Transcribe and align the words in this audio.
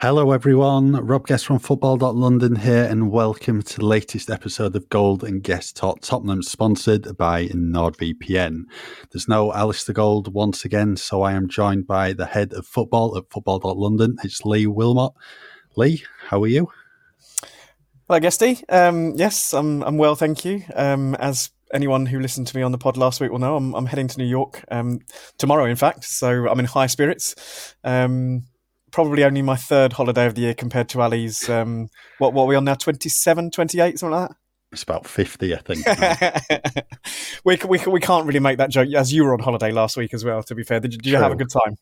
Hello, 0.00 0.32
everyone. 0.32 0.92
Rob 0.92 1.26
Guest 1.26 1.46
from 1.46 1.60
Football.London 1.60 2.56
here, 2.56 2.84
and 2.84 3.10
welcome 3.10 3.62
to 3.62 3.76
the 3.78 3.86
latest 3.86 4.28
episode 4.28 4.74
of 4.76 4.88
Gold 4.88 5.22
and 5.22 5.42
Guest 5.42 5.76
Talk 5.76 6.00
Tottenham, 6.00 6.42
sponsored 6.42 7.16
by 7.16 7.46
NordVPN. 7.46 8.64
There's 9.12 9.28
no 9.28 9.52
Alistair 9.52 9.94
Gold 9.94 10.34
once 10.34 10.64
again, 10.64 10.96
so 10.96 11.22
I 11.22 11.32
am 11.32 11.48
joined 11.48 11.86
by 11.86 12.12
the 12.12 12.26
head 12.26 12.52
of 12.52 12.66
football 12.66 13.16
at 13.16 13.30
Football.London. 13.30 14.16
It's 14.24 14.44
Lee 14.44 14.66
Wilmot. 14.66 15.12
Lee, 15.76 16.02
how 16.28 16.42
are 16.42 16.48
you? 16.48 16.68
Hello, 18.08 18.20
Guesty. 18.20 18.62
Um, 18.68 19.14
yes, 19.14 19.54
I'm, 19.54 19.82
I'm 19.84 19.96
well, 19.96 20.16
thank 20.16 20.44
you. 20.44 20.64
Um, 20.74 21.14
as 21.14 21.50
anyone 21.72 22.04
who 22.06 22.20
listened 22.20 22.48
to 22.48 22.56
me 22.56 22.62
on 22.62 22.72
the 22.72 22.78
pod 22.78 22.96
last 22.96 23.20
week 23.20 23.30
will 23.30 23.38
know, 23.38 23.56
I'm, 23.56 23.74
I'm 23.74 23.86
heading 23.86 24.08
to 24.08 24.18
New 24.18 24.26
York 24.26 24.64
um, 24.70 25.00
tomorrow, 25.38 25.64
in 25.64 25.76
fact, 25.76 26.04
so 26.04 26.46
I'm 26.48 26.58
in 26.58 26.66
high 26.66 26.88
spirits. 26.88 27.74
Um, 27.84 28.42
probably 28.94 29.24
only 29.24 29.42
my 29.42 29.56
third 29.56 29.92
holiday 29.94 30.24
of 30.24 30.36
the 30.36 30.42
year 30.42 30.54
compared 30.54 30.88
to 30.88 31.02
Ali's. 31.02 31.48
Um, 31.48 31.88
what 32.18 32.32
what 32.32 32.44
are 32.44 32.46
we 32.46 32.54
on 32.54 32.64
now? 32.64 32.74
27, 32.74 33.50
28, 33.50 33.98
something 33.98 34.16
like 34.16 34.28
that. 34.28 34.36
It's 34.70 34.84
about 34.84 35.06
fifty, 35.06 35.54
I 35.54 35.58
think. 35.58 35.84
we, 37.44 37.58
we 37.68 37.78
we 37.86 38.00
can't 38.00 38.26
really 38.26 38.40
make 38.40 38.58
that 38.58 38.70
joke 38.70 38.88
as 38.96 39.12
you 39.12 39.24
were 39.24 39.32
on 39.32 39.40
holiday 39.40 39.70
last 39.70 39.96
week 39.96 40.14
as 40.14 40.24
well. 40.24 40.42
To 40.44 40.54
be 40.54 40.64
fair, 40.64 40.80
did 40.80 40.92
you, 40.92 40.98
did 40.98 41.10
you 41.10 41.16
have 41.16 41.32
a 41.32 41.36
good 41.36 41.50
time? 41.50 41.76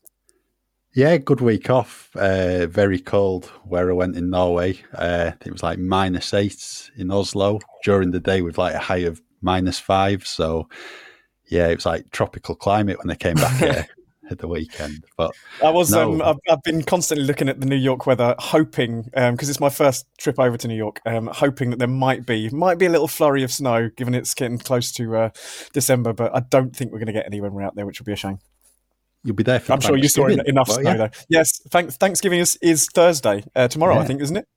Yeah, 0.93 1.17
good 1.17 1.41
week 1.41 1.71
off. 1.71 2.09
Uh, 2.15 2.67
very 2.67 2.99
cold 2.99 3.45
where 3.63 3.89
I 3.89 3.93
went 3.93 4.15
in 4.15 4.29
Norway. 4.29 4.79
Uh, 4.93 5.31
it 5.43 5.51
was 5.51 5.63
like 5.63 5.79
minus 5.79 6.33
eight 6.35 6.91
in 6.95 7.09
Oslo 7.09 7.59
during 7.83 8.11
the 8.11 8.19
day 8.19 8.43
with 8.43 8.59
like 8.59 8.75
a 8.75 8.79
high 8.79 8.97
of 8.97 9.21
minus 9.41 9.79
five. 9.79 10.27
So 10.27 10.67
yeah, 11.47 11.67
it 11.69 11.75
was 11.75 11.85
like 11.87 12.11
tropical 12.11 12.53
climate 12.53 12.99
when 12.99 13.09
I 13.09 13.15
came 13.15 13.35
back 13.35 13.57
here. 13.59 13.87
At 14.29 14.39
the 14.39 14.47
weekend. 14.47 15.05
But 15.17 15.31
I 15.63 15.69
was 15.69 15.91
no. 15.91 16.13
um, 16.13 16.21
I've, 16.21 16.37
I've, 16.49 16.63
been 16.63 16.83
constantly 16.83 17.25
looking 17.25 17.49
at 17.49 17.59
the 17.59 17.65
New 17.65 17.75
York 17.75 18.05
weather, 18.05 18.35
hoping 18.39 19.09
um, 19.15 19.35
because 19.35 19.49
um, 19.49 19.51
it's 19.51 19.59
my 19.59 19.69
first 19.69 20.05
trip 20.17 20.39
over 20.39 20.57
to 20.57 20.67
New 20.67 20.75
York, 20.75 21.01
um, 21.05 21.27
hoping 21.27 21.69
that 21.71 21.79
there 21.79 21.87
might 21.87 22.25
be 22.25 22.49
might 22.49 22.77
be 22.77 22.85
a 22.85 22.89
little 22.89 23.07
flurry 23.07 23.43
of 23.43 23.51
snow, 23.51 23.89
given 23.95 24.13
it's 24.13 24.33
getting 24.33 24.57
close 24.57 24.91
to 24.93 25.15
uh, 25.15 25.29
December. 25.73 26.13
But 26.13 26.35
I 26.35 26.41
don't 26.41 26.75
think 26.75 26.91
we're 26.91 26.99
going 26.99 27.07
to 27.07 27.13
get 27.13 27.25
any 27.25 27.41
when 27.41 27.53
we're 27.53 27.63
out 27.63 27.75
there, 27.75 27.85
which 27.85 27.99
will 27.99 28.05
be 28.05 28.13
a 28.13 28.17
shame. 28.17 28.39
You'll 29.23 29.35
be 29.35 29.43
there. 29.43 29.59
For 29.59 29.73
I'm 29.73 29.79
sure 29.79 29.97
you 29.97 30.09
saw 30.09 30.27
enough 30.27 30.67
well, 30.67 30.79
snow 30.79 30.91
yeah. 30.91 30.97
though. 30.97 31.09
Yes, 31.29 31.61
thank, 31.69 31.91
Thanksgiving 31.93 32.39
is, 32.39 32.57
is 32.61 32.87
Thursday 32.87 33.43
uh, 33.55 33.69
tomorrow, 33.69 33.95
yeah. 33.95 34.01
I 34.01 34.05
think, 34.05 34.21
isn't 34.21 34.35
it? 34.35 34.47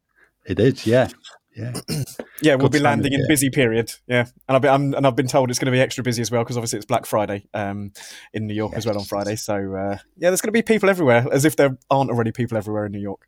It 0.45 0.59
is. 0.59 0.87
Yeah. 0.87 1.09
Yeah, 1.57 1.73
yeah, 2.43 2.55
we'll 2.57 2.69
be 2.69 2.79
landing 2.79 3.15
in 3.15 3.27
busy 3.29 3.49
period. 3.49 3.91
Yeah, 4.07 4.27
and 4.47 4.57
I've 4.57 4.61
been 4.61 4.73
I'm, 4.73 4.95
and 4.95 5.07
I've 5.07 5.17
been 5.17 5.27
told 5.27 5.49
it's 5.49 5.59
going 5.59 5.73
to 5.73 5.73
be 5.73 5.81
extra 5.81 6.05
busy 6.05 6.21
as 6.21 6.31
well 6.31 6.45
because 6.45 6.59
obviously 6.59 6.77
it's 6.77 6.87
Black 6.87 7.07
Friday 7.07 7.49
um, 7.55 7.93
in 8.35 8.47
New 8.47 8.55
York 8.55 8.73
yes. 8.73 8.79
as 8.79 8.87
well 8.87 8.99
on 8.99 9.05
Friday. 9.05 9.37
So 9.37 9.55
uh, 9.55 9.97
yeah, 10.19 10.29
there's 10.29 10.43
going 10.43 10.49
to 10.49 10.53
be 10.53 10.61
people 10.61 10.91
everywhere, 10.91 11.27
as 11.33 11.47
if 11.47 11.57
there 11.57 11.79
aren't 11.91 12.11
already 12.11 12.31
people 12.31 12.59
everywhere 12.59 12.85
in 12.85 12.93
New 12.93 13.01
York. 13.01 13.27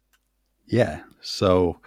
Yeah, 0.67 1.01
so 1.23 1.81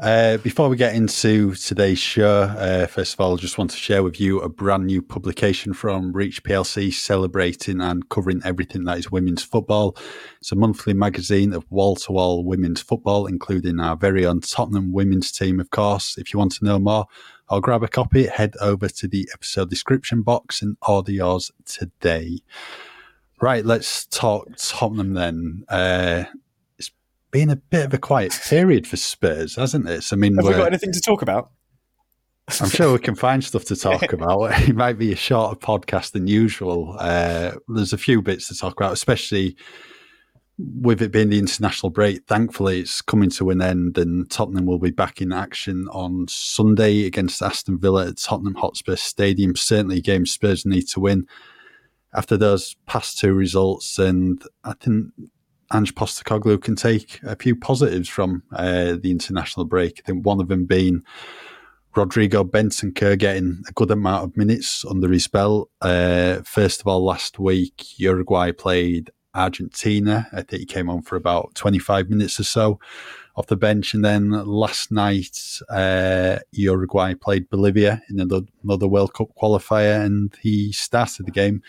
uh, 0.00 0.38
before 0.38 0.68
we 0.68 0.76
get 0.76 0.94
into 0.94 1.54
today's 1.54 2.00
show, 2.00 2.42
uh, 2.42 2.86
first 2.86 3.14
of 3.14 3.20
all, 3.20 3.34
I 3.34 3.36
just 3.36 3.58
want 3.58 3.70
to 3.70 3.76
share 3.76 4.02
with 4.02 4.20
you 4.20 4.40
a 4.40 4.48
brand 4.48 4.86
new 4.86 5.00
publication 5.00 5.72
from 5.72 6.12
Reach 6.12 6.42
PLC 6.42 6.92
celebrating 6.92 7.80
and 7.80 8.08
covering 8.08 8.42
everything 8.44 8.84
that 8.84 8.98
is 8.98 9.12
women's 9.12 9.44
football. 9.44 9.96
It's 10.40 10.50
a 10.50 10.56
monthly 10.56 10.94
magazine 10.94 11.52
of 11.52 11.70
wall 11.70 11.94
to 11.96 12.12
wall 12.12 12.44
women's 12.44 12.80
football, 12.80 13.26
including 13.26 13.78
our 13.78 13.96
very 13.96 14.26
own 14.26 14.40
Tottenham 14.40 14.92
women's 14.92 15.30
team, 15.30 15.60
of 15.60 15.70
course. 15.70 16.18
If 16.18 16.32
you 16.32 16.38
want 16.38 16.52
to 16.52 16.64
know 16.64 16.80
more, 16.80 17.06
I'll 17.48 17.60
grab 17.60 17.84
a 17.84 17.88
copy, 17.88 18.26
head 18.26 18.54
over 18.60 18.88
to 18.88 19.06
the 19.06 19.28
episode 19.32 19.70
description 19.70 20.22
box 20.22 20.60
and 20.60 20.76
order 20.88 21.12
yours 21.12 21.52
today. 21.66 22.40
Right, 23.40 23.64
let's 23.64 24.06
talk 24.06 24.48
Tottenham 24.56 25.14
then. 25.14 25.64
Uh, 25.68 26.24
been 27.34 27.50
a 27.50 27.56
bit 27.56 27.86
of 27.86 27.92
a 27.92 27.98
quiet 27.98 28.32
period 28.48 28.86
for 28.86 28.96
Spurs, 28.96 29.56
hasn't 29.56 29.88
it? 29.88 30.12
I 30.12 30.16
mean, 30.16 30.36
have 30.36 30.46
we 30.46 30.52
got 30.52 30.68
anything 30.68 30.92
to 30.92 31.00
talk 31.00 31.20
about? 31.20 31.50
I'm 32.60 32.70
sure 32.70 32.92
we 32.92 33.00
can 33.00 33.16
find 33.16 33.42
stuff 33.42 33.64
to 33.64 33.76
talk 33.76 34.12
about. 34.12 34.68
It 34.68 34.76
might 34.76 34.98
be 34.98 35.12
a 35.12 35.16
shorter 35.16 35.58
podcast 35.58 36.12
than 36.12 36.28
usual. 36.28 36.96
Uh, 37.00 37.56
there's 37.66 37.92
a 37.92 37.98
few 37.98 38.22
bits 38.22 38.46
to 38.48 38.54
talk 38.54 38.74
about, 38.78 38.92
especially 38.92 39.56
with 40.58 41.02
it 41.02 41.10
being 41.10 41.30
the 41.30 41.40
international 41.40 41.90
break. 41.90 42.24
Thankfully, 42.28 42.82
it's 42.82 43.02
coming 43.02 43.30
to 43.30 43.50
an 43.50 43.60
end, 43.60 43.98
and 43.98 44.30
Tottenham 44.30 44.66
will 44.66 44.78
be 44.78 44.92
back 44.92 45.20
in 45.20 45.32
action 45.32 45.88
on 45.90 46.26
Sunday 46.28 47.04
against 47.04 47.42
Aston 47.42 47.80
Villa 47.80 48.10
at 48.10 48.18
Tottenham 48.18 48.54
Hotspur 48.54 48.94
Stadium. 48.94 49.56
Certainly, 49.56 49.96
a 49.96 50.02
game 50.02 50.24
Spurs 50.24 50.64
need 50.64 50.86
to 50.90 51.00
win 51.00 51.26
after 52.14 52.36
those 52.36 52.76
past 52.86 53.18
two 53.18 53.34
results, 53.34 53.98
and 53.98 54.40
I 54.62 54.74
think 54.74 55.06
Ange 55.74 55.94
Postecoglou 55.94 56.62
can 56.62 56.76
take 56.76 57.20
a 57.24 57.36
few 57.36 57.56
positives 57.56 58.08
from 58.08 58.42
uh, 58.52 58.96
the 59.00 59.10
international 59.10 59.66
break. 59.66 60.00
I 60.00 60.06
think 60.06 60.24
one 60.24 60.40
of 60.40 60.48
them 60.48 60.66
being 60.66 61.02
Rodrigo 61.96 62.44
Bentancur 62.44 63.18
getting 63.18 63.62
a 63.68 63.72
good 63.72 63.90
amount 63.90 64.24
of 64.24 64.36
minutes 64.36 64.84
under 64.88 65.10
his 65.10 65.26
belt. 65.26 65.70
Uh, 65.80 66.42
first 66.44 66.80
of 66.80 66.86
all, 66.86 67.04
last 67.04 67.38
week 67.38 67.98
Uruguay 67.98 68.52
played 68.52 69.10
Argentina. 69.34 70.28
I 70.32 70.42
think 70.42 70.60
he 70.60 70.66
came 70.66 70.88
on 70.88 71.02
for 71.02 71.16
about 71.16 71.54
25 71.54 72.08
minutes 72.08 72.38
or 72.38 72.44
so 72.44 72.78
off 73.36 73.48
the 73.48 73.56
bench. 73.56 73.94
And 73.94 74.04
then 74.04 74.30
last 74.30 74.92
night, 74.92 75.38
uh, 75.68 76.38
Uruguay 76.52 77.14
played 77.14 77.50
Bolivia 77.50 78.00
in 78.08 78.20
another 78.20 78.86
World 78.86 79.14
Cup 79.14 79.28
qualifier, 79.40 80.04
and 80.04 80.34
he 80.40 80.72
started 80.72 81.26
the 81.26 81.32
game 81.32 81.62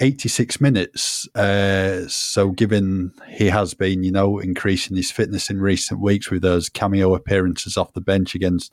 86 0.00 0.60
minutes. 0.60 1.28
Uh, 1.34 2.06
so, 2.08 2.50
given 2.50 3.12
he 3.28 3.46
has 3.48 3.74
been, 3.74 4.02
you 4.02 4.10
know, 4.10 4.38
increasing 4.38 4.96
his 4.96 5.10
fitness 5.10 5.50
in 5.50 5.60
recent 5.60 6.00
weeks 6.00 6.30
with 6.30 6.42
those 6.42 6.68
cameo 6.68 7.14
appearances 7.14 7.76
off 7.76 7.92
the 7.92 8.00
bench 8.00 8.34
against 8.34 8.72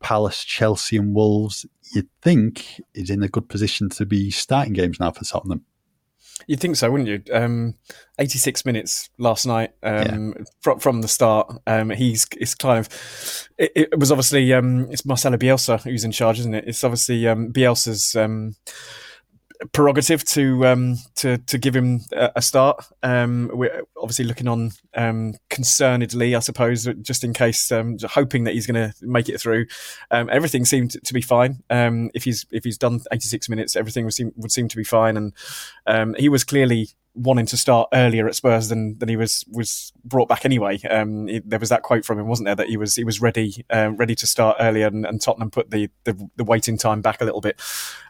Palace, 0.00 0.44
Chelsea, 0.44 0.96
and 0.96 1.14
Wolves, 1.14 1.66
you'd 1.94 2.08
think 2.22 2.80
he's 2.94 3.10
in 3.10 3.22
a 3.22 3.28
good 3.28 3.48
position 3.48 3.88
to 3.90 4.06
be 4.06 4.30
starting 4.30 4.72
games 4.72 5.00
now 5.00 5.10
for 5.10 5.24
Tottenham. 5.24 5.64
You'd 6.46 6.60
think 6.60 6.76
so, 6.76 6.90
wouldn't 6.90 7.08
you? 7.08 7.22
Um, 7.34 7.74
86 8.18 8.64
minutes 8.64 9.10
last 9.18 9.44
night 9.44 9.72
um, 9.82 10.34
yeah. 10.36 10.44
from, 10.60 10.78
from 10.78 11.00
the 11.02 11.08
start. 11.08 11.52
Um, 11.66 11.90
he's 11.90 12.26
it's 12.36 12.54
kind 12.54 12.78
of 12.78 13.48
it, 13.58 13.72
it 13.74 13.98
was 13.98 14.12
obviously 14.12 14.52
um, 14.52 14.88
it's 14.90 15.04
Marcelo 15.04 15.36
Bielsa 15.36 15.82
who's 15.82 16.04
in 16.04 16.12
charge, 16.12 16.38
isn't 16.38 16.54
it? 16.54 16.64
It's 16.66 16.84
obviously 16.84 17.26
um, 17.26 17.52
Bielsa's 17.52 18.14
um, 18.14 18.54
prerogative 19.72 20.24
to 20.24 20.66
um, 20.66 20.96
to 21.16 21.38
to 21.38 21.58
give 21.58 21.74
him 21.74 22.00
a, 22.12 22.40
start. 22.40 22.84
Um, 23.02 23.50
we're 23.52 23.82
obviously 23.96 24.24
looking 24.24 24.48
on 24.48 24.72
um, 24.94 25.34
concernedly, 25.50 26.36
I 26.36 26.40
suppose, 26.40 26.88
just 27.02 27.24
in 27.24 27.32
case, 27.32 27.70
um, 27.72 27.96
hoping 28.02 28.44
that 28.44 28.54
he's 28.54 28.66
going 28.66 28.90
to 28.90 28.94
make 29.02 29.28
it 29.28 29.40
through. 29.40 29.66
Um, 30.10 30.28
everything 30.30 30.64
seemed 30.64 31.02
to 31.02 31.14
be 31.14 31.22
fine. 31.22 31.62
Um, 31.70 32.10
if 32.14 32.24
he's 32.24 32.46
if 32.50 32.64
he's 32.64 32.78
done 32.78 33.00
86 33.12 33.48
minutes, 33.48 33.76
everything 33.76 34.04
would 34.04 34.14
seem 34.14 34.32
would 34.36 34.52
seem 34.52 34.68
to 34.68 34.76
be 34.76 34.84
fine, 34.84 35.16
and 35.16 36.16
he 36.16 36.28
was 36.28 36.44
clearly 36.44 36.88
wanting 37.18 37.46
to 37.46 37.56
start 37.56 37.88
earlier 37.92 38.26
at 38.26 38.34
Spurs 38.34 38.68
than 38.68 38.98
than 38.98 39.08
he 39.08 39.16
was 39.16 39.44
was 39.48 39.92
brought 40.04 40.28
back 40.28 40.44
anyway. 40.44 40.80
Um, 40.82 41.26
there 41.44 41.58
was 41.58 41.68
that 41.68 41.82
quote 41.82 42.04
from 42.04 42.18
him, 42.18 42.26
wasn't 42.26 42.46
there, 42.46 42.54
that 42.54 42.68
he 42.68 42.76
was 42.76 42.96
he 42.96 43.04
was 43.04 43.20
ready 43.20 43.64
um, 43.70 43.96
ready 43.96 44.14
to 44.14 44.26
start 44.26 44.56
earlier, 44.60 44.86
and, 44.86 45.04
and 45.04 45.20
Tottenham 45.20 45.50
put 45.50 45.70
the, 45.70 45.90
the, 46.04 46.28
the 46.36 46.44
waiting 46.44 46.78
time 46.78 47.02
back 47.02 47.20
a 47.20 47.24
little 47.24 47.40
bit. 47.40 47.60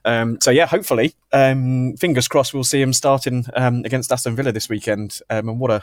Um, 0.04 0.38
so 0.40 0.50
yeah, 0.50 0.66
hopefully, 0.66 1.14
um, 1.32 1.96
fingers 1.96 2.28
crossed, 2.28 2.54
we'll 2.54 2.64
see 2.64 2.80
him 2.80 2.92
starting 2.92 3.46
um, 3.54 3.82
against 3.84 4.12
Aston 4.12 4.36
Villa 4.36 4.52
this 4.52 4.68
weekend. 4.68 5.20
Um, 5.30 5.48
and 5.48 5.60
what 5.60 5.70
a 5.70 5.82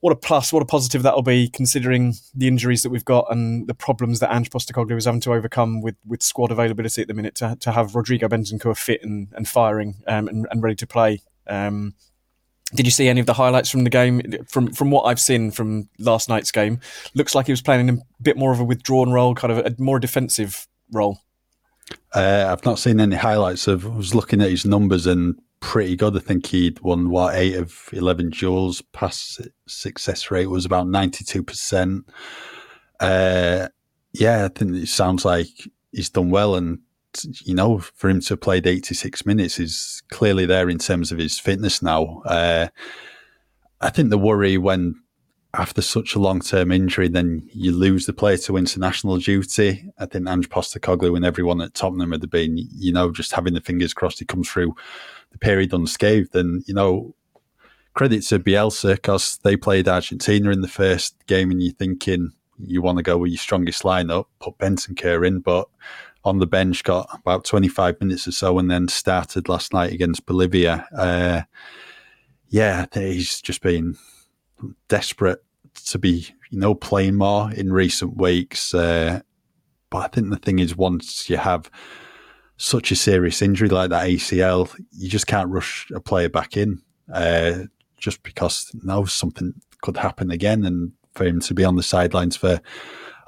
what 0.00 0.12
a 0.12 0.16
plus, 0.16 0.52
what 0.52 0.62
a 0.62 0.66
positive 0.66 1.02
that'll 1.02 1.22
be, 1.22 1.48
considering 1.48 2.14
the 2.34 2.48
injuries 2.48 2.82
that 2.82 2.90
we've 2.90 3.04
got 3.04 3.26
and 3.30 3.66
the 3.66 3.74
problems 3.74 4.20
that 4.20 4.34
Ange 4.34 4.50
Postecoglou 4.50 4.96
is 4.96 5.06
having 5.06 5.20
to 5.22 5.32
overcome 5.32 5.80
with, 5.80 5.96
with 6.06 6.22
squad 6.22 6.50
availability 6.50 7.02
at 7.02 7.08
the 7.08 7.14
minute. 7.14 7.34
To, 7.36 7.56
to 7.60 7.72
have 7.72 7.94
Rodrigo 7.94 8.28
Bentancur 8.28 8.76
fit 8.76 9.02
and, 9.02 9.28
and 9.34 9.48
firing 9.48 9.96
um, 10.06 10.28
and, 10.28 10.46
and, 10.50 10.62
ready 10.62 10.76
to 10.76 10.86
play 10.86 11.22
um, 11.46 11.94
did 12.74 12.86
you 12.86 12.90
see 12.90 13.08
any 13.08 13.20
of 13.20 13.26
the 13.26 13.34
highlights 13.34 13.70
from 13.70 13.84
the 13.84 13.90
game? 13.90 14.22
From 14.48 14.72
from 14.72 14.90
what 14.90 15.02
I've 15.02 15.20
seen 15.20 15.50
from 15.50 15.88
last 15.98 16.28
night's 16.28 16.50
game, 16.50 16.80
looks 17.14 17.34
like 17.34 17.46
he 17.46 17.52
was 17.52 17.62
playing 17.62 17.88
a 17.88 17.96
bit 18.20 18.36
more 18.36 18.52
of 18.52 18.60
a 18.60 18.64
withdrawn 18.64 19.12
role, 19.12 19.34
kind 19.34 19.52
of 19.52 19.58
a 19.58 19.74
more 19.78 20.00
defensive 20.00 20.66
role. 20.92 21.20
Uh, 22.12 22.48
I've 22.50 22.64
not 22.64 22.78
seen 22.78 22.98
any 23.00 23.16
highlights 23.16 23.68
of. 23.68 23.86
I 23.86 23.90
was 23.90 24.14
looking 24.14 24.40
at 24.40 24.50
his 24.50 24.64
numbers 24.64 25.06
and 25.06 25.38
pretty 25.60 25.96
good. 25.96 26.16
I 26.16 26.20
think 26.20 26.46
he'd 26.46 26.80
won 26.80 27.10
what 27.10 27.36
eight 27.36 27.54
of 27.54 27.88
eleven 27.92 28.30
duels. 28.30 28.82
Pass 28.92 29.40
success 29.68 30.30
rate 30.30 30.46
was 30.46 30.64
about 30.64 30.88
ninety 30.88 31.24
two 31.24 31.44
percent. 31.44 32.08
Uh, 32.98 33.68
yeah, 34.12 34.46
I 34.46 34.48
think 34.48 34.74
it 34.74 34.88
sounds 34.88 35.24
like 35.24 35.48
he's 35.92 36.10
done 36.10 36.30
well, 36.30 36.56
and 36.56 36.80
you 37.24 37.54
know, 37.54 37.78
for 37.78 38.08
him 38.08 38.20
to 38.20 38.30
have 38.30 38.40
played 38.40 38.66
86 38.66 39.24
minutes 39.26 39.58
is 39.58 40.02
clearly 40.10 40.46
there 40.46 40.68
in 40.68 40.78
terms 40.78 41.12
of 41.12 41.18
his 41.18 41.38
fitness 41.38 41.82
now. 41.82 42.22
Uh, 42.24 42.68
I 43.80 43.90
think 43.90 44.10
the 44.10 44.18
worry 44.18 44.58
when 44.58 44.94
after 45.54 45.80
such 45.80 46.14
a 46.14 46.18
long 46.18 46.40
term 46.40 46.70
injury, 46.70 47.08
then 47.08 47.48
you 47.52 47.72
lose 47.72 48.06
the 48.06 48.12
player 48.12 48.36
to 48.38 48.56
international 48.56 49.18
duty. 49.18 49.88
I 49.98 50.06
think 50.06 50.28
Ange 50.28 50.48
Postecoglou 50.48 51.16
and 51.16 51.24
everyone 51.24 51.60
at 51.60 51.74
Tottenham 51.74 52.12
had 52.12 52.28
been, 52.30 52.56
you 52.56 52.92
know, 52.92 53.10
just 53.10 53.32
having 53.32 53.54
the 53.54 53.60
fingers 53.60 53.94
crossed 53.94 54.18
he 54.18 54.24
comes 54.24 54.48
through 54.48 54.74
the 55.32 55.38
period 55.38 55.72
unscathed. 55.72 56.34
And, 56.34 56.62
you 56.66 56.74
know, 56.74 57.14
credit 57.94 58.22
to 58.24 58.38
Bielsa 58.38 58.96
because 58.96 59.38
they 59.38 59.56
played 59.56 59.88
Argentina 59.88 60.50
in 60.50 60.60
the 60.60 60.68
first 60.68 61.14
game, 61.26 61.50
and 61.50 61.62
you're 61.62 61.72
thinking 61.72 62.32
you 62.58 62.82
want 62.82 62.98
to 62.98 63.02
go 63.02 63.18
with 63.18 63.32
your 63.32 63.38
strongest 63.38 63.82
lineup, 63.82 64.26
put 64.40 64.58
Bentancur 64.58 65.26
in, 65.26 65.40
but 65.40 65.68
on 66.26 66.40
the 66.40 66.46
bench 66.46 66.82
got 66.82 67.08
about 67.12 67.44
25 67.44 68.00
minutes 68.00 68.26
or 68.26 68.32
so, 68.32 68.58
and 68.58 68.70
then 68.70 68.88
started 68.88 69.48
last 69.48 69.72
night 69.72 69.92
against 69.92 70.26
Bolivia. 70.26 70.86
Uh, 70.94 71.42
yeah, 72.48 72.86
he's 72.92 73.40
just 73.40 73.62
been 73.62 73.96
desperate 74.88 75.44
to 75.86 75.98
be, 75.98 76.26
you 76.50 76.58
know, 76.58 76.74
playing 76.74 77.14
more 77.14 77.52
in 77.52 77.72
recent 77.72 78.16
weeks. 78.16 78.74
Uh, 78.74 79.20
but 79.88 79.98
I 79.98 80.08
think 80.08 80.30
the 80.30 80.36
thing 80.36 80.58
is, 80.58 80.76
once 80.76 81.30
you 81.30 81.36
have 81.36 81.70
such 82.56 82.90
a 82.90 82.96
serious 82.96 83.40
injury 83.40 83.68
like 83.68 83.90
that 83.90 84.06
ACL, 84.06 84.74
you 84.90 85.08
just 85.08 85.28
can't 85.28 85.50
rush 85.50 85.88
a 85.94 86.00
player 86.00 86.28
back 86.28 86.56
in 86.56 86.82
uh, 87.12 87.64
just 87.98 88.22
because 88.24 88.74
now 88.82 89.04
something 89.04 89.54
could 89.82 89.96
happen 89.96 90.32
again 90.32 90.64
and 90.64 90.92
for 91.14 91.24
him 91.24 91.38
to 91.40 91.54
be 91.54 91.64
on 91.64 91.76
the 91.76 91.82
sidelines 91.82 92.36
for 92.36 92.60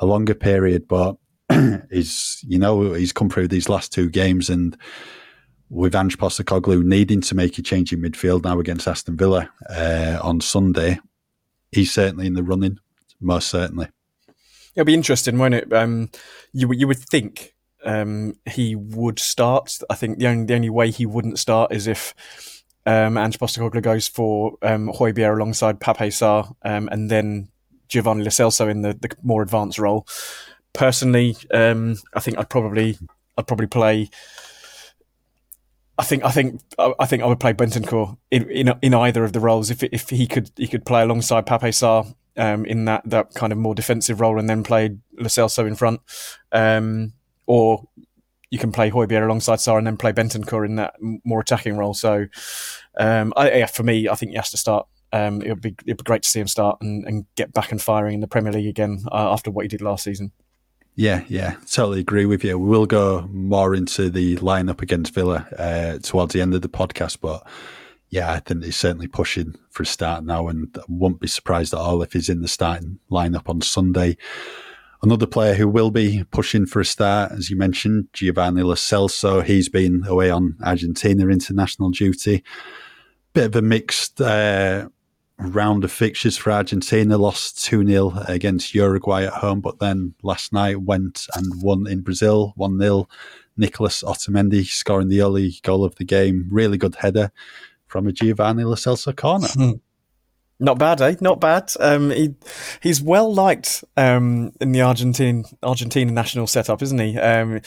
a 0.00 0.06
longer 0.06 0.34
period. 0.34 0.88
But 0.88 1.16
he's, 1.90 2.44
you 2.46 2.58
know, 2.58 2.92
he's 2.92 3.12
come 3.12 3.30
through 3.30 3.48
these 3.48 3.68
last 3.68 3.92
two 3.92 4.08
games 4.08 4.50
and 4.50 4.76
with 5.70 5.94
Ange 5.94 6.18
Postecoglou 6.18 6.82
needing 6.82 7.20
to 7.22 7.34
make 7.34 7.58
a 7.58 7.62
change 7.62 7.92
in 7.92 8.00
midfield 8.00 8.44
now 8.44 8.58
against 8.58 8.88
Aston 8.88 9.16
Villa 9.16 9.50
uh, 9.68 10.18
on 10.22 10.40
Sunday, 10.40 10.98
he's 11.72 11.92
certainly 11.92 12.26
in 12.26 12.34
the 12.34 12.42
running, 12.42 12.78
most 13.20 13.48
certainly. 13.48 13.88
It'll 14.74 14.86
be 14.86 14.94
interesting, 14.94 15.38
won't 15.38 15.54
it? 15.54 15.72
Um, 15.72 16.10
you 16.52 16.72
you 16.72 16.86
would 16.86 16.98
think 16.98 17.54
um, 17.84 18.34
he 18.48 18.74
would 18.76 19.18
start. 19.18 19.78
I 19.90 19.94
think 19.94 20.18
the 20.18 20.28
only 20.28 20.46
the 20.46 20.54
only 20.54 20.70
way 20.70 20.90
he 20.90 21.04
wouldn't 21.04 21.38
start 21.38 21.72
is 21.72 21.86
if 21.86 22.14
um, 22.86 23.18
Ange 23.18 23.38
Postecoglou 23.38 23.82
goes 23.82 24.08
for 24.08 24.56
um, 24.62 24.88
Højbjerg 24.88 25.36
alongside 25.36 25.80
Pape 25.80 26.12
Sarr, 26.12 26.54
um, 26.62 26.88
and 26.90 27.10
then 27.10 27.48
Giovanni 27.88 28.22
Lo 28.22 28.30
Celso 28.30 28.70
in 28.70 28.82
the, 28.82 28.94
the 28.94 29.10
more 29.22 29.42
advanced 29.42 29.78
role. 29.78 30.06
Personally, 30.72 31.36
um, 31.52 31.96
I 32.14 32.20
think 32.20 32.38
I'd 32.38 32.50
probably 32.50 32.98
I'd 33.36 33.46
probably 33.46 33.66
play. 33.66 34.10
I 35.98 36.04
think 36.04 36.24
I 36.24 36.30
think 36.30 36.60
I 36.78 37.06
think 37.06 37.22
I 37.22 37.26
would 37.26 37.40
play 37.40 37.52
Bentancur 37.52 38.16
in, 38.30 38.48
in 38.50 38.74
in 38.82 38.94
either 38.94 39.24
of 39.24 39.32
the 39.32 39.40
roles 39.40 39.70
if 39.70 39.82
if 39.82 40.10
he 40.10 40.26
could 40.26 40.50
he 40.56 40.68
could 40.68 40.84
play 40.84 41.02
alongside 41.02 41.46
Pape 41.46 41.72
Sarr 41.72 42.14
um, 42.36 42.64
in 42.64 42.84
that 42.84 43.02
that 43.06 43.34
kind 43.34 43.52
of 43.52 43.58
more 43.58 43.74
defensive 43.74 44.20
role 44.20 44.38
and 44.38 44.48
then 44.48 44.62
play 44.62 44.96
Lo 45.18 45.26
Celso 45.26 45.66
in 45.66 45.74
front. 45.74 46.00
Um, 46.52 47.14
or 47.46 47.88
you 48.50 48.58
can 48.58 48.72
play 48.72 48.90
Højbjerg 48.90 49.24
alongside 49.24 49.56
Sarr 49.58 49.78
and 49.78 49.86
then 49.86 49.96
play 49.96 50.12
Bentancur 50.12 50.64
in 50.64 50.76
that 50.76 50.94
more 51.00 51.40
attacking 51.40 51.76
role. 51.76 51.94
So, 51.94 52.26
um, 52.98 53.32
I, 53.36 53.50
yeah, 53.50 53.66
for 53.66 53.82
me, 53.82 54.08
I 54.08 54.14
think 54.14 54.30
he 54.30 54.36
has 54.36 54.50
to 54.50 54.56
start. 54.56 54.86
Um, 55.12 55.42
it 55.42 55.48
would 55.48 55.62
be 55.62 55.74
it'd 55.86 55.98
be 55.98 56.04
great 56.04 56.22
to 56.22 56.28
see 56.28 56.40
him 56.40 56.48
start 56.48 56.78
and, 56.80 57.04
and 57.06 57.26
get 57.34 57.52
back 57.52 57.72
and 57.72 57.80
firing 57.80 58.14
in 58.14 58.20
the 58.20 58.28
Premier 58.28 58.52
League 58.52 58.66
again 58.66 59.04
uh, 59.10 59.32
after 59.32 59.50
what 59.50 59.64
he 59.64 59.68
did 59.68 59.82
last 59.82 60.04
season. 60.04 60.32
Yeah, 60.98 61.22
yeah, 61.28 61.54
totally 61.70 62.00
agree 62.00 62.26
with 62.26 62.42
you. 62.42 62.58
We 62.58 62.68
will 62.68 62.84
go 62.84 63.28
more 63.30 63.72
into 63.72 64.10
the 64.10 64.34
lineup 64.38 64.82
against 64.82 65.14
Villa 65.14 65.46
uh, 65.56 65.98
towards 65.98 66.34
the 66.34 66.40
end 66.40 66.54
of 66.54 66.62
the 66.62 66.68
podcast, 66.68 67.18
but 67.20 67.46
yeah, 68.08 68.32
I 68.32 68.40
think 68.40 68.64
he's 68.64 68.74
certainly 68.74 69.06
pushing 69.06 69.54
for 69.70 69.84
a 69.84 69.86
start 69.86 70.24
now, 70.24 70.48
and 70.48 70.76
won't 70.88 71.20
be 71.20 71.28
surprised 71.28 71.72
at 71.72 71.78
all 71.78 72.02
if 72.02 72.14
he's 72.14 72.28
in 72.28 72.42
the 72.42 72.48
starting 72.48 72.98
lineup 73.12 73.48
on 73.48 73.60
Sunday. 73.60 74.16
Another 75.00 75.28
player 75.28 75.54
who 75.54 75.68
will 75.68 75.92
be 75.92 76.24
pushing 76.32 76.66
for 76.66 76.80
a 76.80 76.84
start, 76.84 77.30
as 77.30 77.48
you 77.48 77.56
mentioned, 77.56 78.08
Giovanni 78.12 78.64
Lo. 78.64 78.74
He's 79.42 79.68
been 79.68 80.02
away 80.04 80.30
on 80.30 80.56
Argentina 80.64 81.28
international 81.28 81.90
duty. 81.90 82.42
Bit 83.34 83.44
of 83.44 83.54
a 83.54 83.62
mixed 83.62 84.20
uh, 84.20 84.88
round 85.38 85.84
of 85.84 85.92
fixtures 85.92 86.36
for 86.36 86.52
Argentina. 86.52 87.16
Lost 87.16 87.64
2 87.64 87.86
0 87.86 88.12
against 88.26 88.74
Uruguay 88.74 89.24
at 89.24 89.34
home, 89.34 89.60
but 89.60 89.78
then 89.78 90.14
last 90.22 90.52
night 90.52 90.82
went 90.82 91.26
and 91.34 91.62
won 91.62 91.86
in 91.86 92.00
Brazil 92.00 92.52
1 92.56 92.78
0. 92.78 93.08
Nicolas 93.56 94.02
Otamendi 94.02 94.64
scoring 94.64 95.08
the 95.08 95.22
only 95.22 95.58
goal 95.62 95.84
of 95.84 95.96
the 95.96 96.04
game. 96.04 96.48
Really 96.50 96.78
good 96.78 96.96
header 96.96 97.32
from 97.86 98.06
a 98.06 98.12
Giovanni 98.12 98.64
Lo 98.64 98.76
corner. 99.16 99.48
Hmm. 99.48 99.72
Not 100.60 100.78
bad, 100.78 101.00
eh? 101.00 101.14
Not 101.20 101.40
bad. 101.40 101.72
Um, 101.78 102.10
he 102.10 102.34
he's 102.82 103.00
well 103.00 103.32
liked 103.32 103.84
um, 103.96 104.52
in 104.60 104.72
the 104.72 104.80
Argentine 104.80 105.44
Argentina 105.62 106.10
national 106.10 106.48
setup, 106.48 106.82
isn't 106.82 106.98
he? 106.98 107.16
Um, 107.16 107.60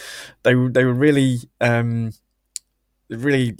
they 0.43 0.53
they 0.53 0.83
were 0.83 0.93
really 0.93 1.37
um, 1.61 2.11
really 3.09 3.55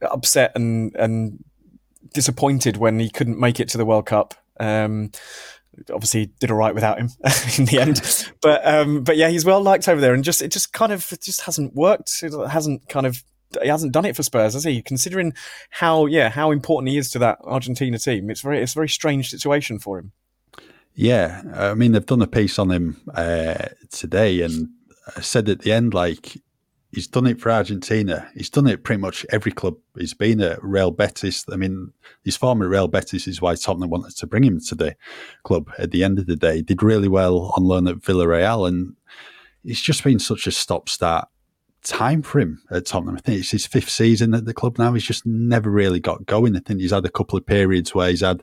upset 0.00 0.52
and 0.54 0.94
and 0.94 1.42
disappointed 2.12 2.76
when 2.76 2.98
he 2.98 3.10
couldn't 3.10 3.38
make 3.38 3.60
it 3.60 3.68
to 3.70 3.78
the 3.78 3.84
World 3.84 4.06
Cup. 4.06 4.34
Um, 4.60 5.12
obviously, 5.92 6.26
did 6.40 6.50
all 6.50 6.56
right 6.56 6.74
without 6.74 6.98
him 6.98 7.10
in 7.58 7.66
the 7.66 7.78
end, 7.80 8.32
but 8.42 8.66
um, 8.66 9.04
but 9.04 9.16
yeah, 9.16 9.28
he's 9.28 9.44
well 9.44 9.62
liked 9.62 9.88
over 9.88 10.00
there, 10.00 10.14
and 10.14 10.24
just 10.24 10.42
it 10.42 10.52
just 10.52 10.72
kind 10.72 10.92
of 10.92 11.06
just 11.20 11.42
hasn't 11.42 11.74
worked. 11.74 12.22
It 12.22 12.32
hasn't 12.48 12.88
kind 12.88 13.06
of 13.06 13.22
he 13.62 13.68
hasn't 13.68 13.92
done 13.92 14.04
it 14.04 14.16
for 14.16 14.22
Spurs, 14.22 14.54
has 14.54 14.64
he? 14.64 14.82
Considering 14.82 15.32
how 15.70 16.06
yeah 16.06 16.28
how 16.28 16.50
important 16.50 16.90
he 16.90 16.98
is 16.98 17.10
to 17.12 17.18
that 17.20 17.38
Argentina 17.44 17.98
team, 17.98 18.30
it's 18.30 18.40
very 18.40 18.60
it's 18.60 18.72
a 18.72 18.74
very 18.74 18.88
strange 18.88 19.30
situation 19.30 19.78
for 19.78 19.98
him. 19.98 20.12
Yeah, 20.94 21.42
I 21.54 21.74
mean 21.74 21.92
they've 21.92 22.04
done 22.04 22.22
a 22.22 22.26
piece 22.26 22.58
on 22.58 22.70
him 22.70 23.00
uh, 23.14 23.68
today, 23.90 24.42
and 24.42 24.68
I 25.16 25.20
said 25.20 25.48
at 25.48 25.60
the 25.60 25.72
end 25.72 25.94
like 25.94 26.36
he's 26.92 27.06
done 27.06 27.26
it 27.26 27.40
for 27.40 27.50
Argentina. 27.50 28.28
He's 28.34 28.50
done 28.50 28.66
it 28.66 28.84
pretty 28.84 29.00
much 29.00 29.26
every 29.30 29.52
club. 29.52 29.76
He's 29.96 30.14
been 30.14 30.40
at 30.40 30.62
Real 30.62 30.90
Betis. 30.90 31.44
I 31.52 31.56
mean, 31.56 31.92
his 32.24 32.36
former 32.36 32.68
Real 32.68 32.88
Betis 32.88 33.26
is 33.26 33.40
why 33.40 33.54
Tottenham 33.54 33.90
wanted 33.90 34.16
to 34.16 34.26
bring 34.26 34.44
him 34.44 34.60
to 34.60 34.74
the 34.74 34.96
club. 35.42 35.70
At 35.78 35.90
the 35.90 36.04
end 36.04 36.18
of 36.18 36.26
the 36.26 36.36
day, 36.36 36.56
he 36.56 36.62
did 36.62 36.82
really 36.82 37.08
well 37.08 37.52
on 37.56 37.64
loan 37.64 37.88
at 37.88 37.96
Villarreal, 37.96 38.66
and 38.66 38.96
it's 39.64 39.82
just 39.82 40.04
been 40.04 40.18
such 40.18 40.46
a 40.46 40.52
stop-start 40.52 41.28
time 41.84 42.22
for 42.22 42.40
him 42.40 42.62
at 42.70 42.86
Tottenham. 42.86 43.16
I 43.16 43.20
think 43.20 43.40
it's 43.40 43.50
his 43.50 43.66
fifth 43.66 43.90
season 43.90 44.34
at 44.34 44.44
the 44.44 44.54
club 44.54 44.78
now. 44.78 44.92
He's 44.92 45.04
just 45.04 45.26
never 45.26 45.70
really 45.70 46.00
got 46.00 46.26
going. 46.26 46.56
I 46.56 46.60
think 46.60 46.80
he's 46.80 46.90
had 46.90 47.04
a 47.04 47.10
couple 47.10 47.38
of 47.38 47.46
periods 47.46 47.94
where 47.94 48.10
he's 48.10 48.20
had 48.20 48.42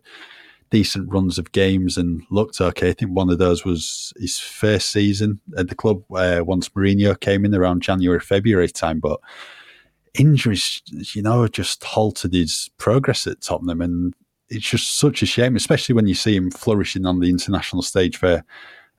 decent 0.69 1.11
runs 1.11 1.37
of 1.37 1.51
games 1.51 1.97
and 1.97 2.23
looked 2.31 2.59
okay. 2.59 2.89
I 2.89 2.93
think 2.93 3.11
one 3.11 3.29
of 3.29 3.37
those 3.37 3.63
was 3.63 4.13
his 4.17 4.39
first 4.39 4.91
season 4.91 5.39
at 5.57 5.69
the 5.69 5.75
club 5.75 6.03
uh, 6.11 6.41
once 6.43 6.69
Mourinho 6.69 7.19
came 7.19 7.45
in 7.45 7.55
around 7.55 7.81
January, 7.81 8.19
February 8.19 8.69
time. 8.69 8.99
But 8.99 9.19
injuries, 10.13 10.81
you 10.87 11.21
know, 11.21 11.47
just 11.47 11.83
halted 11.83 12.33
his 12.33 12.69
progress 12.77 13.27
at 13.27 13.41
Tottenham. 13.41 13.81
And 13.81 14.13
it's 14.49 14.69
just 14.69 14.97
such 14.97 15.21
a 15.21 15.25
shame, 15.25 15.55
especially 15.55 15.93
when 15.93 16.07
you 16.07 16.15
see 16.15 16.35
him 16.35 16.51
flourishing 16.51 17.05
on 17.05 17.19
the 17.19 17.29
international 17.29 17.81
stage 17.81 18.17
for 18.17 18.43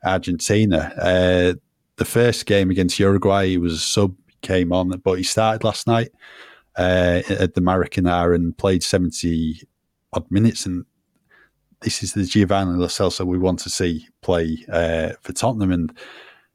Argentina. 0.05 0.93
Uh, 0.99 1.53
the 1.97 2.05
first 2.05 2.45
game 2.45 2.69
against 2.69 2.99
Uruguay, 2.99 3.47
he 3.47 3.57
was 3.57 3.73
a 3.73 3.79
sub 3.79 4.15
came 4.41 4.71
on, 4.71 4.89
but 5.03 5.13
he 5.13 5.23
started 5.23 5.63
last 5.63 5.87
night 5.87 6.11
uh, 6.77 7.21
at 7.29 7.55
the 7.55 7.61
Maracanã 7.61 8.33
and 8.35 8.57
played 8.57 8.83
70 8.83 9.61
odd 10.13 10.29
minutes. 10.29 10.65
And 10.65 10.85
this 11.81 12.03
is 12.03 12.13
the 12.13 12.23
Giovanni 12.23 12.77
Lo 12.77 12.87
Celso 12.87 13.25
we 13.25 13.37
want 13.37 13.59
to 13.59 13.69
see 13.69 14.07
play 14.21 14.65
uh, 14.71 15.09
for 15.21 15.33
Tottenham. 15.33 15.71
And 15.71 15.97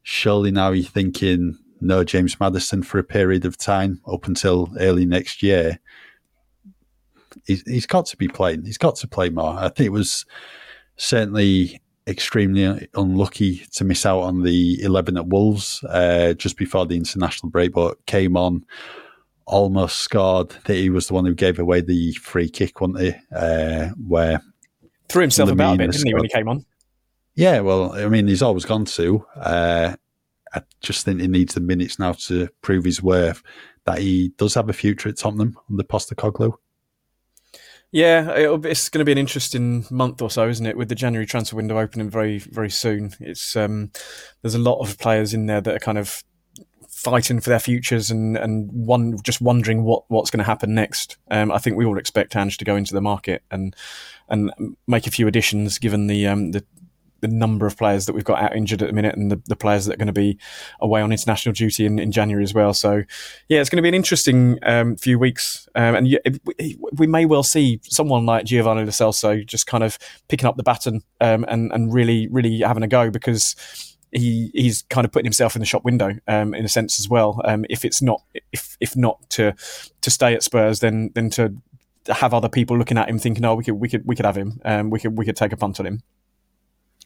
surely 0.03 0.51
now 0.51 0.71
you're 0.71 0.85
thinking, 0.85 1.57
no 1.79 2.03
James 2.03 2.39
Maddison 2.39 2.83
for 2.83 2.97
a 2.97 3.03
period 3.03 3.45
of 3.45 3.57
time 3.57 4.01
up 4.07 4.27
until 4.27 4.69
early 4.79 5.05
next 5.05 5.43
year. 5.43 5.79
He's, 7.45 7.61
he's 7.63 7.85
got 7.85 8.05
to 8.07 8.17
be 8.17 8.27
playing. 8.27 8.65
He's 8.65 8.77
got 8.77 8.95
to 8.97 9.07
play 9.07 9.29
more. 9.29 9.57
I 9.57 9.69
think 9.69 9.87
it 9.87 9.91
was 9.91 10.25
certainly 10.97 11.81
extremely 12.05 12.87
unlucky 12.95 13.65
to 13.73 13.83
miss 13.83 14.05
out 14.05 14.21
on 14.21 14.43
the 14.43 14.81
11 14.83 15.17
at 15.17 15.27
Wolves 15.27 15.83
uh, 15.89 16.33
just 16.33 16.57
before 16.57 16.85
the 16.85 16.97
international 16.97 17.49
break, 17.49 17.73
but 17.73 18.05
came 18.05 18.35
on, 18.35 18.65
almost 19.45 19.97
scored. 19.97 20.49
That 20.65 20.75
he 20.75 20.89
was 20.89 21.07
the 21.07 21.13
one 21.13 21.25
who 21.25 21.33
gave 21.33 21.59
away 21.59 21.81
the 21.81 22.13
free 22.13 22.49
kick, 22.49 22.81
wasn't 22.81 22.99
he? 23.01 23.15
Uh, 23.33 23.89
where 24.05 24.41
threw 25.09 25.21
himself 25.21 25.49
about 25.51 25.75
a 25.75 25.77
bit, 25.77 25.91
didn't 25.91 26.07
he, 26.07 26.13
when 26.13 26.23
he 26.23 26.29
came 26.29 26.47
on? 26.47 26.65
Yeah, 27.35 27.61
well, 27.61 27.93
I 27.93 28.07
mean, 28.07 28.27
he's 28.27 28.41
always 28.41 28.65
gone 28.65 28.85
to. 28.85 29.25
Uh, 29.35 29.95
I 30.53 30.61
just 30.81 31.03
think 31.03 31.19
he 31.19 31.27
needs 31.27 31.55
the 31.55 31.61
minutes 31.61 31.97
now 31.97 32.13
to 32.13 32.47
prove 32.61 32.85
his 32.85 33.01
worth. 33.01 33.41
That 33.85 33.99
he 33.99 34.31
does 34.37 34.53
have 34.53 34.69
a 34.69 34.73
future 34.73 35.09
at 35.09 35.17
Tottenham 35.17 35.57
under 35.69 35.83
Postecoglou. 35.83 36.53
Yeah, 37.91 38.31
it's 38.63 38.89
going 38.89 38.99
to 38.99 39.05
be 39.05 39.11
an 39.11 39.17
interesting 39.19 39.85
month 39.91 40.21
or 40.21 40.29
so, 40.29 40.47
isn't 40.47 40.65
it? 40.65 40.77
With 40.77 40.89
the 40.89 40.95
January 40.95 41.27
transfer 41.27 41.55
window 41.55 41.77
opening 41.77 42.09
very, 42.09 42.39
very 42.39 42.69
soon, 42.71 43.13
it's 43.19 43.55
um, 43.55 43.91
there's 44.41 44.55
a 44.55 44.59
lot 44.59 44.79
of 44.79 44.97
players 44.97 45.33
in 45.33 45.45
there 45.45 45.61
that 45.61 45.75
are 45.75 45.79
kind 45.79 45.99
of 45.99 46.23
fighting 47.03 47.39
for 47.39 47.49
their 47.49 47.59
futures 47.59 48.09
and 48.09 48.37
and 48.37 48.71
one 48.71 49.17
just 49.23 49.41
wondering 49.41 49.83
what 49.83 50.03
what's 50.09 50.31
going 50.31 50.39
to 50.39 50.45
happen 50.45 50.73
next. 50.73 51.17
Um, 51.29 51.51
I 51.51 51.57
think 51.57 51.75
we 51.75 51.85
all 51.85 51.97
expect 51.97 52.35
Ange 52.35 52.57
to 52.57 52.65
go 52.65 52.75
into 52.75 52.93
the 52.93 53.01
market 53.01 53.43
and 53.51 53.75
and 54.29 54.51
make 54.87 55.05
a 55.05 55.11
few 55.11 55.27
additions, 55.27 55.77
given 55.77 56.07
the 56.07 56.27
um, 56.27 56.51
the 56.51 56.63
the 57.23 57.27
number 57.29 57.65
of 57.65 57.77
players 57.77 58.05
that 58.05 58.13
we've 58.13 58.25
got 58.25 58.43
out 58.43 58.53
injured 58.53 58.81
at 58.81 58.89
the 58.89 58.93
minute 58.93 59.15
and 59.15 59.31
the, 59.31 59.41
the 59.45 59.55
players 59.55 59.85
that 59.85 59.93
are 59.93 59.97
going 59.97 60.07
to 60.07 60.13
be 60.13 60.37
away 60.81 61.01
on 61.01 61.09
international 61.09 61.53
duty 61.53 61.85
in, 61.85 61.97
in 61.97 62.11
January 62.11 62.43
as 62.43 62.53
well. 62.53 62.73
So, 62.73 63.03
yeah, 63.47 63.61
it's 63.61 63.69
going 63.69 63.77
to 63.77 63.81
be 63.81 63.87
an 63.87 63.93
interesting 63.93 64.59
um, 64.63 64.97
few 64.97 65.17
weeks. 65.17 65.65
Um, 65.73 65.95
and 65.95 66.19
we, 66.43 66.77
we, 66.91 67.07
may 67.07 67.25
well 67.25 67.41
see 67.41 67.79
someone 67.83 68.25
like 68.25 68.43
Giovanni 68.43 68.83
Lo 68.83 68.89
Celso 68.89 69.45
just 69.45 69.67
kind 69.67 69.85
of 69.85 69.97
picking 70.27 70.47
up 70.47 70.57
the 70.57 70.63
baton 70.63 71.01
um, 71.21 71.45
and, 71.47 71.71
and 71.71 71.93
really, 71.93 72.27
really 72.27 72.59
having 72.59 72.83
a 72.83 72.89
go 72.89 73.09
because 73.09 73.55
he 74.13 74.51
he's 74.53 74.83
kind 74.83 75.05
of 75.05 75.11
putting 75.11 75.25
himself 75.25 75.55
in 75.55 75.59
the 75.59 75.65
shop 75.65 75.83
window 75.83 76.11
um, 76.27 76.53
in 76.53 76.65
a 76.65 76.69
sense 76.69 76.99
as 76.99 77.09
well. 77.09 77.41
Um, 77.45 77.65
if 77.69 77.83
it's 77.85 78.01
not 78.01 78.21
if 78.51 78.77
if 78.79 78.95
not 78.95 79.29
to 79.31 79.53
to 80.01 80.09
stay 80.09 80.33
at 80.33 80.43
Spurs, 80.43 80.79
then 80.79 81.11
then 81.15 81.29
to 81.31 81.53
have 82.07 82.33
other 82.33 82.49
people 82.49 82.77
looking 82.77 82.97
at 82.97 83.09
him 83.09 83.19
thinking, 83.19 83.45
oh, 83.45 83.55
we 83.55 83.63
could 83.63 83.75
we 83.75 83.89
could 83.89 84.05
we 84.05 84.15
could 84.15 84.25
have 84.25 84.37
him, 84.37 84.59
um, 84.65 84.89
we 84.89 84.99
could 84.99 85.17
we 85.17 85.25
could 85.25 85.35
take 85.35 85.51
a 85.51 85.57
punt 85.57 85.79
on 85.79 85.85
him. 85.85 86.01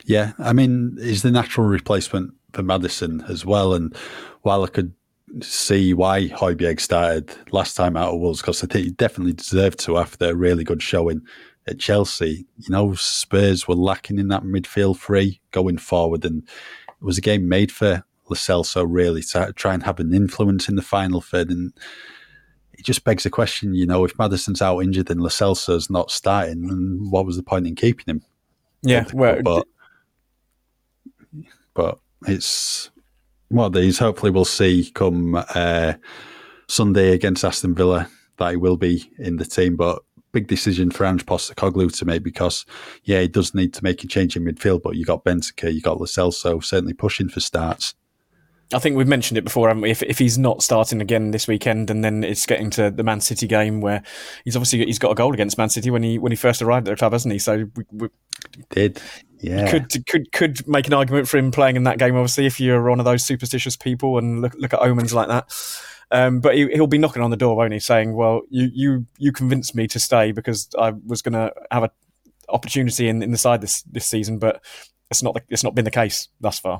Yeah, 0.05 0.33
I 0.39 0.53
mean, 0.53 0.97
he's 1.01 1.23
the 1.23 1.31
natural 1.31 1.67
replacement 1.67 2.33
for 2.53 2.63
Maddison 2.63 3.23
as 3.27 3.45
well. 3.45 3.73
And 3.73 3.95
while 4.43 4.63
I 4.63 4.67
could 4.67 4.93
see 5.41 5.93
why 5.93 6.27
Højbjerg 6.29 6.79
started 6.79 7.35
last 7.51 7.75
time 7.75 7.97
out 7.97 8.13
of 8.13 8.19
Wolves, 8.19 8.41
because 8.41 8.63
I 8.63 8.67
think 8.67 8.85
he 8.85 8.91
definitely 8.91 9.33
deserved 9.33 9.79
to 9.79 9.97
after 9.97 10.29
a 10.29 10.35
really 10.35 10.63
good 10.63 10.81
showing 10.81 11.21
at 11.67 11.79
Chelsea. 11.79 12.45
You 12.57 12.69
know, 12.69 12.93
Spurs 12.93 13.67
were 13.67 13.75
lacking 13.75 14.19
in 14.19 14.29
that 14.29 14.43
midfield 14.43 14.97
three 14.97 15.41
going 15.51 15.77
forward, 15.77 16.25
and 16.25 16.47
it 16.99 17.05
was 17.05 17.17
a 17.17 17.21
game 17.21 17.47
made 17.47 17.71
for 17.71 18.03
Lo 18.29 18.35
Celso 18.35 18.85
really 18.87 19.21
to 19.21 19.53
try 19.55 19.73
and 19.73 19.83
have 19.83 19.99
an 19.99 20.13
influence 20.13 20.67
in 20.67 20.75
the 20.75 20.81
final 20.81 21.21
third. 21.21 21.49
And 21.49 21.73
it 22.73 22.85
just 22.85 23.03
begs 23.03 23.23
the 23.23 23.29
question, 23.29 23.73
you 23.73 23.85
know, 23.85 24.03
if 24.03 24.17
Maddison's 24.17 24.61
out 24.61 24.79
injured 24.79 25.09
and 25.09 25.21
Lo 25.21 25.29
Celso's 25.29 25.89
not 25.89 26.11
starting, 26.11 26.67
then 26.67 27.07
what 27.09 27.25
was 27.25 27.37
the 27.37 27.43
point 27.43 27.67
in 27.67 27.75
keeping 27.75 28.05
him? 28.05 28.23
Yeah, 28.83 29.05
well, 29.13 29.41
but, 29.41 29.67
but 31.73 31.99
it's 32.27 32.91
one 33.49 33.65
of 33.65 33.73
these. 33.73 33.97
Hopefully, 33.97 34.31
we'll 34.31 34.45
see 34.45 34.91
come 34.93 35.35
uh, 35.35 35.93
Sunday 36.67 37.13
against 37.13 37.43
Aston 37.43 37.73
Villa 37.73 38.09
that 38.37 38.51
he 38.51 38.57
will 38.57 38.77
be 38.77 39.11
in 39.17 39.37
the 39.37 39.45
team. 39.45 39.75
But 39.75 40.03
big 40.31 40.47
decision 40.47 40.91
for 40.91 41.05
Ange 41.05 41.25
Postecoglou 41.25 41.95
to 41.97 42.05
make 42.05 42.23
because, 42.23 42.65
yeah, 43.03 43.21
he 43.21 43.27
does 43.27 43.53
need 43.53 43.73
to 43.73 43.83
make 43.83 44.03
a 44.03 44.07
change 44.07 44.35
in 44.35 44.43
midfield. 44.43 44.81
But 44.81 44.95
you 44.95 45.05
got 45.05 45.23
Bentancur, 45.23 45.73
you 45.73 45.81
got 45.81 45.99
Lo 45.99 46.05
Celso, 46.05 46.63
certainly 46.63 46.93
pushing 46.93 47.29
for 47.29 47.39
starts. 47.39 47.95
I 48.73 48.79
think 48.79 48.97
we've 48.97 49.07
mentioned 49.07 49.37
it 49.37 49.45
before, 49.45 49.69
haven't 49.69 49.83
we? 49.83 49.91
If, 49.91 50.03
if 50.03 50.19
he's 50.19 50.37
not 50.37 50.61
starting 50.61 51.01
again 51.01 51.31
this 51.31 51.47
weekend, 51.47 51.89
and 51.89 52.03
then 52.03 52.23
it's 52.25 52.45
getting 52.45 52.69
to 52.71 52.91
the 52.91 53.03
Man 53.03 53.21
City 53.21 53.47
game 53.47 53.79
where 53.79 54.03
he's 54.43 54.57
obviously 54.57 54.83
he's 54.85 54.99
got 54.99 55.11
a 55.11 55.15
goal 55.15 55.33
against 55.33 55.57
Man 55.57 55.69
City 55.69 55.89
when 55.89 56.03
he 56.03 56.17
when 56.17 56.33
he 56.33 56.35
first 56.35 56.61
arrived 56.61 56.87
at 56.89 56.91
the 56.91 56.97
club, 56.97 57.13
hasn't 57.13 57.31
he? 57.31 57.39
So 57.39 57.69
we, 57.75 57.83
we 57.93 58.09
did, 58.69 59.01
yeah. 59.39 59.71
Could 59.71 60.05
could 60.05 60.31
could 60.33 60.67
make 60.67 60.87
an 60.87 60.93
argument 60.93 61.29
for 61.29 61.37
him 61.37 61.49
playing 61.49 61.77
in 61.77 61.83
that 61.83 61.97
game. 61.97 62.15
Obviously, 62.17 62.45
if 62.45 62.59
you're 62.59 62.89
one 62.89 62.99
of 62.99 63.05
those 63.05 63.23
superstitious 63.23 63.77
people 63.77 64.17
and 64.17 64.41
look 64.41 64.53
look 64.55 64.73
at 64.73 64.81
omens 64.81 65.13
like 65.13 65.29
that. 65.29 65.53
Um, 66.09 66.39
but 66.39 66.55
he, 66.55 66.65
will 66.65 66.87
be 66.87 66.97
knocking 66.97 67.21
on 67.21 67.31
the 67.31 67.37
door, 67.37 67.55
won't 67.55 67.73
he? 67.73 67.79
Saying, 67.79 68.15
"Well, 68.15 68.41
you 68.49 68.69
you 68.73 69.05
you 69.17 69.31
convinced 69.31 69.75
me 69.75 69.87
to 69.87 69.99
stay 69.99 70.31
because 70.31 70.69
I 70.79 70.91
was 71.05 71.21
going 71.21 71.33
to 71.33 71.53
have 71.71 71.83
an 71.83 71.89
opportunity 72.49 73.09
in, 73.09 73.21
in 73.21 73.31
the 73.31 73.37
side 73.37 73.61
this 73.61 73.81
this 73.83 74.05
season, 74.05 74.39
but 74.39 74.63
it's 75.11 75.21
not 75.21 75.33
the, 75.33 75.41
it's 75.49 75.63
not 75.63 75.75
been 75.75 75.85
the 75.85 75.91
case 75.91 76.29
thus 76.39 76.59
far." 76.59 76.79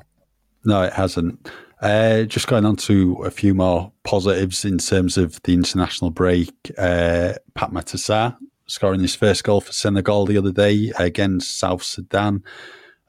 No, 0.64 0.82
it 0.82 0.92
hasn't. 0.92 1.50
Uh, 1.80 2.22
just 2.24 2.48
going 2.48 2.64
on 2.64 2.74
to 2.74 3.22
a 3.24 3.30
few 3.30 3.54
more 3.54 3.92
positives 4.02 4.64
in 4.64 4.78
terms 4.78 5.16
of 5.16 5.40
the 5.42 5.54
international 5.54 6.10
break. 6.10 6.50
Uh, 6.76 7.34
Pape 7.54 7.84
scoring 8.66 9.00
his 9.00 9.14
first 9.14 9.44
goal 9.44 9.60
for 9.60 9.72
Senegal 9.72 10.26
the 10.26 10.36
other 10.36 10.52
day 10.52 10.92
against 10.98 11.58
South 11.58 11.82
Sudan. 11.82 12.44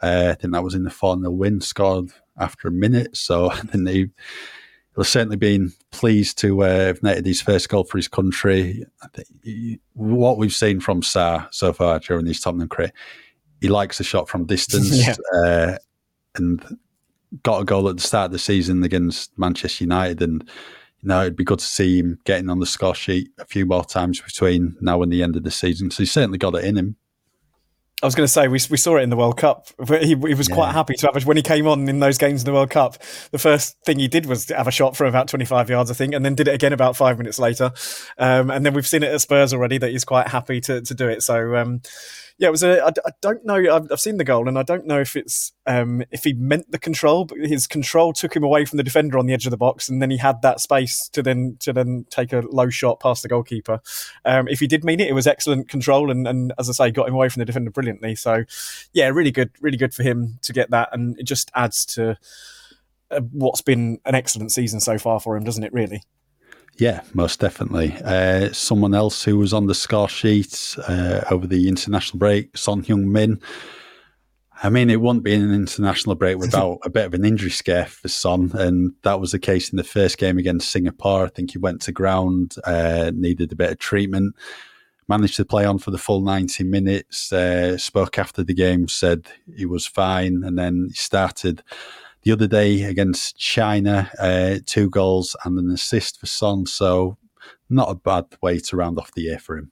Uh, 0.02 0.30
I 0.32 0.36
think 0.36 0.54
that 0.54 0.64
was 0.64 0.76
in 0.76 0.84
the 0.84 0.90
4 0.90 1.20
0 1.20 1.30
win, 1.32 1.62
scored 1.62 2.12
after 2.38 2.68
a 2.68 2.72
minute. 2.72 3.18
So 3.18 3.52
I 3.52 3.58
think 3.58 3.86
they, 3.86 4.10
he'll 4.96 5.04
certainly 5.04 5.38
been 5.38 5.72
pleased 5.92 6.38
to 6.40 6.64
uh, 6.64 6.88
have 6.88 7.04
netted 7.04 7.26
his 7.26 7.42
first 7.42 7.70
goal 7.70 7.84
for 7.84 7.98
his 7.98 8.08
country. 8.08 8.86
He, 9.44 9.80
what 9.94 10.38
we've 10.38 10.54
seen 10.54 10.80
from 10.80 11.02
Sarr 11.02 11.48
so 11.52 11.74
far 11.74 12.00
during 12.00 12.26
his 12.26 12.40
Tottenham 12.40 12.70
career, 12.70 12.92
he 13.62 13.68
likes 13.68 14.00
a 14.00 14.04
shot 14.04 14.30
from 14.30 14.46
distance. 14.46 15.08
yeah. 15.08 15.16
uh, 15.36 15.78
and 16.36 16.78
got 17.44 17.62
a 17.62 17.66
goal 17.66 17.90
at 17.90 17.98
the 17.98 18.04
start 18.04 18.28
of 18.28 18.32
the 18.32 18.40
season 18.40 18.84
against 18.84 19.38
Manchester 19.38 19.84
United, 19.84 20.22
and 20.22 20.44
you 21.02 21.10
know 21.10 21.22
it'd 21.22 21.36
be 21.36 21.44
good 21.44 21.60
to 21.60 21.66
see 21.66 22.00
him 22.00 22.20
getting 22.26 22.50
on 22.50 22.60
the 22.60 22.66
score 22.66 22.96
sheet 22.96 23.30
a 23.38 23.46
few 23.46 23.66
more 23.66 23.86
times 23.86 24.22
between 24.22 24.76
now 24.82 25.02
and 25.02 25.12
the 25.12 25.24
end 25.24 25.36
of 25.36 25.44
the 25.44 25.52
season. 25.52 25.92
So 25.92 26.04
he's 26.04 26.12
certainly 26.12 26.38
got 26.38 26.56
it 26.56 26.66
in 26.66 26.78
him. 26.78 26.96
I 28.02 28.06
was 28.06 28.16
going 28.16 28.26
to 28.26 28.32
say 28.32 28.48
we, 28.48 28.60
we 28.70 28.78
saw 28.78 28.96
it 28.96 29.02
in 29.02 29.10
the 29.10 29.18
World 29.18 29.38
Cup. 29.38 29.68
He, 29.88 30.08
he 30.08 30.16
was 30.16 30.48
yeah. 30.48 30.56
quite 30.56 30.72
happy 30.72 30.94
to 30.96 31.08
have 31.08 31.22
a, 31.22 31.26
when 31.26 31.36
he 31.36 31.44
came 31.44 31.68
on 31.68 31.90
in 31.90 32.00
those 32.00 32.18
games 32.18 32.42
in 32.42 32.46
the 32.46 32.54
World 32.54 32.70
Cup. 32.70 32.98
The 33.32 33.38
first 33.38 33.78
thing 33.86 34.00
he 34.00 34.08
did 34.08 34.26
was 34.26 34.48
have 34.50 34.68
a 34.68 34.72
shot 34.72 34.96
from 34.96 35.08
about 35.08 35.28
twenty 35.28 35.46
five 35.46 35.70
yards, 35.70 35.92
I 35.92 35.94
think, 35.94 36.14
and 36.14 36.24
then 36.24 36.34
did 36.34 36.48
it 36.48 36.54
again 36.54 36.72
about 36.72 36.96
five 36.96 37.18
minutes 37.18 37.40
later. 37.40 37.72
Um, 38.18 38.52
and 38.52 38.66
then 38.66 38.74
we've 38.74 38.88
seen 38.88 39.04
it 39.04 39.14
at 39.14 39.20
Spurs 39.20 39.54
already 39.54 39.78
that 39.80 39.92
he's 39.92 40.06
quite 40.06 40.30
happy 40.30 40.62
to 40.62 40.82
to 40.82 40.94
do 40.94 41.10
it. 41.10 41.24
So 41.24 41.58
um, 41.58 41.82
yeah, 42.40 42.48
it 42.48 42.52
was 42.52 42.64
a. 42.64 42.82
I, 42.82 42.88
I 42.88 43.12
don't 43.22 43.46
know. 43.46 43.56
I've, 43.56 43.92
I've, 43.92 44.00
seen 44.00 44.16
the 44.16 44.24
goal, 44.24 44.48
and 44.48 44.58
I 44.58 44.64
don't 44.64 44.88
know 44.88 45.02
if 45.02 45.18
it's 45.18 45.52
um, 45.66 46.02
if 46.10 46.24
he 46.24 46.32
meant 46.32 46.72
the 46.72 46.80
control, 46.80 47.26
but 47.26 47.38
his 47.40 47.68
control 47.68 48.14
took 48.14 48.34
him 48.34 48.46
away 48.46 48.64
from 48.64 48.78
the 48.78 48.84
defender 48.84 49.20
on 49.20 49.26
the 49.26 49.34
edge 49.34 49.46
of 49.46 49.52
the 49.52 49.58
box, 49.58 49.90
and 49.90 50.02
then 50.02 50.10
he 50.10 50.16
had 50.16 50.42
that 50.42 50.62
space 50.62 51.10
to 51.10 51.22
then 51.22 51.58
to 51.60 51.74
then 51.74 52.06
take 52.10 52.32
a 52.32 52.40
low 52.50 52.70
shot 52.70 53.02
past 53.02 53.24
the 53.24 53.28
goalkeeper. 53.28 53.82
Um, 54.24 54.48
if 54.48 54.62
he 54.62 54.68
did 54.68 54.86
mean 54.86 55.02
it, 55.02 55.10
it 55.10 55.14
was 55.14 55.28
excellent 55.28 55.68
control, 55.68 56.10
and, 56.10 56.26
and 56.26 56.54
as 56.58 56.70
I 56.70 56.72
say, 56.72 56.92
got 56.92 57.10
him 57.10 57.14
away 57.14 57.28
from 57.28 57.42
the 57.42 57.46
defender 57.46 57.72
brilliantly. 57.72 58.16
So, 58.16 58.46
yeah, 58.94 59.10
really 59.10 59.32
good, 59.32 59.52
really 59.60 59.78
good 59.78 59.94
for 59.94 60.04
him 60.04 60.40
to 60.44 60.54
get 60.54 60.70
that, 60.72 60.90
and 60.94 61.20
it 61.20 61.24
just 61.24 61.52
adds 61.56 61.86
to 61.88 62.18
uh, 63.12 63.20
what's 63.34 63.62
been 63.62 64.00
an 64.06 64.16
excellent 64.16 64.54
season 64.54 64.80
so 64.80 64.98
far 64.98 65.20
for 65.20 65.36
him, 65.36 65.44
doesn't 65.44 65.64
it? 65.64 65.74
Really. 65.74 66.04
Yeah, 66.80 67.02
most 67.14 67.42
definitely. 67.42 67.94
Uh, 68.06 68.54
someone 68.54 68.94
else 68.94 69.22
who 69.22 69.38
was 69.38 69.54
on 69.54 69.68
the 69.68 69.76
score 69.76 70.08
sheet 70.08 70.78
uh, 70.88 71.26
over 71.30 71.46
the 71.46 71.68
international 71.68 72.20
break, 72.20 72.58
Son 72.58 72.82
Heung-min. 72.82 73.42
I 74.64 74.70
mean, 74.70 74.90
it 74.90 75.02
wouldn't 75.02 75.26
be 75.26 75.34
an 75.34 75.54
international 75.54 76.16
break 76.16 76.38
without 76.40 76.80
a 76.84 76.90
bit 76.90 77.06
of 77.06 77.14
an 77.14 77.26
injury 77.26 77.50
scare 77.50 77.86
for 77.86 78.08
Son, 78.08 78.52
and 78.54 78.94
that 79.04 79.20
was 79.20 79.34
the 79.34 79.40
case 79.40 79.70
in 79.72 79.76
the 79.76 79.84
first 79.84 80.18
game 80.18 80.38
against 80.38 80.70
Singapore. 80.70 81.26
I 81.26 81.30
think 81.30 81.52
he 81.52 81.58
went 81.58 81.82
to 81.82 81.92
ground, 81.92 82.56
uh, 82.64 83.12
needed 83.14 83.52
a 83.52 83.58
bit 83.58 83.72
of 83.72 83.80
treatment, 83.80 84.34
managed 85.10 85.36
to 85.36 85.46
play 85.46 85.66
on 85.66 85.80
for 85.80 85.92
the 85.92 85.98
full 85.98 86.22
90 86.22 86.64
minutes, 86.64 87.34
uh, 87.34 87.78
spoke 87.78 88.18
after 88.18 88.42
the 88.42 88.54
game, 88.54 88.88
said 88.88 89.28
he 89.54 89.66
was 89.66 89.86
fine, 89.86 90.44
and 90.46 90.58
then 90.58 90.86
he 90.88 90.94
started 90.94 91.62
the 92.24 92.32
other 92.32 92.48
day 92.48 92.84
against 92.84 93.38
China, 93.38 94.12
uh, 94.20 94.58
two 94.66 94.90
goals 94.90 95.36
and 95.46 95.58
an 95.58 95.70
assist 95.72 96.20
for 96.20 96.26
Son. 96.26 96.66
So 96.66 97.18
not 97.70 97.90
a 97.90 97.96
bad 97.96 98.26
way 98.42 98.60
to 98.60 98.76
round 98.76 98.98
off 98.98 99.14
the 99.14 99.22
year 99.22 99.40
for 99.40 99.58
him. 99.58 99.72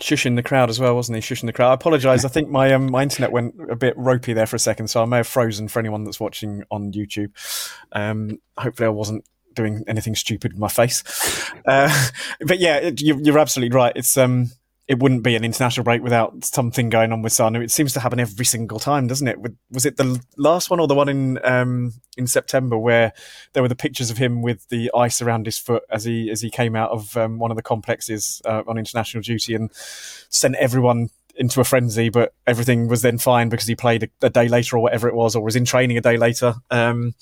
Shushing 0.00 0.34
the 0.34 0.42
crowd 0.42 0.70
as 0.70 0.80
well, 0.80 0.94
wasn't 0.94 1.16
he? 1.16 1.22
Shushing 1.22 1.46
the 1.46 1.52
crowd. 1.52 1.70
I 1.70 1.74
apologise. 1.74 2.24
I 2.24 2.28
think 2.28 2.48
my 2.48 2.72
um, 2.72 2.90
my 2.90 3.02
internet 3.02 3.32
went 3.32 3.54
a 3.68 3.76
bit 3.76 3.94
ropey 3.98 4.32
there 4.32 4.46
for 4.46 4.56
a 4.56 4.60
second, 4.60 4.88
so 4.88 5.02
I 5.02 5.04
may 5.04 5.18
have 5.18 5.26
frozen 5.26 5.68
for 5.68 5.78
anyone 5.78 6.04
that's 6.04 6.18
watching 6.18 6.64
on 6.70 6.92
YouTube. 6.92 7.32
Um, 7.92 8.38
hopefully, 8.56 8.86
I 8.86 8.90
wasn't 8.90 9.26
doing 9.54 9.84
anything 9.86 10.14
stupid 10.14 10.54
with 10.54 10.60
my 10.60 10.68
face. 10.68 11.04
Uh, 11.66 11.92
but 12.40 12.58
yeah, 12.58 12.90
you, 12.96 13.34
are 13.34 13.38
absolutely 13.38 13.74
right. 13.74 13.92
It's 13.94 14.16
um, 14.16 14.50
it 14.90 14.98
wouldn't 14.98 15.22
be 15.22 15.36
an 15.36 15.44
international 15.44 15.84
break 15.84 16.02
without 16.02 16.44
something 16.44 16.88
going 16.88 17.12
on 17.12 17.22
with 17.22 17.32
Sanu. 17.32 17.62
It 17.62 17.70
seems 17.70 17.92
to 17.92 18.00
happen 18.00 18.18
every 18.18 18.44
single 18.44 18.80
time, 18.80 19.06
doesn't 19.06 19.28
it? 19.28 19.38
Was 19.70 19.86
it 19.86 19.96
the 19.96 20.20
last 20.36 20.68
one 20.68 20.80
or 20.80 20.88
the 20.88 20.96
one 20.96 21.08
in 21.08 21.38
um, 21.44 21.92
in 22.16 22.26
September 22.26 22.76
where 22.76 23.12
there 23.52 23.62
were 23.62 23.68
the 23.68 23.76
pictures 23.76 24.10
of 24.10 24.18
him 24.18 24.42
with 24.42 24.68
the 24.68 24.90
ice 24.92 25.22
around 25.22 25.46
his 25.46 25.58
foot 25.58 25.84
as 25.92 26.02
he 26.02 26.28
as 26.28 26.40
he 26.40 26.50
came 26.50 26.74
out 26.74 26.90
of 26.90 27.16
um, 27.16 27.38
one 27.38 27.52
of 27.52 27.56
the 27.56 27.62
complexes 27.62 28.42
uh, 28.44 28.64
on 28.66 28.78
international 28.78 29.22
duty 29.22 29.54
and 29.54 29.70
sent 29.72 30.56
everyone 30.56 31.10
into 31.36 31.60
a 31.60 31.64
frenzy, 31.64 32.08
but 32.08 32.34
everything 32.44 32.88
was 32.88 33.02
then 33.02 33.16
fine 33.16 33.48
because 33.48 33.68
he 33.68 33.76
played 33.76 34.02
a, 34.02 34.26
a 34.26 34.30
day 34.30 34.48
later 34.48 34.76
or 34.76 34.82
whatever 34.82 35.06
it 35.06 35.14
was, 35.14 35.36
or 35.36 35.44
was 35.44 35.54
in 35.54 35.64
training 35.64 35.98
a 35.98 36.00
day 36.00 36.16
later. 36.16 36.54
Um, 36.68 37.14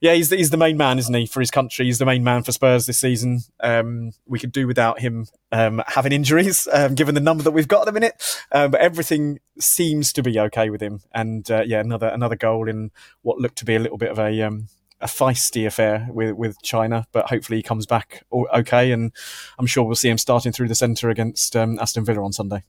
yeah, 0.00 0.14
he's 0.14 0.30
the, 0.30 0.36
he's 0.36 0.48
the 0.48 0.56
main 0.56 0.78
man, 0.78 0.98
isn't 0.98 1.14
he, 1.14 1.26
for 1.26 1.40
his 1.40 1.50
country? 1.50 1.84
He's 1.84 1.98
the 1.98 2.06
main 2.06 2.24
man 2.24 2.42
for 2.42 2.52
Spurs 2.52 2.86
this 2.86 2.98
season. 2.98 3.40
Um, 3.60 4.12
we 4.26 4.38
could 4.38 4.50
do 4.50 4.66
without 4.66 5.00
him 5.00 5.26
um, 5.52 5.82
having 5.88 6.12
injuries, 6.12 6.66
um, 6.72 6.94
given 6.94 7.14
the 7.14 7.20
number 7.20 7.42
that 7.42 7.50
we've 7.50 7.68
got 7.68 7.80
at 7.80 7.86
the 7.86 7.92
minute. 7.92 8.40
Um, 8.50 8.70
but 8.70 8.80
everything 8.80 9.40
seems 9.58 10.12
to 10.14 10.22
be 10.22 10.38
okay 10.40 10.70
with 10.70 10.82
him. 10.82 11.00
And 11.12 11.48
uh, 11.50 11.64
yeah, 11.66 11.80
another 11.80 12.08
another 12.08 12.36
goal 12.36 12.68
in 12.68 12.90
what 13.20 13.38
looked 13.38 13.58
to 13.58 13.66
be 13.66 13.74
a 13.74 13.78
little 13.78 13.98
bit 13.98 14.10
of 14.10 14.18
a 14.18 14.40
um, 14.40 14.68
a 15.02 15.06
feisty 15.06 15.66
affair 15.66 16.08
with 16.10 16.34
with 16.34 16.56
China. 16.62 17.06
But 17.12 17.28
hopefully 17.28 17.58
he 17.58 17.62
comes 17.62 17.84
back 17.84 18.24
okay, 18.32 18.92
and 18.92 19.12
I'm 19.58 19.66
sure 19.66 19.84
we'll 19.84 19.96
see 19.96 20.08
him 20.08 20.18
starting 20.18 20.52
through 20.52 20.68
the 20.68 20.74
centre 20.74 21.10
against 21.10 21.54
um, 21.56 21.78
Aston 21.78 22.06
Villa 22.06 22.24
on 22.24 22.32
Sunday 22.32 22.64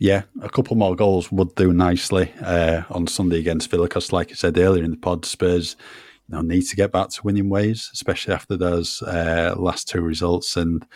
yeah, 0.00 0.22
a 0.42 0.48
couple 0.48 0.76
more 0.76 0.94
goals 0.94 1.32
would 1.32 1.56
do 1.56 1.72
nicely 1.72 2.32
uh, 2.40 2.82
on 2.90 3.08
Sunday 3.08 3.40
against 3.40 3.68
Villa 3.68 3.88
because, 3.88 4.12
like 4.12 4.30
I 4.30 4.34
said 4.34 4.56
earlier 4.56 4.84
in 4.84 4.92
the 4.92 4.96
pod, 4.96 5.24
Spurs 5.24 5.74
know, 6.28 6.42
need 6.42 6.62
to 6.62 6.76
get 6.76 6.92
back 6.92 7.08
to 7.10 7.22
winning 7.22 7.48
ways, 7.48 7.90
especially 7.92 8.34
after 8.34 8.56
those 8.56 9.02
uh, 9.02 9.54
last 9.56 9.88
two 9.88 10.00
results. 10.00 10.56
And 10.56 10.86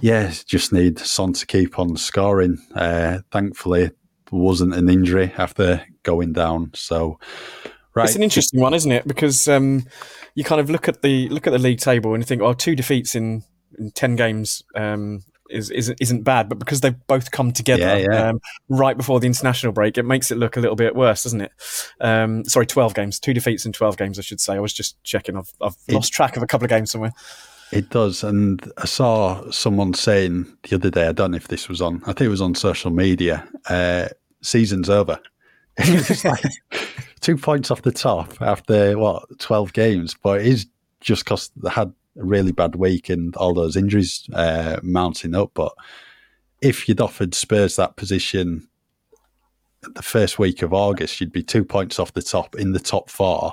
yeah, 0.00 0.32
just 0.46 0.72
need 0.72 0.98
Son 0.98 1.32
to 1.34 1.46
keep 1.46 1.78
on 1.78 1.96
scoring. 1.96 2.58
Uh, 2.74 3.18
thankfully, 3.30 3.90
wasn't 4.30 4.74
an 4.74 4.88
injury 4.88 5.32
after 5.36 5.84
going 6.02 6.32
down. 6.32 6.70
So, 6.74 7.18
right, 7.94 8.04
it's 8.04 8.16
an 8.16 8.22
interesting 8.22 8.60
one, 8.60 8.74
isn't 8.74 8.90
it? 8.90 9.06
Because 9.06 9.46
um, 9.48 9.84
you 10.34 10.44
kind 10.44 10.60
of 10.60 10.70
look 10.70 10.88
at 10.88 11.02
the 11.02 11.28
look 11.28 11.46
at 11.46 11.52
the 11.52 11.58
league 11.58 11.80
table 11.80 12.14
and 12.14 12.22
you 12.22 12.26
think, 12.26 12.42
oh, 12.42 12.52
two 12.52 12.74
defeats 12.74 13.14
in, 13.14 13.44
in 13.78 13.90
ten 13.92 14.16
games 14.16 14.62
um, 14.74 15.22
is, 15.50 15.70
isn't 15.70 16.00
isn't 16.00 16.22
bad, 16.22 16.48
but 16.48 16.58
because 16.58 16.80
they've 16.80 17.06
both 17.06 17.30
come 17.30 17.52
together 17.52 17.98
yeah, 17.98 18.08
yeah. 18.10 18.28
Um, 18.28 18.40
right 18.68 18.96
before 18.96 19.20
the 19.20 19.26
international 19.26 19.72
break, 19.72 19.98
it 19.98 20.04
makes 20.04 20.30
it 20.30 20.38
look 20.38 20.56
a 20.56 20.60
little 20.60 20.76
bit 20.76 20.94
worse, 20.94 21.24
doesn't 21.24 21.40
it? 21.40 21.52
Um, 22.00 22.44
sorry, 22.44 22.66
twelve 22.66 22.94
games, 22.94 23.20
two 23.20 23.34
defeats 23.34 23.66
in 23.66 23.72
twelve 23.72 23.96
games, 23.96 24.18
I 24.18 24.22
should 24.22 24.40
say. 24.40 24.54
I 24.54 24.60
was 24.60 24.72
just 24.72 25.02
checking. 25.04 25.36
I've, 25.36 25.52
I've 25.60 25.76
it, 25.88 25.94
lost 25.94 26.12
track 26.12 26.36
of 26.36 26.42
a 26.42 26.46
couple 26.46 26.64
of 26.64 26.70
games 26.70 26.90
somewhere. 26.90 27.12
It 27.72 27.90
does, 27.90 28.22
and 28.22 28.70
I 28.78 28.86
saw 28.86 29.50
someone 29.50 29.94
saying 29.94 30.46
the 30.68 30.76
other 30.76 30.90
day. 30.90 31.08
I 31.08 31.12
don't 31.12 31.32
know 31.32 31.36
if 31.36 31.48
this 31.48 31.68
was 31.68 31.80
on. 31.80 32.02
I 32.02 32.12
think 32.12 32.22
it 32.22 32.28
was 32.28 32.42
on 32.42 32.54
social 32.54 32.90
media. 32.90 33.46
Uh, 33.68 34.08
season's 34.42 34.88
over. 34.88 35.18
like 36.24 36.44
two 37.20 37.36
points 37.36 37.70
off 37.70 37.82
the 37.82 37.90
top 37.90 38.40
after 38.40 38.96
what 38.96 39.24
twelve 39.40 39.72
games, 39.72 40.14
but 40.22 40.40
it 40.40 40.46
is 40.46 40.66
just 41.00 41.24
because 41.24 41.50
they 41.56 41.70
had 41.70 41.92
a 42.16 42.24
really 42.24 42.52
bad 42.52 42.76
week 42.76 43.08
and 43.08 43.34
all 43.36 43.54
those 43.54 43.76
injuries 43.76 44.28
uh, 44.32 44.78
mounting 44.82 45.34
up. 45.34 45.50
But 45.54 45.72
if 46.60 46.88
you'd 46.88 47.00
offered 47.00 47.34
Spurs 47.34 47.76
that 47.76 47.96
position 47.96 48.68
the 49.82 50.02
first 50.02 50.38
week 50.38 50.62
of 50.62 50.72
August, 50.72 51.20
you'd 51.20 51.32
be 51.32 51.42
two 51.42 51.64
points 51.64 51.98
off 51.98 52.12
the 52.12 52.22
top 52.22 52.54
in 52.54 52.72
the 52.72 52.80
top 52.80 53.10
four. 53.10 53.52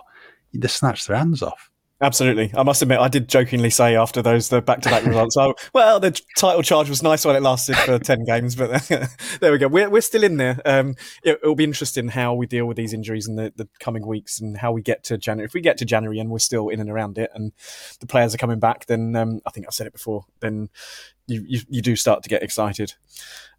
You'd 0.52 0.64
have 0.64 0.72
snatched 0.72 1.08
their 1.08 1.18
hands 1.18 1.42
off. 1.42 1.71
Absolutely. 2.02 2.52
I 2.56 2.64
must 2.64 2.82
admit, 2.82 3.00
I 3.00 3.08
did 3.08 3.30
jokingly 3.30 3.70
say 3.70 3.96
after 3.96 4.24
those 4.24 4.50
the 4.50 4.60
back-to-back 4.60 5.06
results, 5.06 5.38
oh, 5.38 5.54
well, 5.72 6.00
the 6.00 6.20
title 6.36 6.64
charge 6.64 6.90
was 6.90 7.04
nice 7.04 7.24
while 7.24 7.36
it 7.36 7.44
lasted 7.44 7.78
for 7.78 8.00
ten 8.04 8.26
games, 8.26 8.56
but 8.56 8.82
there 9.40 9.52
we 9.52 9.60
go. 9.60 9.68
We're, 9.68 9.88
we're 9.88 10.02
still 10.02 10.24
in 10.24 10.38
there. 10.38 10.60
Um, 10.66 10.96
it, 11.24 11.40
will 11.44 11.54
be 11.54 11.64
interesting 11.64 12.08
how 12.08 12.34
we 12.34 12.48
deal 12.48 12.66
with 12.66 12.76
these 12.76 12.94
injuries 12.94 13.28
in 13.28 13.36
the, 13.36 13.54
the 13.56 13.68
coming 13.80 14.08
weeks 14.08 14.42
and 14.42 14.58
how 14.58 14.72
we 14.72 14.82
get 14.82 15.04
to 15.06 15.18
January. 15.18 15.46
If 15.46 15.54
we 15.54 15.62
get 15.62 15.78
to 15.78 15.86
January 15.86 16.18
and 16.18 16.32
we're 16.32 16.40
still 16.40 16.70
in 16.70 16.80
and 16.80 16.90
around 16.90 17.20
it, 17.20 17.30
and 17.36 17.52
the 18.00 18.08
players 18.08 18.34
are 18.34 18.40
coming 18.40 18.60
back, 18.60 18.88
then 18.88 19.16
um, 19.16 19.40
I 19.46 19.52
think 19.52 19.68
I've 19.68 19.76
said 19.76 19.86
it 19.86 19.94
before. 19.94 20.26
Then 20.40 20.70
you, 21.28 21.46
you, 21.48 21.62
you 21.70 21.82
do 21.84 21.96
start 21.96 22.24
to 22.24 22.30
get 22.30 22.42
excited. 22.42 22.96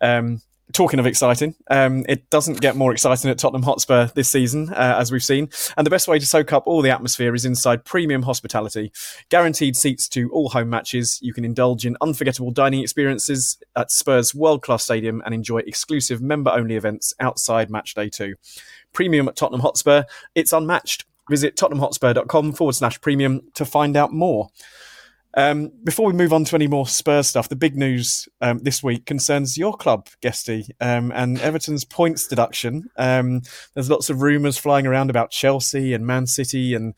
Um, 0.00 0.42
talking 0.72 0.98
of 0.98 1.06
exciting, 1.06 1.54
um, 1.70 2.04
it 2.08 2.28
doesn't 2.30 2.60
get 2.60 2.76
more 2.76 2.92
exciting 2.92 3.30
at 3.30 3.38
Tottenham 3.38 3.62
Hotspur 3.62 4.08
this 4.14 4.28
season, 4.28 4.70
uh, 4.70 4.96
as 4.98 5.12
we've 5.12 5.22
seen. 5.22 5.48
And 5.76 5.86
the 5.86 5.90
best 5.90 6.08
way 6.08 6.18
to 6.18 6.26
soak 6.26 6.52
up 6.52 6.66
all 6.66 6.82
the 6.82 6.90
atmosphere 6.90 7.34
is 7.34 7.44
inside 7.44 7.84
premium 7.84 8.22
hospitality. 8.22 8.92
Guaranteed 9.28 9.76
seats 9.76 10.08
to 10.10 10.30
all 10.30 10.48
home 10.50 10.70
matches. 10.70 11.18
You 11.22 11.32
can 11.32 11.44
indulge 11.44 11.86
in 11.86 11.96
unforgettable 12.00 12.50
dining 12.50 12.80
experiences 12.80 13.58
at 13.76 13.90
Spurs 13.90 14.34
World 14.34 14.62
Class 14.62 14.84
Stadium 14.84 15.22
and 15.24 15.34
enjoy 15.34 15.58
exclusive 15.58 16.20
member 16.20 16.50
only 16.50 16.76
events 16.76 17.14
outside 17.20 17.70
match 17.70 17.94
day 17.94 18.08
two. 18.08 18.34
Premium 18.92 19.28
at 19.28 19.36
Tottenham 19.36 19.60
Hotspur, 19.60 20.04
it's 20.34 20.52
unmatched. 20.52 21.04
Visit 21.30 21.56
tottenhamhotspur.com 21.56 22.52
forward 22.52 22.74
slash 22.74 23.00
premium 23.00 23.42
to 23.54 23.64
find 23.64 23.96
out 23.96 24.12
more. 24.12 24.48
Um, 25.34 25.72
before 25.82 26.06
we 26.06 26.12
move 26.12 26.32
on 26.32 26.44
to 26.44 26.56
any 26.56 26.66
more 26.66 26.86
Spurs 26.86 27.28
stuff, 27.28 27.48
the 27.48 27.56
big 27.56 27.76
news 27.76 28.28
um, 28.40 28.58
this 28.58 28.82
week 28.82 29.06
concerns 29.06 29.56
your 29.56 29.74
club, 29.74 30.08
Guesty, 30.20 30.66
um, 30.80 31.10
and 31.14 31.40
Everton's 31.40 31.84
points 31.84 32.26
deduction. 32.26 32.90
Um, 32.96 33.42
there's 33.74 33.90
lots 33.90 34.10
of 34.10 34.20
rumours 34.20 34.58
flying 34.58 34.86
around 34.86 35.10
about 35.10 35.30
Chelsea 35.30 35.94
and 35.94 36.06
Man 36.06 36.26
City, 36.26 36.74
and 36.74 36.94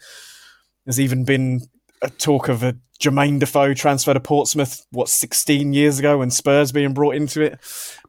there's 0.84 1.00
even 1.00 1.24
been 1.24 1.60
a 2.02 2.10
talk 2.10 2.48
of 2.48 2.62
a 2.62 2.76
Jermaine 3.00 3.38
Defoe 3.38 3.74
transfer 3.74 4.14
to 4.14 4.20
Portsmouth, 4.20 4.84
what, 4.90 5.08
16 5.08 5.72
years 5.72 5.98
ago, 5.98 6.20
and 6.20 6.32
Spurs 6.32 6.72
being 6.72 6.94
brought 6.94 7.14
into 7.14 7.40
it. 7.40 7.58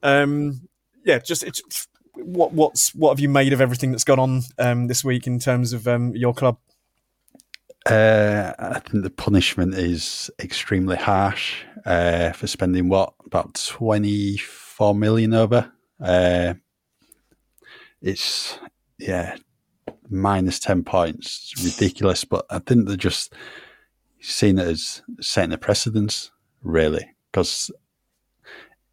Um, 0.02 0.68
yeah, 1.04 1.20
just 1.20 1.44
it's, 1.44 1.88
what 2.16 2.54
what's 2.54 2.96
what 2.96 3.12
have 3.12 3.20
you 3.20 3.30
made 3.30 3.54
of 3.54 3.62
everything 3.62 3.92
that's 3.92 4.06
gone 4.06 4.20
on 4.20 4.42
um, 4.58 4.88
this 4.88 5.04
week 5.04 5.28
in 5.28 5.38
terms 5.38 5.74
of 5.74 5.86
your 6.16 6.34
club? 6.34 6.58
Uh, 7.86 8.52
I 8.58 8.80
think 8.80 9.04
the 9.04 9.12
punishment 9.12 9.76
is 9.76 10.32
extremely 10.40 10.98
harsh 10.98 11.64
uh, 11.86 12.32
for 12.32 12.48
spending 12.48 12.90
what 12.90 13.14
about 13.26 13.54
twenty 13.54 14.38
four 14.38 14.96
million 14.96 15.34
over. 15.34 15.72
Uh, 16.00 16.56
it's 18.02 18.58
yeah, 18.98 19.36
minus 20.10 20.60
ten 20.60 20.84
points. 20.84 21.54
It's 21.54 21.64
ridiculous, 21.64 22.26
but 22.26 22.46
I 22.50 22.60
think 22.60 22.88
they're 22.88 22.98
just 22.98 23.34
seen 24.20 24.58
it 24.58 24.68
as 24.68 25.04
setting 25.22 25.54
a 25.54 25.58
precedence, 25.58 26.32
really, 26.64 27.08
because 27.32 27.70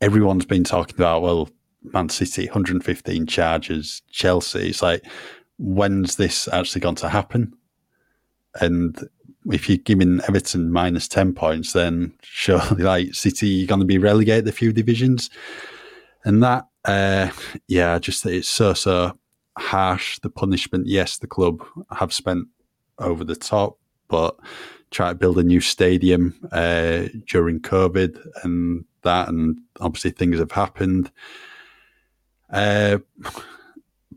everyone's 0.02 0.44
been 0.44 0.64
talking 0.64 0.96
about 0.96 1.22
well, 1.22 1.48
Man 1.82 2.10
City 2.10 2.44
115 2.44 3.26
charges, 3.26 4.02
Chelsea. 4.10 4.68
It's 4.68 4.82
like 4.82 5.02
when's 5.58 6.16
this 6.16 6.46
actually 6.48 6.82
going 6.82 6.96
to 6.96 7.08
happen? 7.08 7.54
And 8.60 8.96
if 9.50 9.68
you're 9.68 9.78
giving 9.78 10.20
Everton 10.28 10.70
minus 10.70 11.08
10 11.08 11.34
points, 11.34 11.72
then 11.72 12.12
surely, 12.22 12.82
like 12.82 13.14
City, 13.14 13.48
you're 13.48 13.66
going 13.66 13.80
to 13.80 13.86
be 13.86 13.98
relegated 13.98 14.48
a 14.48 14.52
few 14.52 14.72
divisions. 14.72 15.30
And 16.24 16.42
that, 16.42 16.66
uh, 16.84 17.30
yeah, 17.68 17.98
just 17.98 18.24
it's 18.26 18.48
so, 18.48 18.74
so 18.74 19.18
harsh. 19.58 20.18
The 20.20 20.30
punishment, 20.30 20.86
yes, 20.86 21.18
the 21.18 21.26
club 21.26 21.64
have 21.90 22.12
spent 22.12 22.46
over 22.98 23.24
the 23.24 23.36
top, 23.36 23.78
but 24.08 24.36
try 24.90 25.08
to 25.08 25.14
build 25.14 25.38
a 25.38 25.42
new 25.42 25.60
stadium 25.60 26.38
uh, 26.52 27.04
during 27.26 27.60
COVID 27.60 28.20
and 28.44 28.84
that, 29.02 29.28
and 29.28 29.58
obviously 29.80 30.10
things 30.10 30.38
have 30.38 30.52
happened. 30.52 31.10
Uh, 32.50 32.98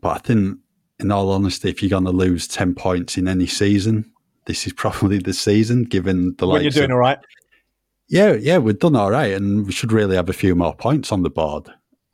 but 0.00 0.08
I 0.08 0.18
think, 0.18 0.58
in 0.98 1.10
all 1.10 1.30
honesty, 1.30 1.68
if 1.68 1.82
you're 1.82 1.90
going 1.90 2.04
to 2.04 2.10
lose 2.10 2.46
10 2.46 2.74
points 2.74 3.18
in 3.18 3.28
any 3.28 3.46
season, 3.46 4.12
this 4.46 4.66
is 4.66 4.72
probably 4.74 5.18
the 5.18 5.34
season, 5.34 5.84
given 5.84 6.34
the 6.38 6.46
like. 6.46 6.62
You're 6.62 6.70
doing 6.70 6.92
all 6.92 6.98
right. 6.98 7.18
Yeah, 8.08 8.34
yeah, 8.34 8.58
we've 8.58 8.78
done 8.78 8.94
all 8.94 9.10
right, 9.10 9.32
and 9.32 9.66
we 9.66 9.72
should 9.72 9.92
really 9.92 10.14
have 10.14 10.28
a 10.28 10.32
few 10.32 10.54
more 10.54 10.74
points 10.74 11.10
on 11.10 11.22
the 11.22 11.30
board, 11.30 11.68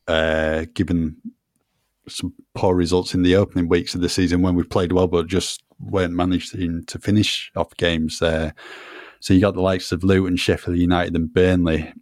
uh, 0.09 0.65
given 0.73 1.17
some 2.09 2.33
poor 2.55 2.75
results 2.75 3.15
in 3.15 3.23
the 3.23 3.37
opening 3.37 3.69
weeks 3.69 3.95
of 3.95 4.01
the 4.01 4.09
season 4.09 4.41
when 4.41 4.55
we 4.55 4.63
played 4.63 4.93
well, 4.93 5.07
but 5.07 5.27
just 5.27 5.63
weren't 5.79 6.15
managing 6.15 6.85
to 6.87 6.99
finish 6.99 7.53
off 7.57 7.77
games. 7.77 8.23
Uh, 8.23 8.53
so 9.21 9.35
you 9.35 9.41
got 9.41 9.55
the 9.55 9.61
likes 9.61 9.93
of 9.93 10.03
Luton, 10.03 10.37
Sheffield 10.37 10.79
United, 10.79 11.15
and 11.15 11.33
Burnley, 11.33 11.93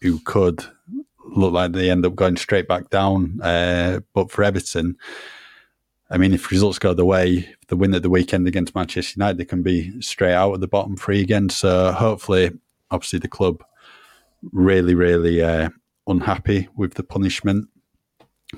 who 0.00 0.18
could 0.20 0.64
look 1.24 1.52
like 1.52 1.72
they 1.72 1.90
end 1.90 2.06
up 2.06 2.14
going 2.14 2.36
straight 2.36 2.66
back 2.66 2.90
down. 2.90 3.40
Uh, 3.42 4.00
but 4.14 4.30
for 4.30 4.42
Everton, 4.42 4.96
I 6.10 6.16
mean, 6.16 6.32
if 6.32 6.50
results 6.50 6.78
go 6.78 6.94
the 6.94 7.04
way, 7.04 7.54
the 7.68 7.76
win 7.76 7.94
at 7.94 8.02
the 8.02 8.10
weekend 8.10 8.48
against 8.48 8.74
Manchester 8.74 9.14
United, 9.16 9.38
they 9.38 9.44
can 9.44 9.62
be 9.62 10.00
straight 10.00 10.34
out 10.34 10.54
at 10.54 10.60
the 10.60 10.68
bottom 10.68 10.96
three 10.96 11.20
again. 11.20 11.50
So 11.50 11.92
hopefully, 11.92 12.50
obviously, 12.90 13.18
the 13.18 13.28
club 13.28 13.62
really, 14.52 14.94
really 14.94 15.42
uh, 15.42 15.68
unhappy 16.06 16.68
with 16.76 16.94
the 16.94 17.02
punishment. 17.02 17.68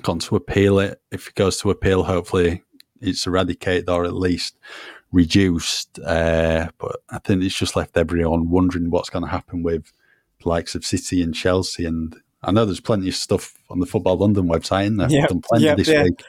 Gone 0.01 0.19
to 0.19 0.37
appeal 0.37 0.79
it. 0.79 1.01
If 1.11 1.27
it 1.27 1.35
goes 1.35 1.57
to 1.57 1.71
appeal, 1.71 2.03
hopefully 2.03 2.63
it's 3.01 3.27
eradicated 3.27 3.89
or 3.89 4.05
at 4.05 4.13
least 4.13 4.57
reduced. 5.11 5.99
Uh, 5.99 6.69
but 6.77 7.01
I 7.09 7.19
think 7.19 7.43
it's 7.43 7.57
just 7.57 7.75
left 7.75 7.97
everyone 7.97 8.49
wondering 8.49 8.89
what's 8.89 9.09
going 9.09 9.25
to 9.25 9.31
happen 9.31 9.63
with 9.63 9.91
the 10.41 10.47
likes 10.47 10.75
of 10.75 10.85
City 10.85 11.21
and 11.21 11.35
Chelsea. 11.35 11.83
And 11.83 12.15
I 12.43 12.51
know 12.51 12.65
there's 12.65 12.79
plenty 12.79 13.07
of 13.07 13.15
stuff 13.15 13.53
on 13.69 13.79
the 13.79 13.85
Football 13.85 14.17
London 14.17 14.47
website, 14.47 14.87
and 14.87 14.97
done 14.97 15.41
plenty 15.41 15.65
yep, 15.65 15.77
this 15.77 15.87
yeah. 15.87 16.03
week 16.03 16.23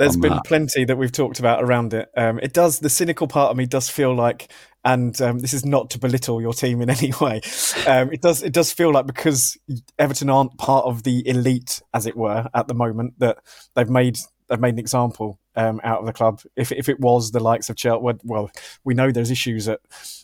there's 0.00 0.16
been 0.16 0.32
that. 0.32 0.44
plenty 0.46 0.84
that 0.86 0.96
we've 0.96 1.12
talked 1.12 1.38
about 1.38 1.62
around 1.62 1.92
it. 1.92 2.08
Um, 2.16 2.38
it 2.38 2.54
does. 2.54 2.78
The 2.78 2.88
cynical 2.88 3.28
part 3.28 3.50
of 3.50 3.56
me 3.58 3.66
does 3.66 3.90
feel 3.90 4.14
like, 4.14 4.50
and 4.82 5.18
um, 5.20 5.40
this 5.40 5.52
is 5.52 5.66
not 5.66 5.90
to 5.90 5.98
belittle 5.98 6.40
your 6.40 6.54
team 6.54 6.80
in 6.80 6.88
any 6.90 7.12
way. 7.20 7.42
Um, 7.86 8.10
it 8.10 8.22
does. 8.22 8.42
It 8.42 8.54
does 8.54 8.72
feel 8.72 8.92
like 8.92 9.06
because 9.06 9.58
Everton 9.98 10.30
aren't 10.30 10.56
part 10.56 10.86
of 10.86 11.02
the 11.02 11.26
elite, 11.28 11.82
as 11.92 12.06
it 12.06 12.16
were, 12.16 12.48
at 12.54 12.66
the 12.66 12.74
moment, 12.74 13.18
that 13.18 13.38
they've 13.74 13.90
made 13.90 14.16
they've 14.50 14.60
made 14.60 14.74
an 14.74 14.80
example 14.80 15.38
um, 15.56 15.80
out 15.82 16.00
of 16.00 16.06
the 16.06 16.12
club. 16.12 16.42
If 16.56 16.72
if 16.72 16.88
it 16.88 17.00
was 17.00 17.30
the 17.30 17.40
likes 17.40 17.70
of 17.70 17.76
Chelsea, 17.76 18.18
well, 18.24 18.50
we 18.84 18.94
know 18.94 19.10
there's 19.10 19.30
issues 19.30 19.64
that 19.64 19.80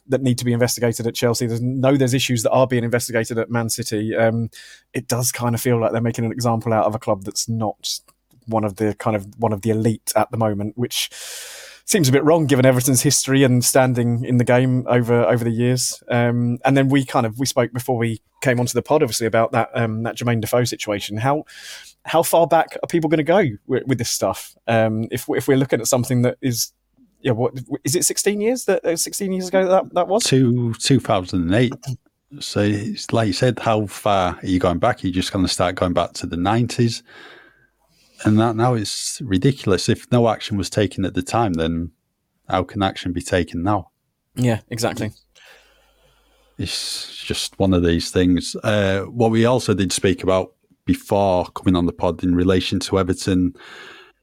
that 0.08 0.22
need 0.22 0.38
to 0.38 0.44
be 0.44 0.52
investigated 0.52 1.06
at 1.06 1.14
Chelsea. 1.14 1.46
There's 1.46 1.62
know 1.62 1.96
there's 1.96 2.14
issues 2.14 2.42
that 2.42 2.50
are 2.50 2.66
being 2.66 2.84
investigated 2.84 3.38
at 3.38 3.50
Man 3.50 3.70
City. 3.70 4.14
Um, 4.14 4.50
it 4.92 5.08
does 5.08 5.32
kind 5.32 5.54
of 5.54 5.60
feel 5.60 5.80
like 5.80 5.92
they're 5.92 6.00
making 6.00 6.24
an 6.24 6.32
example 6.32 6.72
out 6.72 6.84
of 6.84 6.94
a 6.94 6.98
club 6.98 7.24
that's 7.24 7.48
not 7.48 8.00
one 8.46 8.64
of 8.64 8.76
the 8.76 8.94
kind 8.94 9.16
of 9.16 9.26
one 9.38 9.52
of 9.52 9.62
the 9.62 9.70
elite 9.70 10.12
at 10.16 10.30
the 10.30 10.36
moment, 10.36 10.76
which 10.76 11.10
seems 11.86 12.08
a 12.08 12.12
bit 12.12 12.24
wrong 12.24 12.46
given 12.46 12.66
Everton's 12.66 13.02
history 13.02 13.44
and 13.44 13.64
standing 13.64 14.24
in 14.24 14.38
the 14.38 14.44
game 14.44 14.84
over 14.88 15.24
over 15.24 15.44
the 15.44 15.50
years. 15.50 16.02
Um, 16.10 16.58
and 16.64 16.76
then 16.76 16.88
we 16.88 17.04
kind 17.04 17.26
of 17.26 17.38
we 17.38 17.46
spoke 17.46 17.72
before 17.72 17.96
we 17.96 18.20
came 18.42 18.60
onto 18.60 18.74
the 18.74 18.82
pod, 18.82 19.02
obviously 19.02 19.26
about 19.26 19.52
that 19.52 19.70
um, 19.74 20.02
that 20.02 20.16
Jermaine 20.16 20.40
Defoe 20.40 20.64
situation. 20.64 21.16
How 21.16 21.44
how 22.06 22.22
far 22.22 22.46
back 22.46 22.76
are 22.82 22.86
people 22.86 23.10
going 23.10 23.18
to 23.18 23.24
go 23.24 23.44
with, 23.66 23.84
with, 23.86 23.98
this 23.98 24.10
stuff? 24.10 24.54
Um, 24.66 25.08
if 25.10 25.26
if 25.28 25.48
we're 25.48 25.58
looking 25.58 25.80
at 25.80 25.86
something 25.86 26.22
that 26.22 26.38
is 26.40 26.72
yeah, 27.20 27.32
what 27.32 27.54
is 27.84 27.94
it? 27.94 28.04
Sixteen 28.04 28.40
years 28.40 28.64
that 28.66 28.84
uh, 28.84 28.96
sixteen 28.96 29.32
years 29.32 29.48
ago 29.48 29.68
that 29.68 29.94
that 29.94 30.08
was 30.08 30.24
two 30.24 30.74
two 30.74 31.00
thousand 31.00 31.42
and 31.42 31.54
eight. 31.54 31.74
So 32.40 32.60
it's 32.60 33.12
like 33.12 33.26
you 33.26 33.32
said, 33.32 33.58
how 33.58 33.86
far 33.86 34.38
are 34.42 34.46
you 34.46 34.58
going 34.58 34.78
back? 34.78 35.02
Are 35.02 35.06
you 35.06 35.12
just 35.12 35.32
going 35.32 35.44
to 35.44 35.52
start 35.52 35.74
going 35.74 35.92
back 35.92 36.12
to 36.14 36.26
the 36.26 36.36
nineties? 36.36 37.02
and 38.24 38.38
that 38.38 38.56
now 38.56 38.74
is 38.74 39.20
ridiculous. 39.24 39.88
If 39.88 40.10
no 40.10 40.28
action 40.28 40.56
was 40.56 40.70
taken 40.70 41.04
at 41.04 41.14
the 41.14 41.22
time, 41.22 41.54
then 41.54 41.90
how 42.48 42.62
can 42.64 42.82
action 42.82 43.12
be 43.12 43.22
taken 43.22 43.62
now? 43.62 43.90
Yeah, 44.34 44.60
exactly. 44.70 45.12
It's 46.58 47.16
just 47.16 47.58
one 47.58 47.74
of 47.74 47.84
these 47.84 48.10
things. 48.10 48.56
Uh, 48.62 49.02
what 49.02 49.30
we 49.30 49.44
also 49.44 49.74
did 49.74 49.92
speak 49.92 50.22
about 50.22 50.54
before 50.86 51.46
coming 51.46 51.76
on 51.76 51.86
the 51.86 51.92
pod 51.92 52.22
in 52.24 52.34
relation 52.34 52.80
to 52.80 52.98
Everton 52.98 53.54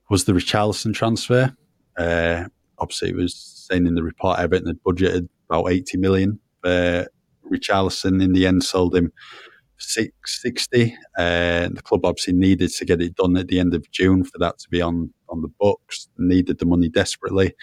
was 0.10 0.26
the 0.26 0.34
Richarlison 0.34 0.94
transfer. 0.94 1.56
Uh, 1.98 2.46
obviously, 2.80 3.10
it 3.10 3.16
was 3.16 3.36
saying 3.36 3.86
in 3.86 3.96
the 3.96 4.04
report 4.04 4.40
Everton 4.40 4.68
had 4.68 4.84
budgeted 4.84 5.30
about 5.50 5.70
80 5.70 5.98
million. 5.98 6.40
Uh, 6.64 7.04
Richarlison 7.52 8.24
in 8.24 8.34
the 8.34 8.48
end 8.48 8.64
sold 8.64 8.96
him 8.96 9.12
660. 9.78 10.96
Uh, 11.18 11.70
the 11.70 11.82
club 11.84 12.06
obviously 12.06 12.34
needed 12.34 12.72
to 12.72 12.86
get 12.86 13.02
it 13.02 13.16
done 13.16 13.38
at 13.38 13.48
the 13.48 13.60
end 13.60 13.74
of 13.74 13.90
June 13.92 14.24
for 14.24 14.38
that 14.40 14.58
to 14.60 14.70
be 14.70 14.82
on, 14.82 15.14
on 15.30 15.42
the 15.42 15.52
books, 15.60 16.08
needed 16.18 16.60
the 16.60 16.66
money 16.66 16.90
desperately. 16.90 17.54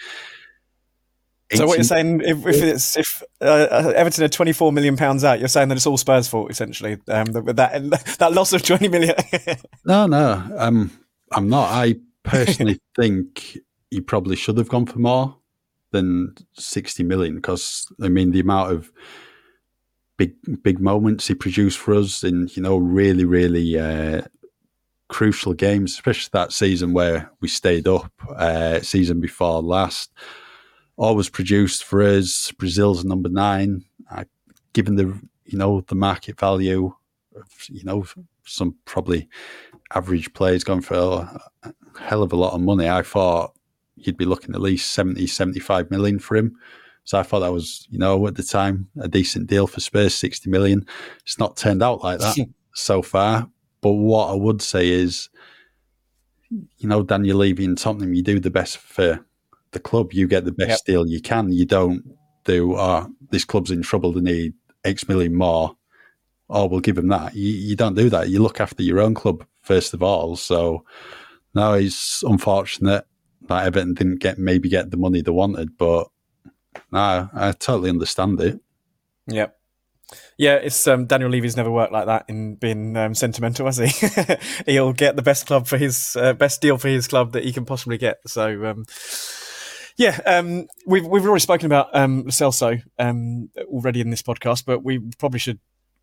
So 1.53 1.67
what 1.67 1.77
you're 1.77 1.83
saying, 1.83 2.21
if, 2.21 2.45
if 2.45 2.63
it's 2.63 2.97
if 2.97 3.23
uh, 3.41 3.93
Everton 3.95 4.23
are 4.23 4.29
24 4.29 4.71
million 4.71 4.95
pounds 4.95 5.23
out, 5.23 5.39
you're 5.39 5.47
saying 5.47 5.69
that 5.69 5.75
it's 5.75 5.85
all 5.85 5.97
Spurs' 5.97 6.27
fault 6.27 6.49
essentially. 6.49 6.93
Um, 7.07 7.25
that 7.33 8.15
that 8.19 8.33
loss 8.33 8.53
of 8.53 8.63
20 8.63 8.87
million. 8.87 9.15
no, 9.85 10.07
no, 10.07 10.43
um, 10.57 10.91
I'm 11.31 11.49
not. 11.49 11.69
I 11.71 11.95
personally 12.23 12.79
think 12.95 13.57
he 13.89 14.01
probably 14.01 14.35
should 14.35 14.57
have 14.57 14.69
gone 14.69 14.85
for 14.85 14.99
more 14.99 15.37
than 15.91 16.33
60 16.53 17.03
million 17.03 17.35
because 17.35 17.91
I 18.01 18.07
mean 18.07 18.31
the 18.31 18.39
amount 18.39 18.71
of 18.71 18.91
big 20.17 20.33
big 20.63 20.79
moments 20.79 21.27
he 21.27 21.35
produced 21.35 21.77
for 21.77 21.93
us 21.95 22.23
in 22.23 22.49
you 22.53 22.63
know 22.63 22.77
really 22.77 23.25
really 23.25 23.77
uh, 23.77 24.21
crucial 25.11 25.53
games, 25.53 25.91
especially 25.91 26.29
that 26.31 26.53
season 26.53 26.93
where 26.93 27.29
we 27.41 27.47
stayed 27.49 27.87
up, 27.87 28.11
uh, 28.37 28.79
season 28.79 29.19
before 29.19 29.61
last. 29.61 30.09
Always 31.01 31.29
produced 31.29 31.83
for 31.83 32.03
us. 32.03 32.51
Brazil's 32.51 33.03
number 33.03 33.29
nine. 33.29 33.83
Uh, 34.09 34.25
given 34.73 34.95
the 34.95 35.19
you 35.45 35.57
know 35.57 35.81
the 35.87 35.95
market 35.95 36.39
value 36.39 36.93
of 37.35 37.47
you 37.69 37.83
know 37.83 38.05
some 38.45 38.75
probably 38.85 39.27
average 39.93 40.31
players 40.33 40.63
going 40.63 40.81
for 40.81 40.95
a 41.63 41.73
hell 41.99 42.23
of 42.23 42.33
a 42.33 42.35
lot 42.35 42.53
of 42.53 42.61
money, 42.61 42.87
I 42.87 43.01
thought 43.01 43.53
you'd 43.95 44.17
be 44.17 44.25
looking 44.25 44.55
at 44.55 44.61
least 44.61 44.93
70, 44.93 45.27
75 45.27 45.91
million 45.91 46.19
for 46.19 46.35
him. 46.35 46.55
So 47.03 47.19
I 47.19 47.23
thought 47.23 47.39
that 47.39 47.51
was, 47.51 47.87
you 47.89 47.97
know, 47.97 48.27
at 48.27 48.35
the 48.35 48.43
time, 48.43 48.87
a 48.99 49.07
decent 49.07 49.47
deal 49.47 49.67
for 49.67 49.79
Spurs, 49.79 50.13
60 50.15 50.49
million. 50.49 50.85
It's 51.23 51.39
not 51.39 51.57
turned 51.57 51.81
out 51.81 52.03
like 52.03 52.19
that 52.19 52.37
so 52.73 53.01
far. 53.01 53.49
But 53.81 53.93
what 53.93 54.29
I 54.29 54.35
would 54.35 54.61
say 54.61 54.89
is, 54.89 55.29
you 56.49 56.87
know, 56.87 57.01
Daniel 57.01 57.37
Levy 57.37 57.65
and 57.65 57.77
Tottenham, 57.77 58.13
you 58.13 58.21
do 58.21 58.39
the 58.39 58.51
best 58.51 58.77
for 58.77 59.25
the 59.71 59.79
club. 59.79 60.13
You 60.13 60.27
get 60.27 60.45
the 60.45 60.51
best 60.51 60.69
yep. 60.69 60.79
deal 60.85 61.07
you 61.07 61.21
can. 61.21 61.51
You 61.51 61.65
don't 61.65 62.03
do, 62.43 62.75
oh, 62.77 63.07
this 63.29 63.45
club's 63.45 63.71
in 63.71 63.81
trouble, 63.81 64.13
they 64.13 64.21
need 64.21 64.53
X 64.83 65.07
million 65.07 65.35
more. 65.35 65.75
Oh, 66.49 66.65
we'll 66.65 66.81
give 66.81 66.95
them 66.95 67.07
that. 67.09 67.35
You, 67.35 67.49
you 67.49 67.75
don't 67.75 67.95
do 67.95 68.09
that. 68.09 68.29
You 68.29 68.41
look 68.41 68.59
after 68.59 68.83
your 68.83 68.99
own 68.99 69.13
club 69.13 69.45
first 69.61 69.93
of 69.93 70.03
all. 70.03 70.35
So, 70.35 70.83
no, 71.53 71.73
it's 71.73 72.23
unfortunate 72.23 73.05
that 73.47 73.65
Everton 73.65 73.93
didn't 73.93 74.19
get 74.19 74.37
maybe 74.37 74.69
get 74.69 74.91
the 74.91 74.97
money 74.97 75.21
they 75.21 75.31
wanted, 75.31 75.77
but 75.77 76.07
no, 76.91 77.29
I 77.33 77.51
totally 77.53 77.89
understand 77.89 78.39
it. 78.41 78.59
Yep. 79.27 79.55
Yeah, 80.37 80.55
it's 80.55 80.87
um, 80.87 81.05
Daniel 81.05 81.29
Levy's 81.29 81.55
never 81.55 81.71
worked 81.71 81.93
like 81.93 82.07
that 82.07 82.25
in 82.27 82.55
being 82.55 82.97
um, 82.97 83.13
sentimental, 83.13 83.65
has 83.67 83.77
he? 83.77 84.35
He'll 84.71 84.91
get 84.91 85.15
the 85.15 85.21
best 85.21 85.45
club 85.45 85.67
for 85.67 85.77
his 85.77 86.17
uh, 86.19 86.33
best 86.33 86.61
deal 86.61 86.77
for 86.77 86.89
his 86.89 87.07
club 87.07 87.31
that 87.33 87.45
he 87.45 87.53
can 87.53 87.63
possibly 87.63 87.97
get. 87.97 88.17
So, 88.27 88.65
um, 88.65 88.85
yeah, 90.01 90.19
um, 90.25 90.67
we've 90.87 91.05
we've 91.05 91.23
already 91.23 91.41
spoken 91.41 91.67
about 91.67 91.95
um, 91.95 92.23
Celso 92.25 92.81
um, 92.97 93.49
already 93.65 94.01
in 94.01 94.09
this 94.09 94.23
podcast, 94.23 94.65
but 94.65 94.83
we 94.83 94.97
probably 95.19 95.37
should 95.37 95.59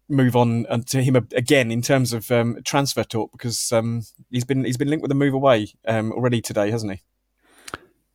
move 0.09 0.37
on 0.37 0.67
uh, 0.67 0.79
to 0.87 1.03
him 1.03 1.17
again 1.17 1.73
in 1.73 1.83
terms 1.83 2.13
of 2.13 2.31
um, 2.31 2.59
transfer 2.65 3.03
talk 3.03 3.33
because 3.33 3.73
um, 3.73 4.03
he's 4.31 4.45
been 4.45 4.65
he's 4.65 4.77
been 4.77 4.89
linked 4.89 5.03
with 5.03 5.11
a 5.11 5.17
move 5.17 5.35
away 5.35 5.73
um, 5.89 6.13
already 6.13 6.41
today, 6.41 6.71
hasn't 6.71 6.93
he? 6.93 7.01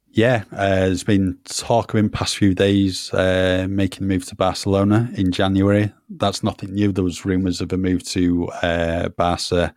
Yeah, 0.10 0.44
uh, 0.54 0.88
there's 0.88 1.04
been 1.04 1.40
talk 1.44 1.94
him 1.94 2.10
past 2.10 2.38
few 2.38 2.54
days 2.56 3.14
uh, 3.14 3.68
making 3.70 4.08
the 4.08 4.14
move 4.14 4.26
to 4.28 4.36
Barcelona 4.36 5.12
in 5.16 5.34
January. 5.34 5.92
That's 6.10 6.44
nothing 6.44 6.76
new. 6.76 6.94
There 6.94 7.04
was 7.04 7.26
rumours 7.26 7.60
of 7.60 7.74
a 7.74 7.78
move 7.78 8.04
to 8.10 8.48
uh, 8.62 9.10
Barca 9.10 9.74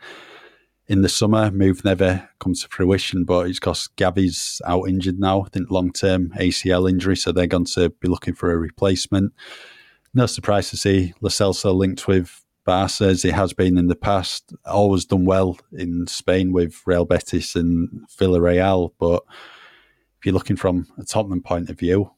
in 0.89 1.03
the 1.03 1.09
summer. 1.09 1.51
Move 1.51 1.85
never 1.85 2.29
come 2.39 2.55
to 2.55 2.69
fruition, 2.69 3.25
but 3.25 3.47
it's 3.47 3.59
because 3.59 3.89
Gavi's 3.97 4.61
out 4.65 4.89
injured 4.89 5.19
now. 5.19 5.43
I 5.43 5.49
think 5.49 5.71
long 5.71 5.93
term 5.93 6.31
ACL 6.39 6.89
injury, 6.89 7.17
so 7.17 7.33
they're 7.33 7.47
going 7.47 7.65
to 7.67 7.91
be 7.91 8.09
looking 8.09 8.35
for 8.35 8.51
a 8.51 8.59
replacement. 8.59 9.33
No 10.15 10.27
surprise 10.27 10.71
to 10.71 10.77
see 10.77 11.13
Celso 11.23 11.75
linked 11.75 12.09
with 12.09 12.43
Barca 12.65 13.05
as 13.05 13.23
he 13.23 13.31
has 13.31 13.53
been 13.53 13.79
in 13.79 13.89
the 13.89 13.95
past. 13.97 14.53
Always 14.65 15.05
done 15.05 15.25
well 15.25 15.59
in 15.73 16.07
Spain 16.07 16.53
with 16.53 16.81
Real 16.87 17.05
Betis 17.05 17.55
and 17.55 18.07
Villarreal, 18.19 18.93
but 18.99 19.23
if 20.19 20.25
you're 20.25 20.35
looking 20.35 20.57
from 20.57 20.87
a 20.99 21.05
Tottenham 21.05 21.43
point 21.43 21.71
of 21.71 21.79
view, 21.79 22.11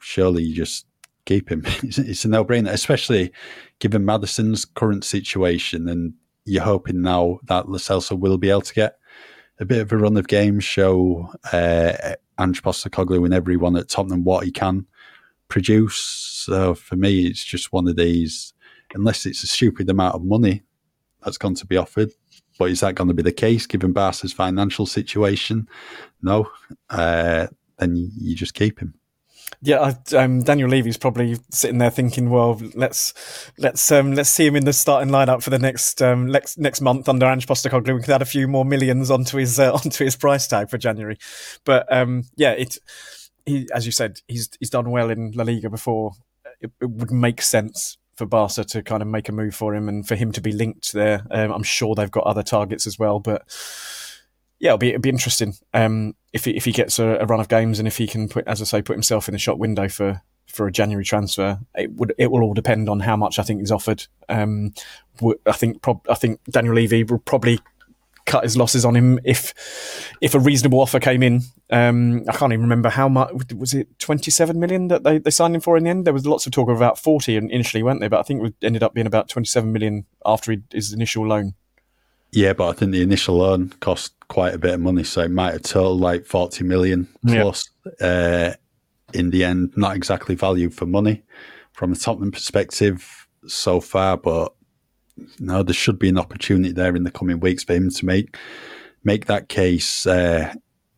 surely 0.00 0.42
you 0.42 0.54
just 0.54 0.86
keep 1.24 1.50
him. 1.50 1.62
it's, 1.82 2.24
a 2.24 2.28
no 2.28 2.44
brainer, 2.44 2.70
especially 2.70 3.32
given 3.78 4.04
Maddison's 4.04 4.64
current 4.64 5.04
situation. 5.04 5.88
And 5.88 6.14
you're 6.44 6.62
hoping 6.62 7.02
now 7.02 7.38
that 7.44 7.68
Lo 7.68 7.78
Celso 7.78 8.18
will 8.18 8.38
be 8.38 8.50
able 8.50 8.62
to 8.62 8.74
get 8.74 8.98
a 9.58 9.64
bit 9.64 9.80
of 9.80 9.92
a 9.92 9.96
run 9.96 10.16
of 10.16 10.28
games, 10.28 10.64
show 10.64 11.28
uh, 11.52 12.14
Ange 12.38 12.62
and 12.64 13.34
everyone 13.34 13.76
at 13.76 13.88
Tottenham 13.88 14.24
what 14.24 14.44
he 14.44 14.50
can 14.50 14.86
produce. 15.48 15.96
So 15.96 16.74
for 16.74 16.96
me, 16.96 17.26
it's 17.26 17.44
just 17.44 17.72
one 17.72 17.86
of 17.88 17.96
these, 17.96 18.54
unless 18.94 19.26
it's 19.26 19.44
a 19.44 19.46
stupid 19.46 19.88
amount 19.88 20.14
of 20.14 20.24
money 20.24 20.62
that's 21.24 21.38
going 21.38 21.54
to 21.56 21.66
be 21.66 21.76
offered. 21.76 22.10
But 22.58 22.70
is 22.70 22.80
that 22.80 22.94
going 22.94 23.08
to 23.08 23.14
be 23.14 23.22
the 23.22 23.32
case 23.32 23.66
given 23.66 23.92
Barca's 23.92 24.32
financial 24.32 24.86
situation? 24.86 25.68
No. 26.22 26.50
Uh, 26.90 27.46
then 27.78 28.10
you 28.18 28.34
just 28.34 28.54
keep 28.54 28.80
him. 28.80 28.94
Yeah, 29.60 29.94
um, 30.16 30.42
Daniel 30.42 30.68
Levy's 30.68 30.96
probably 30.96 31.38
sitting 31.50 31.78
there 31.78 31.90
thinking, 31.90 32.30
"Well, 32.30 32.60
let's 32.74 33.50
let's 33.58 33.92
um, 33.92 34.14
let's 34.14 34.30
see 34.30 34.46
him 34.46 34.56
in 34.56 34.64
the 34.64 34.72
starting 34.72 35.12
lineup 35.12 35.42
for 35.42 35.50
the 35.50 35.58
next 35.58 36.00
um, 36.02 36.26
next 36.26 36.58
next 36.58 36.80
month 36.80 37.08
under 37.08 37.26
Ange 37.26 37.46
Postecoglou. 37.46 37.94
We 37.94 38.00
could 38.02 38.10
add 38.14 38.22
a 38.22 38.26
few 38.26 38.48
more 38.48 38.64
millions 38.64 39.10
onto 39.10 39.36
his 39.36 39.58
uh, 39.58 39.72
onto 39.84 40.04
his 40.04 40.16
price 40.16 40.46
tag 40.46 40.70
for 40.70 40.78
January." 40.78 41.18
But 41.64 41.92
um, 41.92 42.24
yeah, 42.36 42.52
it 42.52 42.78
he 43.46 43.68
as 43.74 43.86
you 43.86 43.92
said, 43.92 44.20
he's 44.26 44.48
he's 44.58 44.70
done 44.70 44.90
well 44.90 45.10
in 45.10 45.32
La 45.32 45.44
Liga 45.44 45.70
before. 45.70 46.12
It, 46.60 46.70
it 46.80 46.90
would 46.90 47.10
make 47.10 47.42
sense 47.42 47.98
for 48.16 48.26
Barca 48.26 48.64
to 48.64 48.82
kind 48.82 49.02
of 49.02 49.08
make 49.08 49.28
a 49.28 49.32
move 49.32 49.54
for 49.54 49.74
him 49.74 49.88
and 49.88 50.06
for 50.06 50.14
him 50.14 50.32
to 50.32 50.40
be 50.40 50.52
linked 50.52 50.92
there. 50.92 51.26
Um, 51.30 51.50
I'm 51.50 51.62
sure 51.62 51.94
they've 51.94 52.10
got 52.10 52.24
other 52.24 52.42
targets 52.42 52.86
as 52.86 52.98
well, 52.98 53.18
but 53.18 53.42
yeah, 54.62 54.70
it'll 54.70 54.78
be 54.78 54.90
it'll 54.90 55.00
be 55.00 55.08
interesting 55.08 55.54
um, 55.74 56.14
if 56.32 56.44
he, 56.44 56.52
if 56.52 56.64
he 56.64 56.70
gets 56.70 57.00
a, 57.00 57.18
a, 57.20 57.26
run 57.26 57.40
of 57.40 57.48
games 57.48 57.80
and 57.80 57.88
if 57.88 57.98
he 57.98 58.06
can 58.06 58.28
put, 58.28 58.46
as 58.46 58.62
I 58.62 58.64
say, 58.64 58.80
put 58.80 58.94
himself 58.94 59.28
in 59.28 59.32
the 59.32 59.38
shop 59.38 59.58
window 59.58 59.88
for 59.88 60.22
for 60.46 60.68
a 60.68 60.72
January 60.72 61.04
transfer. 61.04 61.58
It 61.74 61.92
would 61.94 62.14
it 62.16 62.30
will 62.30 62.42
all 62.42 62.54
depend 62.54 62.88
on 62.88 63.00
how 63.00 63.16
much 63.16 63.40
I 63.40 63.42
think 63.42 63.60
is 63.60 63.72
offered. 63.72 64.06
Um, 64.28 64.72
I 65.46 65.52
think 65.52 65.82
prob- 65.82 66.06
I 66.08 66.14
think 66.14 66.40
Daniel 66.48 66.74
Levy 66.74 67.02
will 67.02 67.18
probably 67.18 67.58
cut 68.24 68.44
his 68.44 68.56
losses 68.56 68.84
on 68.84 68.94
him 68.94 69.18
if 69.24 69.52
if 70.20 70.32
a 70.32 70.38
reasonable 70.38 70.80
offer 70.80 71.00
came 71.00 71.24
in. 71.24 71.40
Um, 71.70 72.22
I 72.28 72.36
can't 72.36 72.52
even 72.52 72.62
remember 72.62 72.88
how 72.88 73.08
much 73.08 73.32
was 73.56 73.74
it 73.74 73.98
twenty 73.98 74.30
seven 74.30 74.60
million 74.60 74.86
that 74.88 75.02
they, 75.02 75.18
they 75.18 75.30
signed 75.30 75.56
him 75.56 75.60
for 75.60 75.76
in 75.76 75.82
the 75.82 75.90
end. 75.90 76.04
There 76.04 76.14
was 76.14 76.24
lots 76.24 76.46
of 76.46 76.52
talk 76.52 76.68
about 76.68 77.00
forty 77.00 77.34
initially, 77.34 77.82
weren't 77.82 77.98
there? 77.98 78.10
But 78.10 78.20
I 78.20 78.22
think 78.22 78.44
it 78.46 78.54
ended 78.62 78.84
up 78.84 78.94
being 78.94 79.08
about 79.08 79.28
twenty 79.28 79.48
seven 79.48 79.72
million 79.72 80.06
after 80.24 80.54
his 80.70 80.92
initial 80.92 81.26
loan. 81.26 81.54
Yeah, 82.32 82.54
but 82.54 82.68
I 82.68 82.72
think 82.72 82.92
the 82.92 83.02
initial 83.02 83.36
loan 83.36 83.74
cost 83.80 84.14
quite 84.32 84.54
a 84.54 84.58
bit 84.58 84.72
of 84.72 84.80
money, 84.80 85.04
so 85.04 85.20
it 85.20 85.30
might 85.30 85.52
have 85.52 85.62
totaled 85.62 86.00
like 86.00 86.24
forty 86.24 86.64
million 86.64 87.06
plus. 87.26 87.68
Uh, 88.00 88.54
in 89.12 89.28
the 89.28 89.44
end, 89.44 89.74
not 89.76 89.94
exactly 89.94 90.34
value 90.34 90.70
for 90.70 90.86
money 90.86 91.22
from 91.72 91.92
a 91.92 91.96
Tottenham 91.96 92.32
perspective 92.32 93.28
so 93.46 93.78
far, 93.78 94.16
but 94.16 94.54
no, 95.38 95.62
there 95.62 95.74
should 95.74 95.98
be 95.98 96.08
an 96.08 96.16
opportunity 96.16 96.72
there 96.72 96.96
in 96.96 97.04
the 97.04 97.10
coming 97.10 97.40
weeks 97.40 97.62
for 97.62 97.74
him 97.74 97.90
to 97.90 98.06
make 98.06 98.38
make 99.04 99.26
that 99.26 99.50
case. 99.50 100.06
Uh, 100.06 100.54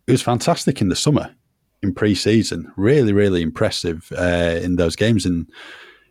it 0.07 0.13
was 0.13 0.23
fantastic 0.23 0.81
in 0.81 0.89
the 0.89 0.97
summer 0.97 1.35
in 1.83 1.93
pre-season, 1.93 2.73
really, 2.77 3.13
really 3.13 3.43
impressive 3.43 4.13
uh, 4.17 4.61
in 4.63 4.77
those 4.77 4.95
games, 4.95 5.27
and 5.27 5.51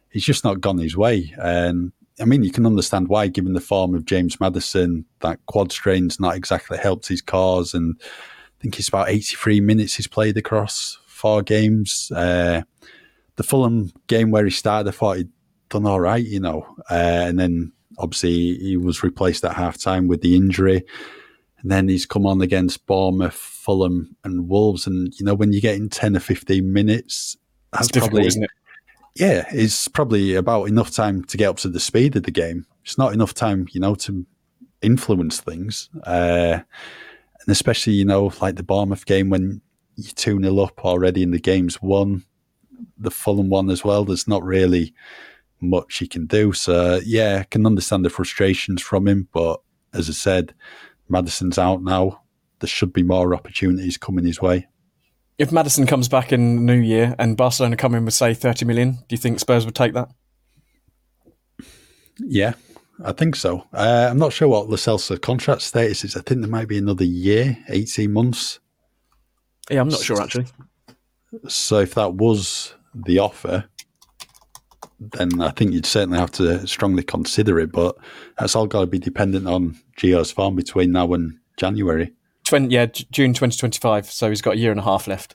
he's 0.10 0.26
just 0.26 0.44
not 0.44 0.60
gone 0.60 0.78
his 0.78 0.98
way. 0.98 1.34
And 1.38 1.94
I 2.20 2.26
mean, 2.26 2.44
you 2.44 2.52
can 2.52 2.66
understand 2.66 3.08
why, 3.08 3.28
given 3.28 3.54
the 3.54 3.62
form 3.62 3.96
of 3.96 4.06
James 4.06 4.40
Maddison, 4.40 5.06
that 5.22 5.40
quad 5.48 5.72
strain's 5.72 6.20
not 6.20 6.36
exactly 6.36 6.78
helped 6.78 7.08
his 7.08 7.22
cause. 7.22 7.74
And 7.74 8.00
I 8.02 8.62
think 8.62 8.78
it's 8.78 8.88
about 8.88 9.10
83 9.10 9.62
minutes 9.62 9.96
he's 9.96 10.08
played 10.08 10.38
across 10.38 11.00
four 11.08 11.42
games. 11.42 12.12
Uh, 12.16 12.62
the 13.36 13.44
Fulham 13.44 13.92
game 14.08 14.30
where 14.30 14.46
he 14.46 14.52
started, 14.52 14.90
I 14.90 14.92
thought 14.92 15.18
he'd 15.18 15.30
done 15.70 15.88
all 15.88 16.00
right, 16.00 16.24
you 16.24 16.40
know, 16.40 16.68
uh, 16.90 17.26
and 17.28 17.40
then 17.40 17.72
obviously 17.98 18.58
he 18.58 18.78
was 18.78 19.04
replaced 19.04 19.44
at 19.44 19.56
half 19.56 19.78
time 19.80 20.08
with 20.08 20.22
the 20.22 20.36
injury. 20.36 20.84
And 21.62 21.72
then 21.72 21.88
he's 21.88 22.06
come 22.06 22.26
on 22.26 22.42
against 22.42 22.86
Bournemouth, 22.86 23.34
Fulham, 23.34 24.16
and 24.24 24.50
Wolves. 24.50 24.86
And, 24.86 25.14
you 25.18 25.26
know, 25.26 25.34
when 25.34 25.54
you 25.54 25.62
get 25.62 25.76
in 25.76 25.90
10 25.90 26.18
or 26.18 26.20
15 26.20 26.72
minutes, 26.72 27.38
that's 27.72 27.90
probably, 27.90 28.28
isn't 28.28 28.44
it? 28.44 28.50
Yeah, 29.16 29.46
it's 29.52 29.88
probably 29.88 30.34
about 30.34 30.66
enough 30.66 30.92
time 30.92 31.24
to 31.26 31.38
get 31.38 31.50
up 31.50 31.58
to 31.58 31.70
the 31.70 31.80
speed 31.80 32.16
of 32.16 32.24
the 32.24 32.32
game. 32.32 32.66
It's 32.84 32.98
not 32.98 33.14
enough 33.14 33.34
time, 33.34 33.68
you 33.72 33.80
know, 33.80 33.96
to 33.96 34.26
influence 34.82 35.40
things. 35.40 35.90
Uh, 36.04 36.60
and 36.62 37.48
especially, 37.48 37.94
you 37.94 38.06
know, 38.06 38.32
like 38.42 38.56
the 38.56 38.64
Bournemouth 38.64 39.06
game 39.06 39.30
when 39.30 39.62
you're 39.96 40.14
2 40.14 40.42
0 40.42 40.60
up 40.60 40.84
already 40.84 41.22
and 41.22 41.34
the 41.34 41.40
game's 41.40 41.82
won, 41.82 42.26
the 42.98 43.12
Fulham 43.12 43.50
one 43.50 43.70
as 43.70 43.84
well. 43.84 44.04
There's 44.04 44.28
not 44.28 44.44
really 44.44 44.94
much 45.62 45.98
he 45.98 46.08
can 46.08 46.26
do. 46.26 46.52
So, 46.52 47.00
yeah, 47.06 47.40
I 47.42 47.44
can 47.44 47.66
understand 47.68 48.04
the 48.04 48.10
frustrations 48.10 48.82
from 48.82 49.08
him. 49.08 49.28
But 49.32 49.62
as 49.94 50.10
I 50.10 50.14
said, 50.14 50.56
Maddison's 51.08 51.60
out 51.60 51.84
now. 51.84 52.22
There 52.60 52.68
should 52.68 52.94
be 52.94 53.04
more 53.04 53.36
opportunities 53.36 53.98
coming 53.98 54.26
his 54.26 54.42
way. 54.42 54.68
If 55.38 55.52
Maddison 55.52 55.88
comes 55.88 56.08
back 56.08 56.32
in 56.32 56.58
the 56.58 56.62
new 56.62 56.80
year 56.80 57.16
and 57.18 57.36
Barcelona 57.36 57.76
come 57.76 57.96
in 57.96 58.06
with, 58.06 58.14
say, 58.14 58.34
30 58.34 58.66
million, 58.66 58.92
do 58.94 59.06
you 59.10 59.18
think 59.18 59.40
Spurs 59.40 59.66
would 59.66 59.76
take 59.76 59.94
that? 59.94 60.10
Yeah, 62.20 62.54
I 63.04 63.14
think 63.14 63.36
so. 63.36 63.66
Uh, 63.74 64.08
I'm 64.12 64.20
not 64.20 64.34
sure 64.34 64.48
what 64.48 64.68
Celso 64.70 65.20
contract 65.20 65.62
status 65.62 66.04
is. 66.04 66.16
I 66.16 66.22
think 66.22 66.42
there 66.42 66.50
might 66.50 66.68
be 66.68 66.78
another 66.78 67.04
year, 67.04 67.58
18 67.70 68.12
months. 68.12 68.60
Yeah, 69.70 69.82
I'm 69.82 69.90
not 69.90 70.02
sure 70.02 70.22
actually. 70.22 70.46
So 71.48 71.80
if 71.80 71.96
that 71.96 72.14
was 72.14 72.76
the 72.94 73.20
offer, 73.20 73.66
then 75.00 75.42
I 75.42 75.50
think 75.52 75.74
you'd 75.74 75.86
certainly 75.86 76.20
have 76.20 76.32
to 76.34 76.66
strongly 76.68 77.04
consider 77.04 77.60
it. 77.60 77.72
But 77.72 77.96
that's 78.38 78.56
all 78.56 78.68
got 78.68 78.82
to 78.82 78.88
be 78.88 79.00
dependent 79.00 79.48
on 79.48 79.80
Gio's 79.98 80.32
form 80.32 80.56
between 80.56 80.92
now 80.92 81.14
and 81.14 81.40
January. 81.58 82.14
20, 82.54 82.72
yeah, 82.72 82.86
June 82.86 83.34
2025. 83.34 84.06
So 84.06 84.30
he's 84.30 84.44
got 84.44 84.54
a 84.54 84.58
year 84.60 84.70
and 84.70 84.80
a 84.80 84.84
half 84.84 85.08
left. 85.08 85.34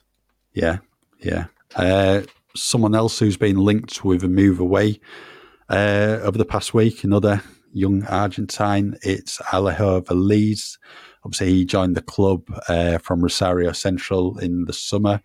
Yeah, 0.53 0.79
yeah. 1.19 1.47
Uh, 1.75 2.23
someone 2.55 2.95
else 2.95 3.19
who's 3.19 3.37
been 3.37 3.57
linked 3.57 4.05
with 4.05 4.23
a 4.23 4.29
move 4.29 4.61
away 4.61 5.01
uh, 5.69 6.21
over 6.23 6.39
the 6.39 6.45
past 6.45 6.75
week, 6.75 7.03
another 7.03 7.43
young 7.73 8.05
Argentine, 8.05 8.97
it's 9.03 9.39
Alejo 9.51 10.05
Veliz. 10.05 10.79
Obviously, 11.25 11.55
he 11.55 11.65
joined 11.65 11.97
the 11.97 12.03
club 12.03 12.45
uh, 12.69 12.99
from 12.99 13.21
Rosario 13.21 13.73
Central 13.73 14.39
in 14.39 14.67
the 14.67 14.73
summer. 14.73 15.21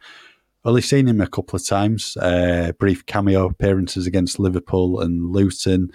Only 0.65 0.82
seen 0.82 1.08
him 1.08 1.21
a 1.21 1.27
couple 1.27 1.58
of 1.58 1.63
times, 1.63 2.17
uh, 2.17 2.71
brief 2.79 3.06
cameo 3.06 3.45
appearances 3.45 4.08
against 4.08 4.39
Liverpool 4.39 4.99
and 4.99 5.32
Luton. 5.32 5.91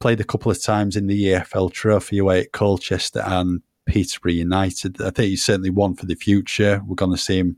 Played 0.00 0.20
a 0.20 0.24
couple 0.24 0.50
of 0.50 0.62
times 0.62 0.96
in 0.96 1.08
the 1.08 1.24
EFL 1.24 1.70
Trophy 1.70 2.16
away 2.16 2.40
at 2.40 2.52
Colchester 2.52 3.22
and 3.26 3.60
Peterborough 3.86 4.32
United. 4.32 5.00
I 5.00 5.10
think 5.10 5.28
he's 5.28 5.44
certainly 5.44 5.70
one 5.70 5.94
for 5.94 6.06
the 6.06 6.14
future. 6.14 6.82
We're 6.86 6.94
going 6.94 7.12
to 7.12 7.18
see 7.18 7.38
him 7.38 7.56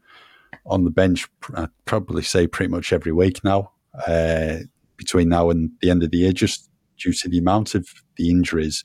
on 0.67 0.85
the 0.85 0.91
bench, 0.91 1.29
I'd 1.55 1.71
probably 1.85 2.23
say 2.23 2.47
pretty 2.47 2.71
much 2.71 2.93
every 2.93 3.13
week 3.13 3.43
now, 3.43 3.73
uh, 4.07 4.59
between 4.97 5.29
now 5.29 5.51
and 5.51 5.71
the 5.81 5.91
end 5.91 6.03
of 6.03 6.11
the 6.11 6.19
year, 6.19 6.33
just 6.33 6.69
due 6.99 7.13
to 7.13 7.29
the 7.29 7.39
amount 7.39 7.75
of 7.75 7.89
the 8.17 8.31
injuries. 8.31 8.85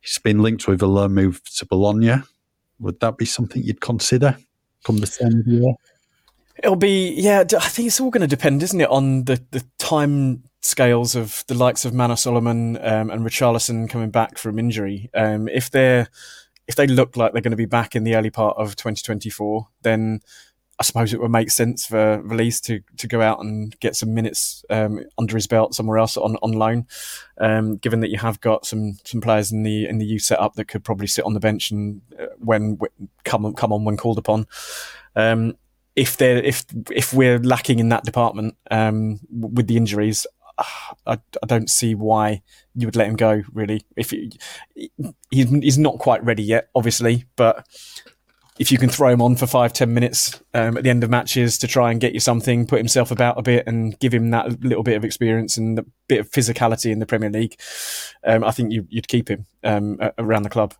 He's 0.00 0.18
been 0.18 0.42
linked 0.42 0.68
with 0.68 0.82
a 0.82 0.86
loan 0.86 1.14
move 1.14 1.42
to 1.56 1.66
Bologna. 1.66 2.22
Would 2.78 3.00
that 3.00 3.18
be 3.18 3.24
something 3.24 3.62
you'd 3.62 3.80
consider 3.80 4.36
come 4.84 4.98
the 4.98 5.18
end 5.20 5.40
of 5.40 5.44
the 5.44 5.50
year? 5.50 5.74
It'll 6.62 6.76
be 6.76 7.12
yeah. 7.16 7.40
I 7.40 7.68
think 7.68 7.88
it's 7.88 8.00
all 8.00 8.10
going 8.10 8.22
to 8.22 8.26
depend, 8.26 8.62
isn't 8.62 8.80
it, 8.80 8.88
on 8.88 9.24
the 9.24 9.42
the 9.50 9.64
time 9.78 10.44
scales 10.66 11.14
of 11.14 11.44
the 11.46 11.54
likes 11.54 11.84
of 11.84 11.94
Manor 11.94 12.16
Solomon 12.16 12.76
um, 12.78 13.10
and 13.10 13.24
Richarlison 13.24 13.88
coming 13.88 14.10
back 14.10 14.36
from 14.36 14.58
injury. 14.58 15.08
Um, 15.14 15.48
if 15.48 15.70
they're 15.70 16.08
if 16.66 16.74
they 16.74 16.86
look 16.86 17.16
like 17.16 17.32
they're 17.32 17.42
going 17.42 17.52
to 17.52 17.56
be 17.56 17.64
back 17.64 17.94
in 17.94 18.02
the 18.02 18.16
early 18.16 18.30
part 18.30 18.56
of 18.56 18.74
2024, 18.74 19.68
then 19.82 20.20
I 20.78 20.82
suppose 20.82 21.14
it 21.14 21.20
would 21.20 21.30
make 21.30 21.50
sense 21.50 21.86
for 21.86 22.22
Veliz 22.22 22.60
to 22.64 22.80
to 22.96 23.06
go 23.06 23.22
out 23.22 23.40
and 23.40 23.78
get 23.80 23.96
some 23.96 24.12
minutes 24.12 24.64
um, 24.68 25.00
under 25.16 25.36
his 25.36 25.46
belt 25.46 25.74
somewhere 25.74 25.98
else 25.98 26.16
on 26.16 26.36
on 26.42 26.52
loan. 26.52 26.86
Um, 27.38 27.76
given 27.76 28.00
that 28.00 28.10
you 28.10 28.18
have 28.18 28.40
got 28.40 28.66
some 28.66 28.98
some 29.04 29.20
players 29.20 29.52
in 29.52 29.62
the 29.62 29.86
in 29.86 29.98
the 29.98 30.06
U 30.06 30.18
setup 30.18 30.54
that 30.54 30.66
could 30.66 30.84
probably 30.84 31.06
sit 31.06 31.24
on 31.24 31.34
the 31.34 31.40
bench 31.40 31.70
and 31.70 32.02
uh, 32.20 32.26
when 32.38 32.78
come 33.24 33.54
come 33.54 33.72
on 33.72 33.84
when 33.84 33.96
called 33.96 34.18
upon. 34.18 34.46
Um, 35.14 35.56
if 35.94 36.18
they 36.18 36.36
if 36.44 36.66
if 36.90 37.14
we're 37.14 37.38
lacking 37.38 37.78
in 37.78 37.88
that 37.88 38.04
department 38.04 38.56
um, 38.70 39.20
with 39.30 39.66
the 39.66 39.78
injuries, 39.78 40.26
I, 40.58 41.18
I, 41.42 41.46
don't 41.46 41.68
see 41.68 41.94
why 41.94 42.42
you 42.74 42.86
would 42.86 42.96
let 42.96 43.08
him 43.08 43.16
go. 43.16 43.42
Really, 43.52 43.82
if 43.96 44.10
he, 44.10 44.32
he's 45.30 45.50
he's 45.50 45.78
not 45.78 45.98
quite 45.98 46.24
ready 46.24 46.42
yet, 46.42 46.68
obviously, 46.74 47.24
but 47.36 47.66
if 48.58 48.72
you 48.72 48.78
can 48.78 48.88
throw 48.88 49.10
him 49.10 49.20
on 49.20 49.36
for 49.36 49.46
five 49.46 49.72
ten 49.72 49.92
minutes 49.92 50.40
um, 50.54 50.76
at 50.76 50.82
the 50.82 50.90
end 50.90 51.04
of 51.04 51.10
matches 51.10 51.58
to 51.58 51.66
try 51.66 51.90
and 51.90 52.00
get 52.00 52.14
you 52.14 52.20
something, 52.20 52.66
put 52.66 52.78
himself 52.78 53.10
about 53.10 53.38
a 53.38 53.42
bit, 53.42 53.66
and 53.66 53.98
give 53.98 54.14
him 54.14 54.30
that 54.30 54.60
little 54.62 54.82
bit 54.82 54.96
of 54.96 55.04
experience 55.04 55.56
and 55.56 55.78
a 55.78 55.84
bit 56.08 56.20
of 56.20 56.30
physicality 56.30 56.90
in 56.90 56.98
the 56.98 57.06
Premier 57.06 57.30
League, 57.30 57.60
um, 58.24 58.42
I 58.42 58.50
think 58.50 58.72
you, 58.72 58.86
would 58.94 59.08
keep 59.08 59.28
him 59.28 59.46
um, 59.62 59.98
around 60.18 60.42
the 60.42 60.50
club. 60.50 60.74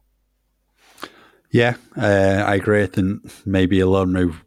Yeah, 1.51 1.77
uh, 1.97 2.45
I 2.47 2.55
agree. 2.57 2.83
I 2.83 2.87
think 2.87 3.23
maybe 3.47 3.81
a 3.81 3.87
loan 3.87 4.13
move 4.13 4.43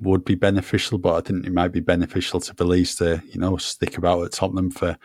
would 0.00 0.24
be 0.24 0.34
beneficial, 0.34 0.98
but 0.98 1.14
I 1.14 1.20
think 1.20 1.46
it 1.46 1.52
might 1.52 1.72
be 1.72 1.80
beneficial 1.80 2.40
to 2.40 2.54
Veliz 2.54 2.96
to, 2.98 3.22
you 3.28 3.40
know, 3.40 3.56
stick 3.56 3.98
about 3.98 4.24
at 4.24 4.32
Tottenham 4.32 4.70
for 4.70 4.96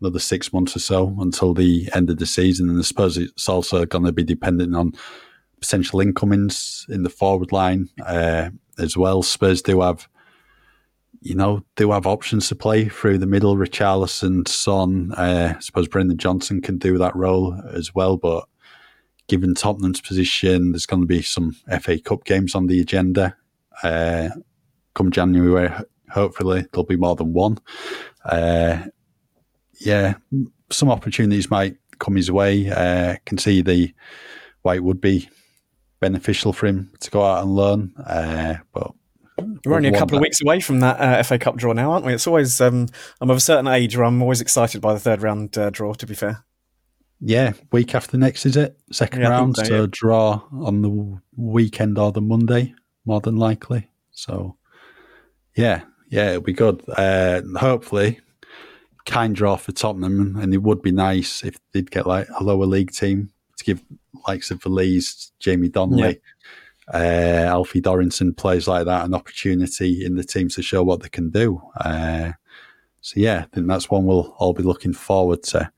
another 0.00 0.18
six 0.18 0.52
months 0.52 0.76
or 0.76 0.80
so 0.80 1.14
until 1.18 1.54
the 1.54 1.88
end 1.94 2.10
of 2.10 2.18
the 2.18 2.26
season. 2.26 2.68
And 2.68 2.78
I 2.78 2.82
suppose 2.82 3.16
it's 3.16 3.48
also 3.48 3.84
going 3.86 4.04
to 4.04 4.12
be 4.12 4.24
dependent 4.24 4.74
on 4.74 4.92
potential 5.60 6.00
incomings 6.00 6.86
in 6.88 7.02
the 7.02 7.10
forward 7.10 7.52
line 7.52 7.88
uh, 8.04 8.50
as 8.78 8.96
well. 8.96 9.22
Spurs 9.22 9.62
do 9.62 9.80
have, 9.80 10.08
you 11.20 11.34
know, 11.34 11.64
do 11.76 11.92
have 11.92 12.06
options 12.06 12.48
to 12.48 12.54
play 12.54 12.88
through 12.88 13.18
the 13.18 13.26
middle. 13.26 13.56
Richarlison, 13.56 14.46
Son, 14.46 15.12
uh, 15.16 15.54
I 15.56 15.60
suppose 15.60 15.88
Brennan 15.88 16.18
Johnson 16.18 16.60
can 16.60 16.78
do 16.78 16.98
that 16.98 17.16
role 17.16 17.58
as 17.72 17.94
well, 17.94 18.16
but 18.16 18.46
given 19.26 19.54
Tottenham's 19.54 20.02
position, 20.02 20.72
there's 20.72 20.86
going 20.86 21.02
to 21.02 21.06
be 21.06 21.22
some 21.22 21.56
FA 21.80 21.98
Cup 21.98 22.24
games 22.24 22.54
on 22.54 22.66
the 22.66 22.80
agenda 22.80 23.36
uh, 23.82 24.28
come 24.94 25.10
January, 25.10 25.70
hopefully 26.10 26.66
there'll 26.72 26.86
be 26.86 26.96
more 26.96 27.16
than 27.16 27.32
one. 27.32 27.58
Uh, 28.24 28.84
yeah, 29.80 30.14
some 30.70 30.90
opportunities 30.90 31.50
might 31.50 31.76
come 31.98 32.16
his 32.16 32.30
way. 32.30 32.70
Uh, 32.70 33.16
can 33.24 33.38
see 33.38 33.62
the 33.62 33.92
why 34.62 34.76
it 34.76 34.84
would 34.84 35.00
be 35.00 35.28
beneficial 36.00 36.52
for 36.52 36.66
him 36.66 36.90
to 37.00 37.10
go 37.10 37.22
out 37.24 37.42
and 37.42 37.54
learn. 37.54 37.92
Uh, 38.06 38.56
but 38.72 38.92
we're 39.64 39.74
only 39.74 39.88
a 39.88 39.98
couple 39.98 40.16
of 40.16 40.22
weeks 40.22 40.40
away 40.40 40.60
from 40.60 40.80
that 40.80 41.00
uh, 41.00 41.22
FA 41.22 41.38
Cup 41.38 41.56
draw 41.56 41.72
now, 41.72 41.92
aren't 41.92 42.06
we? 42.06 42.14
It's 42.14 42.26
always 42.26 42.60
um, 42.60 42.86
I'm 43.20 43.30
of 43.30 43.36
a 43.36 43.40
certain 43.40 43.66
age 43.66 43.96
where 43.96 44.06
I'm 44.06 44.22
always 44.22 44.40
excited 44.40 44.80
by 44.80 44.94
the 44.94 45.00
third 45.00 45.22
round 45.22 45.56
uh, 45.58 45.70
draw. 45.70 45.92
To 45.94 46.06
be 46.06 46.14
fair, 46.14 46.44
yeah, 47.20 47.52
week 47.72 47.94
after 47.94 48.16
next 48.16 48.46
is 48.46 48.56
it 48.56 48.78
second 48.92 49.22
yeah, 49.22 49.28
round? 49.28 49.56
So, 49.56 49.64
so 49.64 49.80
yeah. 49.80 49.86
draw 49.90 50.42
on 50.52 50.82
the 50.82 51.20
weekend 51.36 51.98
or 51.98 52.12
the 52.12 52.20
Monday 52.20 52.74
more 53.04 53.20
than 53.20 53.36
likely. 53.36 53.88
So, 54.10 54.56
yeah, 55.56 55.82
yeah, 56.10 56.30
it'll 56.30 56.42
be 56.42 56.52
good. 56.52 56.82
Uh, 56.88 57.42
hopefully, 57.56 58.20
kind 59.06 59.34
draw 59.34 59.56
for 59.56 59.72
Tottenham, 59.72 60.36
and 60.36 60.54
it 60.54 60.62
would 60.62 60.82
be 60.82 60.92
nice 60.92 61.44
if 61.44 61.56
they'd 61.72 61.90
get 61.90 62.06
like 62.06 62.28
a 62.38 62.44
lower 62.44 62.66
league 62.66 62.92
team 62.92 63.30
to 63.56 63.64
give 63.64 63.82
likes 64.26 64.50
of 64.50 64.60
Veliz, 64.60 65.30
Jamie 65.38 65.68
Donley, 65.68 66.20
yeah. 66.92 67.44
uh, 67.46 67.46
Alfie 67.48 67.80
Dorrington, 67.80 68.34
players 68.34 68.66
like 68.66 68.86
that, 68.86 69.04
an 69.04 69.14
opportunity 69.14 70.04
in 70.04 70.16
the 70.16 70.24
team 70.24 70.48
to 70.50 70.62
show 70.62 70.82
what 70.82 71.02
they 71.02 71.08
can 71.08 71.30
do. 71.30 71.60
Uh, 71.78 72.32
so 73.00 73.20
yeah, 73.20 73.40
I 73.40 73.54
think 73.54 73.66
that's 73.66 73.90
one 73.90 74.06
we'll 74.06 74.34
all 74.38 74.54
be 74.54 74.62
looking 74.62 74.94
forward 74.94 75.42
to. 75.44 75.70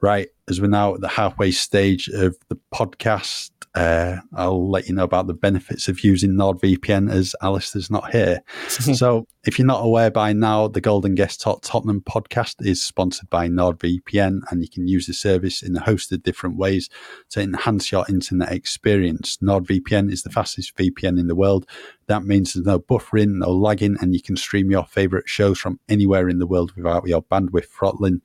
Right, 0.00 0.30
as 0.48 0.60
we're 0.60 0.66
now 0.66 0.94
at 0.94 1.00
the 1.00 1.06
halfway 1.06 1.52
stage 1.52 2.08
of 2.08 2.36
the 2.48 2.58
podcast, 2.74 3.51
uh, 3.74 4.16
I'll 4.34 4.70
let 4.70 4.86
you 4.86 4.94
know 4.94 5.04
about 5.04 5.26
the 5.26 5.34
benefits 5.34 5.88
of 5.88 6.04
using 6.04 6.32
NordVPN 6.32 7.10
as 7.10 7.34
Alistair's 7.40 7.90
not 7.90 8.12
here. 8.12 8.42
so, 8.68 9.26
if 9.44 9.58
you're 9.58 9.66
not 9.66 9.84
aware 9.84 10.10
by 10.10 10.34
now, 10.34 10.68
the 10.68 10.80
Gold 10.80 11.06
and 11.06 11.16
Guest 11.16 11.40
Tottenham 11.40 12.02
podcast 12.02 12.56
is 12.60 12.82
sponsored 12.82 13.30
by 13.30 13.48
NordVPN, 13.48 14.40
and 14.50 14.62
you 14.62 14.68
can 14.68 14.86
use 14.86 15.06
the 15.06 15.14
service 15.14 15.62
in 15.62 15.74
a 15.74 15.80
host 15.80 16.12
of 16.12 16.22
different 16.22 16.56
ways 16.56 16.90
to 17.30 17.40
enhance 17.40 17.90
your 17.90 18.04
internet 18.08 18.52
experience. 18.52 19.38
NordVPN 19.38 20.12
is 20.12 20.22
the 20.22 20.30
fastest 20.30 20.76
VPN 20.76 21.18
in 21.18 21.26
the 21.26 21.34
world. 21.34 21.66
That 22.08 22.24
means 22.24 22.52
there's 22.52 22.66
no 22.66 22.78
buffering, 22.78 23.38
no 23.38 23.50
lagging, 23.50 23.96
and 24.00 24.14
you 24.14 24.20
can 24.20 24.36
stream 24.36 24.70
your 24.70 24.84
favorite 24.84 25.28
shows 25.28 25.58
from 25.58 25.80
anywhere 25.88 26.28
in 26.28 26.38
the 26.38 26.46
world 26.46 26.72
without 26.76 27.06
your 27.06 27.22
bandwidth 27.22 27.68
throttling 27.68 28.20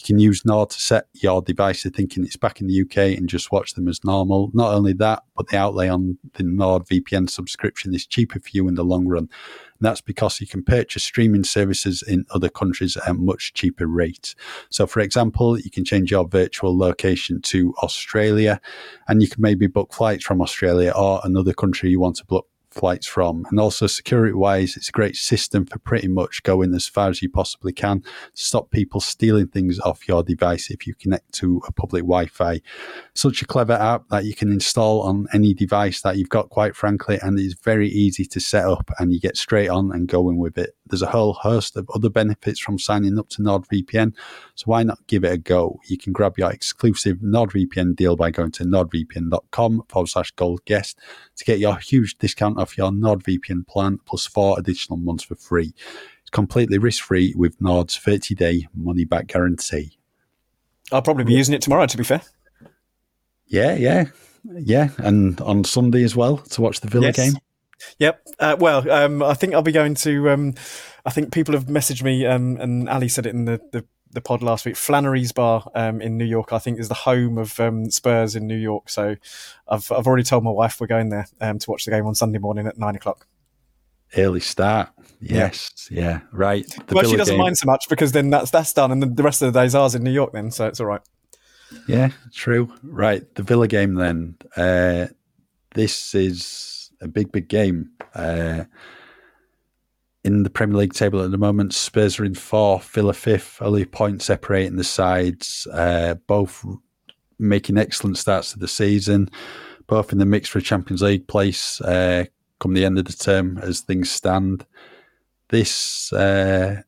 You 0.00 0.06
can 0.06 0.18
use 0.18 0.46
Nord 0.46 0.70
to 0.70 0.80
set 0.80 1.08
your 1.12 1.42
device 1.42 1.82
to 1.82 1.90
thinking 1.90 2.24
it's 2.24 2.36
back 2.36 2.60
in 2.60 2.68
the 2.68 2.82
UK 2.82 3.18
and 3.18 3.28
just 3.28 3.52
watch 3.52 3.74
them 3.74 3.86
as 3.86 4.02
normal. 4.02 4.50
Not 4.54 4.72
only 4.72 4.94
that, 4.94 5.24
but 5.36 5.48
the 5.48 5.58
outlay 5.58 5.88
on 5.88 6.16
the 6.34 6.42
Nord 6.42 6.86
VPN 6.86 7.28
subscription 7.28 7.94
is 7.94 8.06
cheaper 8.06 8.40
for 8.40 8.48
you 8.52 8.66
in 8.66 8.76
the 8.76 8.84
long 8.84 9.06
run. 9.06 9.28
And 9.80 9.86
that's 9.86 10.00
because 10.00 10.40
you 10.40 10.46
can 10.46 10.62
purchase 10.62 11.04
streaming 11.04 11.44
services 11.44 12.02
in 12.02 12.24
other 12.30 12.48
countries 12.48 12.96
at 12.96 13.08
a 13.08 13.14
much 13.14 13.52
cheaper 13.52 13.86
rates. 13.86 14.34
So, 14.70 14.86
for 14.86 15.00
example, 15.00 15.58
you 15.58 15.70
can 15.70 15.84
change 15.84 16.10
your 16.10 16.26
virtual 16.26 16.76
location 16.76 17.42
to 17.42 17.74
Australia 17.82 18.60
and 19.06 19.20
you 19.20 19.28
can 19.28 19.42
maybe 19.42 19.66
book 19.66 19.92
flights 19.92 20.24
from 20.24 20.40
Australia 20.40 20.92
or 20.96 21.20
another 21.24 21.52
country 21.52 21.90
you 21.90 22.00
want 22.00 22.16
to 22.16 22.26
book 22.26 22.49
flights 22.70 23.06
from. 23.06 23.44
And 23.50 23.58
also, 23.58 23.86
security 23.86 24.32
wise, 24.32 24.76
it's 24.76 24.88
a 24.88 24.92
great 24.92 25.16
system 25.16 25.66
for 25.66 25.78
pretty 25.78 26.08
much 26.08 26.42
going 26.42 26.74
as 26.74 26.86
far 26.86 27.08
as 27.08 27.22
you 27.22 27.28
possibly 27.28 27.72
can 27.72 28.02
to 28.02 28.08
stop 28.34 28.70
people 28.70 29.00
stealing 29.00 29.48
things 29.48 29.78
off 29.80 30.08
your 30.08 30.22
device 30.22 30.70
if 30.70 30.86
you 30.86 30.94
connect 30.94 31.32
to 31.34 31.60
a 31.66 31.72
public 31.72 32.02
Wi 32.02 32.26
Fi. 32.26 32.60
Such 33.14 33.42
a 33.42 33.46
clever 33.46 33.74
app 33.74 34.08
that 34.08 34.24
you 34.24 34.34
can 34.34 34.50
install 34.50 35.02
on 35.02 35.26
any 35.32 35.54
device 35.54 36.02
that 36.02 36.16
you've 36.16 36.28
got, 36.28 36.50
quite 36.50 36.76
frankly, 36.76 37.18
and 37.22 37.38
it's 37.38 37.54
very 37.54 37.88
easy 37.88 38.24
to 38.24 38.40
set 38.40 38.64
up 38.64 38.90
and 38.98 39.12
you 39.12 39.20
get 39.20 39.36
straight 39.36 39.68
on 39.68 39.92
and 39.92 40.08
going 40.08 40.38
with 40.38 40.58
it. 40.58 40.76
There's 40.90 41.02
a 41.02 41.10
whole 41.10 41.34
host 41.34 41.76
of 41.76 41.88
other 41.94 42.10
benefits 42.10 42.60
from 42.60 42.78
signing 42.78 43.18
up 43.18 43.28
to 43.30 43.42
NordVPN, 43.42 44.14
so 44.54 44.64
why 44.64 44.82
not 44.82 45.06
give 45.06 45.24
it 45.24 45.32
a 45.32 45.38
go? 45.38 45.80
You 45.86 45.96
can 45.96 46.12
grab 46.12 46.38
your 46.38 46.50
exclusive 46.50 47.18
NordVPN 47.18 47.96
deal 47.96 48.16
by 48.16 48.30
going 48.30 48.50
to 48.52 48.64
nordvpn.com 48.64 49.84
forward 49.88 50.08
slash 50.08 50.30
gold 50.32 50.64
guest 50.64 50.98
to 51.36 51.44
get 51.44 51.58
your 51.58 51.76
huge 51.76 52.18
discount 52.18 52.58
off 52.58 52.76
your 52.76 52.90
NordVPN 52.90 53.66
plan 53.66 53.98
plus 54.04 54.26
four 54.26 54.58
additional 54.58 54.98
months 54.98 55.24
for 55.24 55.36
free. 55.36 55.72
It's 56.20 56.30
completely 56.30 56.78
risk 56.78 57.02
free 57.02 57.34
with 57.36 57.60
Nord's 57.60 57.96
30 57.96 58.34
day 58.34 58.68
money 58.74 59.04
back 59.04 59.28
guarantee. 59.28 59.96
I'll 60.92 61.02
probably 61.02 61.24
be 61.24 61.34
using 61.34 61.54
it 61.54 61.62
tomorrow, 61.62 61.86
to 61.86 61.96
be 61.96 62.04
fair. 62.04 62.22
Yeah, 63.46 63.74
yeah, 63.74 64.04
yeah. 64.44 64.90
And 64.98 65.40
on 65.40 65.64
Sunday 65.64 66.04
as 66.04 66.14
well 66.14 66.38
to 66.38 66.60
watch 66.60 66.80
the 66.80 66.88
Villa 66.88 67.06
yes. 67.06 67.16
game. 67.16 67.34
Yep. 67.98 68.26
Uh, 68.38 68.56
well, 68.58 68.90
um, 68.90 69.22
I 69.22 69.34
think 69.34 69.54
I'll 69.54 69.62
be 69.62 69.72
going 69.72 69.94
to. 69.96 70.30
Um, 70.30 70.54
I 71.04 71.10
think 71.10 71.32
people 71.32 71.54
have 71.54 71.64
messaged 71.64 72.02
me, 72.02 72.26
um, 72.26 72.56
and 72.60 72.88
Ali 72.88 73.08
said 73.08 73.26
it 73.26 73.34
in 73.34 73.44
the, 73.46 73.60
the, 73.72 73.84
the 74.10 74.20
pod 74.20 74.42
last 74.42 74.66
week. 74.66 74.76
Flannery's 74.76 75.32
Bar 75.32 75.70
um, 75.74 76.00
in 76.00 76.18
New 76.18 76.24
York, 76.24 76.52
I 76.52 76.58
think, 76.58 76.78
is 76.78 76.88
the 76.88 76.94
home 76.94 77.38
of 77.38 77.58
um, 77.58 77.90
Spurs 77.90 78.36
in 78.36 78.46
New 78.46 78.56
York. 78.56 78.90
So 78.90 79.16
I've 79.68 79.90
I've 79.92 80.06
already 80.06 80.24
told 80.24 80.44
my 80.44 80.50
wife 80.50 80.80
we're 80.80 80.86
going 80.86 81.08
there 81.10 81.26
um, 81.40 81.58
to 81.58 81.70
watch 81.70 81.84
the 81.84 81.90
game 81.90 82.06
on 82.06 82.14
Sunday 82.14 82.38
morning 82.38 82.66
at 82.66 82.78
nine 82.78 82.96
o'clock. 82.96 83.26
Early 84.16 84.40
start. 84.40 84.90
Yes. 85.20 85.88
Yeah. 85.90 86.00
yeah. 86.00 86.20
Right. 86.32 86.66
The 86.88 86.94
well, 86.94 87.02
Villa 87.02 87.12
she 87.12 87.16
doesn't 87.16 87.34
game. 87.34 87.42
mind 87.42 87.58
so 87.58 87.66
much 87.66 87.88
because 87.88 88.12
then 88.12 88.30
that's 88.30 88.50
that's 88.50 88.72
done, 88.72 88.90
and 88.90 89.16
the 89.16 89.22
rest 89.22 89.42
of 89.42 89.52
the 89.52 89.60
day's 89.60 89.74
ours 89.74 89.94
in 89.94 90.02
New 90.02 90.10
York. 90.10 90.32
Then, 90.32 90.50
so 90.50 90.66
it's 90.66 90.80
all 90.80 90.86
right. 90.86 91.02
Yeah. 91.86 92.10
True. 92.34 92.72
Right. 92.82 93.32
The 93.34 93.42
Villa 93.42 93.68
game. 93.68 93.94
Then. 93.94 94.36
Uh, 94.56 95.06
this 95.74 96.14
is 96.14 96.79
a 97.00 97.08
big, 97.08 97.32
big 97.32 97.48
game. 97.48 97.90
Uh, 98.14 98.64
in 100.22 100.42
the 100.42 100.50
Premier 100.50 100.76
League 100.76 100.92
table 100.92 101.22
at 101.22 101.30
the 101.30 101.38
moment, 101.38 101.72
Spurs 101.72 102.20
are 102.20 102.24
in 102.24 102.34
fourth, 102.34 102.84
Villa 102.90 103.14
fifth, 103.14 103.62
only 103.62 103.84
point 103.84 104.22
separating 104.22 104.76
the 104.76 104.84
sides. 104.84 105.66
Uh, 105.72 106.14
both 106.26 106.64
making 107.38 107.78
excellent 107.78 108.18
starts 108.18 108.52
to 108.52 108.58
the 108.58 108.68
season, 108.68 109.30
both 109.86 110.12
in 110.12 110.18
the 110.18 110.26
mix 110.26 110.48
for 110.48 110.58
a 110.58 110.62
Champions 110.62 111.00
League 111.02 111.26
place 111.26 111.80
uh, 111.80 112.24
come 112.58 112.74
the 112.74 112.84
end 112.84 112.98
of 112.98 113.06
the 113.06 113.12
term 113.12 113.58
as 113.58 113.80
things 113.80 114.10
stand. 114.10 114.66
This 115.48 116.12
uh, 116.12 116.82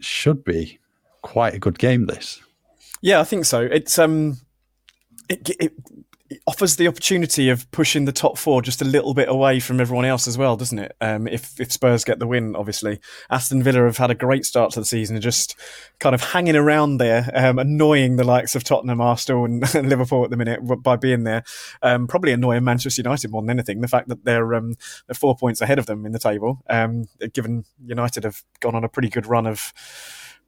should 0.00 0.44
be 0.44 0.80
quite 1.22 1.54
a 1.54 1.60
good 1.60 1.78
game. 1.78 2.06
This, 2.06 2.42
yeah, 3.00 3.20
I 3.20 3.24
think 3.24 3.44
so. 3.44 3.60
It's 3.60 3.98
um, 3.98 4.38
it, 5.28 5.50
it 5.60 5.72
it 6.30 6.40
offers 6.46 6.76
the 6.76 6.86
opportunity 6.86 7.48
of 7.48 7.68
pushing 7.72 8.04
the 8.04 8.12
top 8.12 8.38
four 8.38 8.62
just 8.62 8.80
a 8.80 8.84
little 8.84 9.14
bit 9.14 9.28
away 9.28 9.58
from 9.58 9.80
everyone 9.80 10.04
else 10.04 10.28
as 10.28 10.38
well, 10.38 10.56
doesn't 10.56 10.78
it? 10.78 10.96
Um, 11.00 11.26
if 11.26 11.60
if 11.60 11.72
Spurs 11.72 12.04
get 12.04 12.20
the 12.20 12.26
win, 12.26 12.54
obviously, 12.54 13.00
Aston 13.30 13.64
Villa 13.64 13.84
have 13.84 13.96
had 13.96 14.12
a 14.12 14.14
great 14.14 14.46
start 14.46 14.70
to 14.72 14.80
the 14.80 14.86
season, 14.86 15.16
and 15.16 15.22
just 15.22 15.56
kind 15.98 16.14
of 16.14 16.22
hanging 16.22 16.54
around 16.54 16.98
there, 16.98 17.28
um, 17.34 17.58
annoying 17.58 18.14
the 18.14 18.24
likes 18.24 18.54
of 18.54 18.62
Tottenham, 18.62 19.00
Arsenal, 19.00 19.44
and, 19.44 19.62
Liverpool 19.74 20.22
at 20.24 20.30
the 20.30 20.36
minute 20.36 20.60
by 20.82 20.94
being 20.94 21.24
there. 21.24 21.42
Um, 21.82 22.06
probably 22.06 22.32
annoying 22.32 22.62
Manchester 22.62 23.02
United 23.02 23.32
more 23.32 23.42
than 23.42 23.50
anything. 23.50 23.80
The 23.80 23.88
fact 23.88 24.08
that 24.08 24.24
they're 24.24 24.54
um, 24.54 24.76
they're 25.08 25.14
four 25.14 25.36
points 25.36 25.60
ahead 25.60 25.80
of 25.80 25.86
them 25.86 26.06
in 26.06 26.12
the 26.12 26.20
table, 26.20 26.62
um, 26.70 27.06
given 27.34 27.64
United 27.84 28.22
have 28.22 28.44
gone 28.60 28.76
on 28.76 28.84
a 28.84 28.88
pretty 28.88 29.08
good 29.08 29.26
run 29.26 29.48
of 29.48 29.72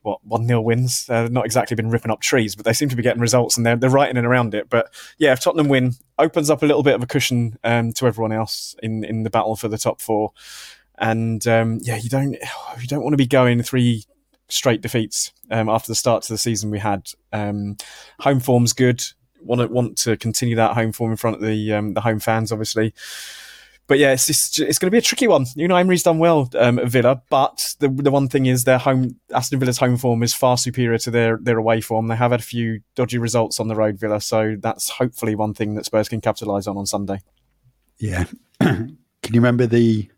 what 0.03 0.25
one 0.25 0.47
nil 0.47 0.63
wins. 0.63 1.09
Uh, 1.09 1.29
not 1.29 1.45
exactly 1.45 1.75
been 1.75 1.91
ripping 1.91 2.11
up 2.11 2.21
trees, 2.21 2.55
but 2.55 2.65
they 2.65 2.73
seem 2.73 2.89
to 2.89 2.97
be 2.97 3.03
getting 3.03 3.21
results 3.21 3.57
and 3.57 3.65
they're 3.65 3.77
they're 3.77 3.91
right 3.91 4.11
in 4.11 4.25
around 4.25 4.55
it. 4.55 4.69
But 4.69 4.93
yeah, 5.19 5.33
if 5.33 5.41
Tottenham 5.41 5.69
win, 5.69 5.95
opens 6.19 6.51
up 6.51 6.63
a 6.63 6.67
little 6.67 6.83
bit 6.83 6.95
of 6.95 7.03
a 7.03 7.07
cushion 7.07 7.59
um, 7.65 7.93
to 7.95 8.07
everyone 8.07 8.33
else 8.33 8.77
in 8.83 9.05
in 9.05 9.23
the 9.23 9.31
battle 9.31 9.57
for 9.57 9.69
the 9.69 9.79
top 9.79 10.01
four. 10.01 10.33
And 10.99 11.47
um, 11.47 11.79
yeah, 11.83 11.97
you 11.97 12.09
don't 12.09 12.33
you 12.81 12.87
don't 12.87 13.03
want 13.03 13.15
to 13.15 13.19
be 13.19 13.27
going 13.27 13.63
three 13.63 14.05
straight 14.49 14.83
defeats 14.83 15.33
um, 15.51 15.69
after 15.69 15.89
the 15.89 15.95
start 15.95 16.23
to 16.25 16.33
the 16.33 16.39
season 16.39 16.71
we 16.71 16.79
had. 16.79 17.09
Um, 17.33 17.77
home 18.21 18.41
form's 18.41 18.73
good. 18.73 19.03
Want 19.41 19.61
to 19.61 19.67
want 19.67 19.99
to 19.99 20.17
continue 20.17 20.57
that 20.57 20.75
home 20.75 20.93
form 20.93 21.11
in 21.11 21.17
front 21.17 21.37
of 21.37 21.43
the 21.43 21.73
um, 21.73 21.95
the 21.95 22.01
home 22.01 22.21
fans, 22.21 22.53
obviously 22.53 22.95
but 23.87 23.99
yeah, 23.99 24.13
it's 24.13 24.29
it's, 24.31 24.59
it's 24.59 24.79
going 24.79 24.87
to 24.87 24.91
be 24.91 24.99
a 24.99 25.03
tricky 25.03 25.27
one. 25.27 25.47
You 25.57 25.69
know, 25.69 25.77
Emery's 25.77 26.03
done 26.03 26.19
well 26.19 26.49
um, 26.59 26.79
at 26.79 26.89
Villa, 26.89 27.23
but 27.31 27.75
the 27.81 27.89
the 27.89 28.11
one 28.11 28.29
thing 28.29 28.47
is 28.47 28.65
their 28.65 28.79
home 28.79 29.17
Aston 29.35 29.59
Villa's 29.59 29.79
home 29.79 29.97
form 29.97 30.23
is 30.23 30.35
far 30.35 30.57
superior 30.57 30.99
to 30.99 31.11
their 31.11 31.39
their 31.43 31.59
away 31.59 31.81
form. 31.81 32.09
They 32.09 32.17
have 32.17 32.31
had 32.31 32.41
a 32.41 32.45
few 32.45 32.81
dodgy 32.95 33.19
results 33.19 33.61
on 33.61 33.69
the 33.69 33.75
road, 33.75 33.99
Villa, 33.99 34.21
so 34.21 34.57
that's 34.59 34.91
hopefully 34.91 35.35
one 35.35 35.55
thing 35.55 35.75
that 35.75 35.85
Spurs 35.85 36.09
can 36.09 36.21
capitalise 36.21 36.67
on 36.67 36.77
on 36.77 36.87
Sunday. 36.87 37.21
Yeah, 37.99 38.25
can 38.61 38.97
you 39.29 39.41
remember 39.41 39.67
the 39.67 40.09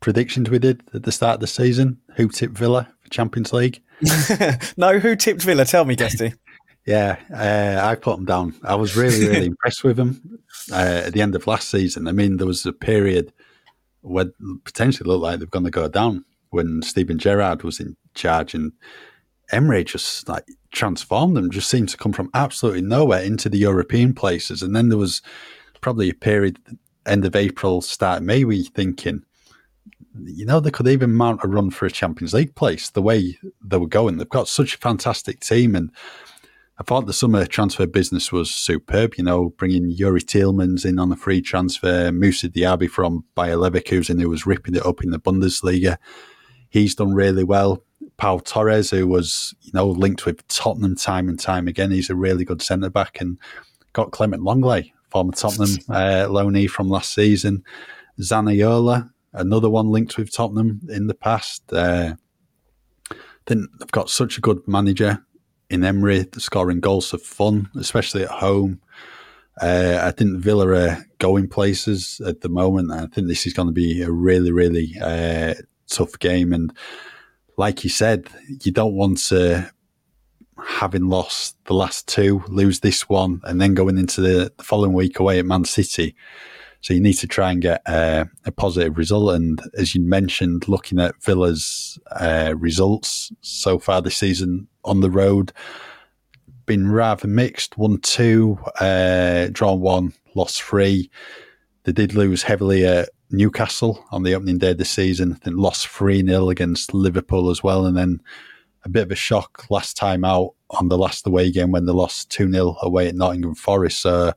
predictions 0.00 0.50
we 0.50 0.58
did 0.58 0.82
at 0.92 1.04
the 1.04 1.12
start 1.12 1.34
of 1.34 1.40
the 1.40 1.46
season? 1.46 1.98
Who 2.16 2.28
tipped 2.28 2.58
Villa 2.58 2.92
for 3.00 3.08
Champions 3.08 3.52
League? 3.52 3.82
no, 4.76 4.98
who 4.98 5.16
tipped 5.16 5.42
Villa? 5.42 5.64
Tell 5.64 5.84
me, 5.84 5.96
Guesty. 5.96 6.34
Yeah, 6.86 7.16
uh, 7.32 7.86
I 7.86 7.94
put 7.94 8.16
them 8.16 8.24
down. 8.24 8.54
I 8.64 8.74
was 8.74 8.96
really, 8.96 9.28
really 9.28 9.46
impressed 9.46 9.84
with 9.84 9.96
them 9.96 10.40
uh, 10.70 11.02
at 11.06 11.12
the 11.12 11.22
end 11.22 11.34
of 11.34 11.46
last 11.46 11.68
season. 11.68 12.08
I 12.08 12.12
mean, 12.12 12.38
there 12.38 12.46
was 12.46 12.66
a 12.66 12.72
period 12.72 13.32
where 14.00 14.26
potentially 14.64 15.08
looked 15.08 15.22
like 15.22 15.38
they're 15.38 15.46
going 15.46 15.64
to 15.64 15.70
go 15.70 15.88
down 15.88 16.24
when 16.50 16.82
Steven 16.82 17.18
Gerrard 17.18 17.62
was 17.62 17.78
in 17.78 17.96
charge, 18.14 18.54
and 18.54 18.72
Emery 19.52 19.84
just 19.84 20.28
like 20.28 20.44
transformed 20.72 21.36
them. 21.36 21.50
Just 21.50 21.70
seemed 21.70 21.88
to 21.90 21.96
come 21.96 22.12
from 22.12 22.30
absolutely 22.34 22.82
nowhere 22.82 23.22
into 23.22 23.48
the 23.48 23.58
European 23.58 24.12
places, 24.12 24.62
and 24.62 24.74
then 24.74 24.88
there 24.88 24.98
was 24.98 25.22
probably 25.80 26.10
a 26.10 26.14
period 26.14 26.58
end 27.06 27.24
of 27.24 27.36
April, 27.36 27.80
start 27.80 28.22
May, 28.22 28.44
we 28.44 28.64
thinking, 28.64 29.22
you 30.24 30.44
know, 30.44 30.60
they 30.60 30.70
could 30.70 30.88
even 30.88 31.14
mount 31.14 31.40
a 31.42 31.48
run 31.48 31.70
for 31.70 31.86
a 31.86 31.90
Champions 31.90 32.34
League 32.34 32.54
place 32.54 32.90
the 32.90 33.02
way 33.02 33.38
they 33.64 33.78
were 33.78 33.86
going. 33.86 34.16
They've 34.16 34.28
got 34.28 34.48
such 34.48 34.74
a 34.74 34.78
fantastic 34.78 35.40
team 35.40 35.74
and 35.74 35.90
I 36.82 36.84
thought 36.84 37.06
the 37.06 37.12
summer 37.12 37.46
transfer 37.46 37.86
business 37.86 38.32
was 38.32 38.50
superb. 38.50 39.14
You 39.16 39.22
know, 39.22 39.50
bringing 39.50 39.96
Youri 39.96 40.18
Tielemans 40.18 40.84
in 40.84 40.98
on 40.98 41.12
a 41.12 41.16
free 41.16 41.40
transfer, 41.40 42.10
Moussa 42.10 42.48
Diaby 42.48 42.90
from 42.90 43.24
Bayer 43.36 43.54
Leverkusen, 43.54 44.20
who 44.20 44.28
was 44.28 44.46
ripping 44.46 44.74
it 44.74 44.84
up 44.84 45.04
in 45.04 45.10
the 45.10 45.20
Bundesliga. 45.20 45.96
He's 46.70 46.96
done 46.96 47.14
really 47.14 47.44
well. 47.44 47.84
Pau 48.16 48.38
Torres, 48.38 48.90
who 48.90 49.06
was, 49.06 49.54
you 49.60 49.70
know, 49.72 49.86
linked 49.86 50.26
with 50.26 50.44
Tottenham 50.48 50.96
time 50.96 51.28
and 51.28 51.38
time 51.38 51.68
again. 51.68 51.92
He's 51.92 52.10
a 52.10 52.16
really 52.16 52.44
good 52.44 52.60
centre 52.60 52.90
back 52.90 53.20
and 53.20 53.38
got 53.92 54.10
Clément 54.10 54.42
Lenglet, 54.42 54.90
former 55.08 55.30
Tottenham 55.30 55.78
uh, 55.88 56.26
loanee 56.26 56.68
from 56.68 56.90
last 56.90 57.14
season. 57.14 57.62
Zaniolo, 58.20 59.08
another 59.32 59.70
one 59.70 59.90
linked 59.90 60.18
with 60.18 60.32
Tottenham 60.32 60.80
in 60.88 61.06
the 61.06 61.14
past. 61.14 61.72
Uh, 61.72 62.14
then 63.46 63.68
they've 63.78 63.92
got 63.92 64.10
such 64.10 64.36
a 64.36 64.40
good 64.40 64.66
manager 64.66 65.24
in 65.72 65.82
Emery, 65.84 66.26
scoring 66.36 66.80
goals 66.80 67.10
for 67.10 67.18
fun, 67.18 67.70
especially 67.76 68.22
at 68.22 68.30
home. 68.30 68.80
Uh, 69.60 69.98
I 70.02 70.10
think 70.10 70.38
Villa 70.38 70.68
are 70.68 71.06
going 71.18 71.48
places 71.48 72.20
at 72.26 72.42
the 72.42 72.48
moment. 72.48 72.92
I 72.92 73.06
think 73.06 73.26
this 73.26 73.46
is 73.46 73.52
going 73.52 73.68
to 73.68 73.72
be 73.72 74.02
a 74.02 74.10
really, 74.10 74.52
really 74.52 74.94
uh, 75.00 75.54
tough 75.88 76.18
game. 76.18 76.52
And 76.52 76.72
like 77.56 77.84
you 77.84 77.90
said, 77.90 78.28
you 78.62 78.72
don't 78.72 78.94
want 78.94 79.18
to, 79.28 79.70
having 80.62 81.08
lost 81.08 81.56
the 81.64 81.74
last 81.74 82.06
two, 82.06 82.42
lose 82.48 82.80
this 82.80 83.08
one, 83.08 83.40
and 83.44 83.60
then 83.60 83.74
going 83.74 83.98
into 83.98 84.20
the, 84.20 84.52
the 84.56 84.64
following 84.64 84.92
week 84.92 85.18
away 85.18 85.38
at 85.38 85.46
Man 85.46 85.64
City. 85.64 86.14
So 86.82 86.94
you 86.94 87.00
need 87.00 87.14
to 87.14 87.26
try 87.26 87.50
and 87.50 87.62
get 87.62 87.80
uh, 87.86 88.26
a 88.44 88.52
positive 88.52 88.98
result. 88.98 89.34
And 89.34 89.60
as 89.78 89.94
you 89.94 90.02
mentioned, 90.02 90.68
looking 90.68 91.00
at 91.00 91.20
Villa's 91.22 91.98
uh, 92.12 92.54
results 92.56 93.32
so 93.40 93.78
far 93.78 94.02
this 94.02 94.16
season, 94.16 94.68
on 94.84 95.00
the 95.00 95.10
road. 95.10 95.52
Been 96.66 96.90
rather 96.90 97.28
mixed. 97.28 97.78
Won 97.78 97.98
two, 97.98 98.58
uh, 98.80 99.48
drawn 99.52 99.80
one, 99.80 100.12
lost 100.34 100.62
three. 100.62 101.10
They 101.84 101.92
did 101.92 102.14
lose 102.14 102.42
heavily 102.42 102.86
at 102.86 103.10
Newcastle 103.30 104.04
on 104.12 104.22
the 104.22 104.34
opening 104.34 104.58
day 104.58 104.70
of 104.70 104.78
the 104.78 104.84
season. 104.84 105.38
Then 105.42 105.56
lost 105.56 105.88
3 105.88 106.24
0 106.24 106.50
against 106.50 106.94
Liverpool 106.94 107.50
as 107.50 107.62
well. 107.62 107.86
And 107.86 107.96
then 107.96 108.20
a 108.84 108.88
bit 108.88 109.04
of 109.04 109.10
a 109.10 109.16
shock 109.16 109.64
last 109.70 109.96
time 109.96 110.24
out 110.24 110.54
on 110.70 110.88
the 110.88 110.98
last 110.98 111.26
away 111.26 111.50
game 111.50 111.72
when 111.72 111.86
they 111.86 111.92
lost 111.92 112.30
2 112.30 112.52
0 112.52 112.76
away 112.82 113.08
at 113.08 113.16
Nottingham 113.16 113.56
Forest. 113.56 114.00
So, 114.00 114.32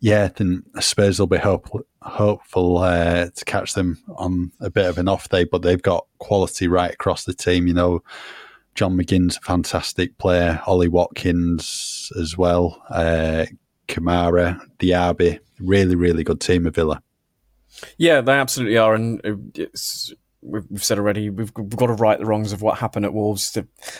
yeah, 0.00 0.28
then 0.28 0.64
I 0.74 0.80
suppose 0.80 1.18
they'll 1.18 1.26
be 1.26 1.36
hope, 1.36 1.68
hopeful 2.02 2.78
uh, 2.78 3.28
to 3.34 3.44
catch 3.44 3.74
them 3.74 3.98
on 4.16 4.52
a 4.60 4.70
bit 4.70 4.86
of 4.86 4.98
an 4.98 5.08
off 5.08 5.28
day, 5.28 5.44
but 5.44 5.62
they've 5.62 5.80
got 5.80 6.06
quality 6.18 6.68
right 6.68 6.92
across 6.92 7.24
the 7.24 7.34
team. 7.34 7.66
You 7.66 7.74
know, 7.74 8.02
John 8.74 8.96
McGinn's 8.96 9.36
a 9.36 9.40
fantastic 9.40 10.16
player, 10.16 10.62
Ollie 10.66 10.88
Watkins 10.88 12.10
as 12.18 12.36
well, 12.36 12.82
uh, 12.88 13.46
Kamara, 13.88 14.60
Diaby, 14.78 15.38
really, 15.58 15.96
really 15.96 16.24
good 16.24 16.40
team 16.40 16.66
of 16.66 16.74
Villa. 16.74 17.02
Yeah, 17.98 18.22
they 18.22 18.32
absolutely 18.32 18.78
are, 18.78 18.94
and 18.94 19.20
it's 19.54 20.12
we've 20.42 20.82
said 20.82 20.98
already, 20.98 21.28
we've, 21.28 21.52
we've, 21.56 21.76
got 21.76 21.88
to 21.88 21.92
right 21.92 22.18
the 22.18 22.24
wrongs 22.24 22.52
of 22.52 22.62
what 22.62 22.78
happened 22.78 23.04
at 23.04 23.12
Wolves. 23.12 23.56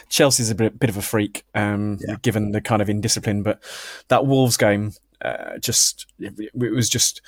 Chelsea's 0.08 0.50
a 0.50 0.54
bit, 0.54 0.78
bit 0.78 0.88
of 0.88 0.96
a 0.96 1.02
freak, 1.02 1.44
um, 1.54 1.98
yeah. 2.00 2.16
given 2.22 2.52
the 2.52 2.62
kind 2.62 2.80
of 2.80 2.88
indiscipline, 2.88 3.42
but 3.42 3.62
that 4.08 4.26
Wolves 4.26 4.56
game, 4.56 4.92
uh, 5.22 5.58
just 5.58 6.06
it, 6.18 6.50
was 6.54 6.88
just 6.88 7.20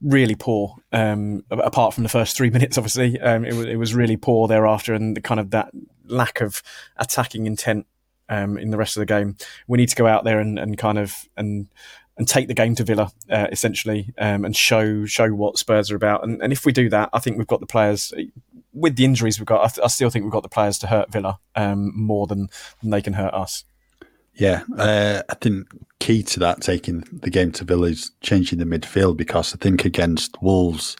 really 0.00 0.34
poor. 0.34 0.76
Um, 0.92 1.44
apart 1.50 1.94
from 1.94 2.02
the 2.02 2.08
first 2.08 2.36
three 2.36 2.50
minutes, 2.56 2.78
obviously, 2.78 3.20
um, 3.20 3.44
it 3.44 3.54
was 3.54 3.66
it 3.66 3.76
was 3.76 3.94
really 3.94 4.16
poor 4.16 4.48
thereafter, 4.48 4.94
and 4.94 5.16
the 5.16 5.20
kind 5.20 5.40
of 5.40 5.50
that 5.50 5.70
lack 6.06 6.40
of 6.40 6.62
attacking 6.96 7.46
intent 7.46 7.86
um, 8.28 8.58
in 8.58 8.70
the 8.70 8.76
rest 8.76 8.96
of 8.96 9.00
the 9.00 9.06
game. 9.06 9.36
We 9.66 9.78
need 9.78 9.88
to 9.88 9.96
go 9.96 10.06
out 10.06 10.24
there 10.24 10.40
and, 10.40 10.58
and 10.58 10.76
kind 10.78 10.98
of 10.98 11.28
and 11.36 11.68
and 12.16 12.26
take 12.26 12.48
the 12.48 12.54
game 12.54 12.74
to 12.74 12.84
Villa 12.84 13.12
uh, 13.30 13.46
essentially, 13.50 14.12
um, 14.18 14.44
and 14.44 14.56
show 14.56 15.04
show 15.06 15.28
what 15.30 15.58
Spurs 15.58 15.90
are 15.90 15.96
about. 15.96 16.24
And, 16.24 16.42
and 16.42 16.52
if 16.52 16.66
we 16.66 16.72
do 16.72 16.88
that, 16.90 17.10
I 17.12 17.20
think 17.20 17.38
we've 17.38 17.46
got 17.46 17.60
the 17.60 17.66
players. 17.66 18.12
With 18.74 18.96
the 18.96 19.04
injuries 19.04 19.40
we've 19.40 19.46
got, 19.46 19.64
I, 19.64 19.68
th- 19.68 19.84
I 19.84 19.88
still 19.88 20.10
think 20.10 20.24
we've 20.24 20.32
got 20.32 20.42
the 20.42 20.48
players 20.48 20.78
to 20.80 20.86
hurt 20.86 21.10
Villa 21.10 21.40
um, 21.56 21.90
more 21.96 22.28
than, 22.28 22.48
than 22.80 22.90
they 22.90 23.02
can 23.02 23.14
hurt 23.14 23.34
us. 23.34 23.64
Yeah, 24.38 24.62
uh, 24.78 25.22
I 25.28 25.34
think 25.34 25.66
key 25.98 26.22
to 26.22 26.40
that 26.40 26.60
taking 26.60 27.02
the 27.12 27.28
game 27.28 27.50
to 27.52 27.64
Villa 27.64 27.88
is 27.88 28.12
changing 28.20 28.60
the 28.60 28.64
midfield 28.64 29.16
because 29.16 29.52
I 29.52 29.56
think 29.56 29.84
against 29.84 30.40
Wolves 30.40 30.96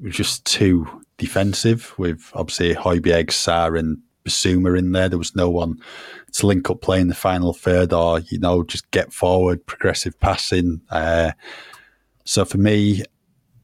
it 0.00 0.06
was 0.06 0.16
just 0.16 0.44
too 0.44 0.88
defensive 1.16 1.94
with 1.98 2.32
obviously 2.34 2.74
Højbjerg, 2.74 3.26
Sarr 3.26 3.78
and 3.78 3.98
Bissouma 4.26 4.76
in 4.76 4.90
there. 4.90 5.08
There 5.08 5.18
was 5.18 5.36
no 5.36 5.48
one 5.48 5.80
to 6.32 6.46
link 6.48 6.68
up 6.68 6.80
play 6.80 7.00
in 7.00 7.06
the 7.06 7.14
final 7.14 7.52
third 7.52 7.92
or, 7.92 8.18
you 8.18 8.40
know, 8.40 8.64
just 8.64 8.90
get 8.90 9.12
forward, 9.12 9.64
progressive 9.66 10.18
passing. 10.18 10.80
Uh, 10.90 11.30
so 12.24 12.44
for 12.44 12.58
me, 12.58 13.04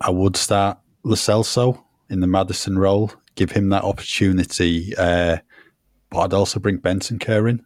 I 0.00 0.11
would 0.11 0.36
start 0.36 0.78
Lo 1.02 1.16
Celso 1.16 1.82
in 2.08 2.20
the 2.20 2.28
Maddison 2.28 2.78
role, 2.78 3.12
give 3.34 3.50
him 3.50 3.70
that 3.70 3.82
opportunity. 3.82 4.94
Uh, 4.96 5.38
but 6.11 6.20
I'd 6.20 6.34
also 6.34 6.61
bring 6.61 6.78
Bentancur 6.78 7.50
in 7.50 7.64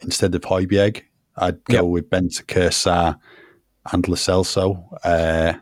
instead 0.00 0.34
of 0.34 0.42
Højbjerg. 0.42 1.02
I'd 1.36 1.62
go 1.64 1.74
yep. 1.74 1.84
with 1.84 2.10
Bentancur, 2.10 2.70
Sarr, 2.70 3.18
and 3.92 4.08
Lo 4.08 4.14
Celso. 4.14 4.88
Uh, 5.04 5.54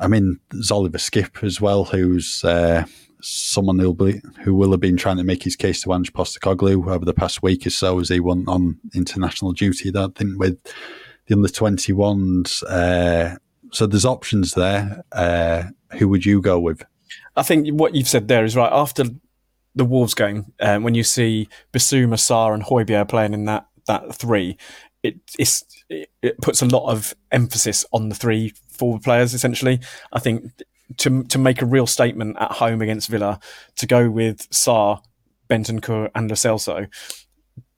I 0.00 0.08
mean, 0.08 0.40
there's 0.50 0.72
Oliver 0.72 0.98
Skipp 0.98 1.44
as 1.44 1.60
well, 1.60 1.84
who's 1.84 2.42
uh, 2.42 2.84
someone 3.20 3.78
who'll 3.78 3.94
be 3.94 4.20
who 4.42 4.54
will 4.54 4.72
have 4.72 4.80
been 4.80 4.96
trying 4.96 5.18
to 5.18 5.24
make 5.24 5.42
his 5.42 5.56
case 5.56 5.82
to 5.82 5.94
Ange 5.94 6.12
Postecoglou 6.12 6.90
over 6.90 7.04
the 7.04 7.14
past 7.14 7.42
week 7.42 7.66
or 7.66 7.70
so 7.70 8.00
as 8.00 8.08
he 8.08 8.20
went 8.20 8.48
on 8.48 8.78
international 8.94 9.52
duty. 9.52 9.90
That 9.90 10.16
think 10.16 10.38
with 10.38 10.58
the 11.26 11.36
under 11.36 11.48
twenty 11.48 11.92
ones. 11.92 12.62
Uh, 12.64 13.36
so 13.72 13.86
there's 13.86 14.04
options 14.04 14.54
there. 14.54 15.04
Uh, 15.12 15.64
who 15.92 16.08
would 16.08 16.26
you 16.26 16.40
go 16.40 16.58
with? 16.58 16.84
I 17.36 17.42
think 17.42 17.68
what 17.68 17.94
you've 17.94 18.08
said 18.08 18.28
there 18.28 18.44
is 18.44 18.56
right. 18.56 18.72
After 18.72 19.04
the 19.74 19.84
Wolves 19.84 20.14
game, 20.14 20.52
um, 20.60 20.82
when 20.82 20.94
you 20.94 21.02
see 21.02 21.48
Bissouma, 21.72 22.14
Sarr, 22.14 22.54
and 22.54 22.62
Højbjerg 22.62 23.08
playing 23.08 23.34
in 23.34 23.44
that 23.46 23.66
that 23.86 24.14
three, 24.14 24.56
it, 25.02 25.16
it 26.22 26.40
puts 26.40 26.62
a 26.62 26.66
lot 26.66 26.90
of 26.90 27.14
emphasis 27.30 27.84
on 27.92 28.08
the 28.08 28.14
three 28.14 28.52
forward 28.68 29.02
players. 29.02 29.34
Essentially, 29.34 29.80
I 30.12 30.20
think 30.20 30.50
to 30.98 31.24
to 31.24 31.38
make 31.38 31.62
a 31.62 31.66
real 31.66 31.86
statement 31.86 32.36
at 32.38 32.52
home 32.52 32.82
against 32.82 33.08
Villa, 33.08 33.40
to 33.76 33.86
go 33.86 34.10
with 34.10 34.48
Sarr, 34.50 35.00
Bentancur, 35.48 36.10
and 36.14 36.28
Lo 36.28 36.34
Celso, 36.34 36.88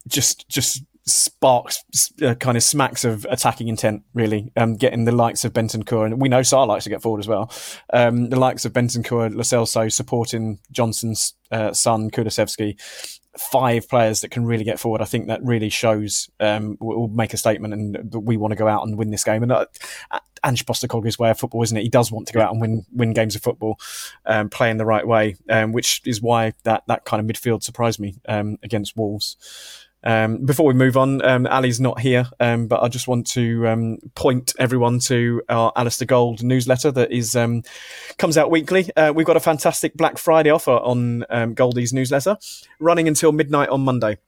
just 0.07 0.49
just 0.49 0.85
sparks 1.07 1.85
uh, 2.23 2.35
kind 2.35 2.57
of 2.57 2.63
smacks 2.63 3.05
of 3.05 3.25
attacking 3.31 3.69
intent 3.69 4.03
really 4.13 4.53
um, 4.57 4.75
getting 4.75 5.05
the 5.05 5.13
likes 5.13 5.45
of 5.45 5.53
Bentancur 5.53 6.05
and 6.05 6.21
we 6.21 6.29
know 6.29 6.41
Sarr 6.41 6.67
likes 6.67 6.85
to 6.85 6.91
get 6.91 7.01
forward 7.01 7.21
as 7.21 7.29
well 7.29 7.51
um, 7.93 8.29
the 8.31 8.39
likes 8.39 8.65
of 8.65 8.73
Bentancur 8.73 9.33
Lo 9.33 9.43
Celso 9.43 9.93
supporting 9.93 10.59
Johnson's 10.73 11.35
uh, 11.53 11.73
son 11.73 12.11
Kulusevski 12.11 12.81
five 13.39 13.89
players 13.89 14.23
that 14.23 14.31
can 14.31 14.45
really 14.47 14.65
get 14.65 14.81
forward 14.81 15.01
I 15.01 15.05
think 15.05 15.29
that 15.29 15.45
really 15.45 15.69
shows 15.69 16.29
um, 16.41 16.77
will 16.81 17.09
make 17.09 17.35
a 17.35 17.37
statement 17.37 17.75
and 17.75 18.13
we 18.13 18.37
want 18.37 18.51
to 18.51 18.57
go 18.57 18.67
out 18.67 18.85
and 18.85 18.99
win 18.99 19.11
this 19.11 19.25
game 19.25 19.45
and 19.45 19.53
uh, 19.53 19.67
Ange 20.45 20.65
Postecoglou's 20.65 21.19
way 21.19 21.31
of 21.31 21.39
football, 21.39 21.63
isn't 21.63 21.77
it? 21.77 21.83
He 21.83 21.89
does 21.89 22.13
want 22.13 22.29
to 22.29 22.33
go 22.33 22.41
out 22.41 22.53
and 22.53 22.61
win 22.61 22.85
win 22.93 23.13
games 23.13 23.35
of 23.35 23.43
football, 23.43 23.79
um, 24.27 24.49
play 24.49 24.71
in 24.71 24.77
the 24.77 24.85
right 24.85 25.07
way, 25.07 25.37
um, 25.49 25.73
which 25.73 26.03
is 26.05 26.23
why 26.23 26.53
that 26.63 26.85
that 26.87 27.05
kind 27.05 27.21
of 27.21 27.27
midfield 27.27 27.63
surprised 27.63 27.99
me 27.99 28.15
um, 28.29 28.59
against 28.63 28.97
Wolves. 28.97 29.37
Um, 30.07 30.47
before 30.47 30.67
we 30.67 30.75
move 30.75 30.97
on, 30.97 31.21
um, 31.23 31.49
Ali's 31.49 31.81
not 31.81 31.99
here, 31.99 32.27
um, 32.39 32.69
but 32.69 32.81
I 32.81 32.87
just 32.87 33.09
want 33.09 33.27
to 33.33 33.67
um, 33.67 33.99
point 34.15 34.55
everyone 34.57 35.01
to 35.01 35.43
our 35.49 35.73
Alistair 35.75 36.07
Gold 36.07 36.45
newsletter 36.45 36.93
that 36.93 37.11
is 37.11 37.35
um, 37.35 37.65
comes 38.17 38.39
out 38.39 38.49
weekly. 38.49 38.89
Uh, 38.95 39.13
we've 39.13 39.27
got 39.27 39.37
a 39.37 39.41
fantastic 39.41 39.95
Black 39.95 40.17
Friday 40.17 40.51
offer 40.51 40.71
on 40.71 41.25
um, 41.29 41.55
Goldie's 41.55 41.93
newsletter, 41.93 42.37
running 42.79 43.09
until 43.09 43.33
midnight 43.33 43.69
on 43.69 43.81
Monday. 43.81 44.19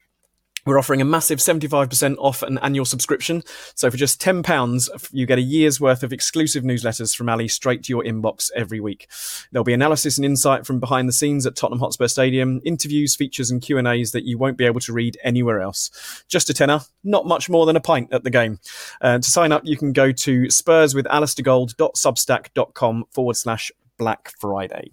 We're 0.69 0.79
offering 0.79 1.01
a 1.01 1.07
massive 1.07 1.39
75% 1.39 2.17
off 2.19 2.43
an 2.43 2.59
annual 2.59 2.85
subscription. 2.85 3.43
So 3.75 3.91
for 3.91 3.97
just 3.97 4.21
£10, 4.21 5.09
you 5.13 5.25
get 5.25 5.39
a 5.39 5.41
year's 5.41 5.81
worth 5.81 6.03
of 6.03 6.13
exclusive 6.13 6.63
newsletters 6.63 7.17
from 7.17 7.31
Ali 7.31 7.49
straight 7.49 7.85
to 7.85 7.91
your 7.91 8.05
inbox 8.05 8.51
every 8.55 8.79
week. 8.79 9.09
There'll 9.51 9.65
be 9.65 9.73
analysis 9.73 10.19
and 10.19 10.27
insight 10.27 10.67
from 10.67 10.79
behind 10.79 11.09
the 11.09 11.15
scenes 11.15 11.47
at 11.47 11.57
Tottenham 11.57 11.81
Hotspur 11.81 12.07
Stadium, 12.07 12.61
interviews, 12.67 13.17
features 13.17 13.51
and 13.51 13.63
Q&As 13.63 14.13
that 14.13 14.25
you 14.25 14.37
won't 14.37 14.59
be 14.59 14.67
able 14.67 14.81
to 14.81 14.93
read 14.93 15.17
anywhere 15.25 15.63
else. 15.63 16.23
Just 16.29 16.51
a 16.51 16.55
tenner, 16.55 16.81
not 17.03 17.27
much 17.27 17.49
more 17.49 17.65
than 17.65 17.77
a 17.77 17.81
pint 17.81 18.13
at 18.13 18.23
the 18.23 18.31
game. 18.31 18.59
Uh, 19.01 19.17
to 19.17 19.31
sign 19.31 19.53
up, 19.53 19.63
you 19.65 19.79
can 19.79 19.95
go 19.95 20.13
to 20.13 20.43
spurswithalistairgold.substack.com 20.43 23.05
forward 23.11 23.37
slash 23.37 23.73
Black 23.97 24.35
Friday. 24.39 24.93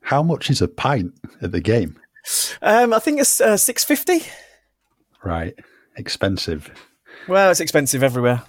How 0.00 0.22
much 0.22 0.48
is 0.48 0.62
a 0.62 0.68
pint 0.68 1.12
at 1.42 1.52
the 1.52 1.60
game? 1.60 2.00
Um, 2.62 2.94
I 2.94 2.98
think 2.98 3.20
it's 3.20 3.42
uh, 3.42 3.58
650 3.58 4.26
Right. 5.24 5.54
Expensive. 5.96 6.70
Well, 7.28 7.50
it's 7.50 7.60
expensive 7.60 8.02
everywhere. 8.02 8.42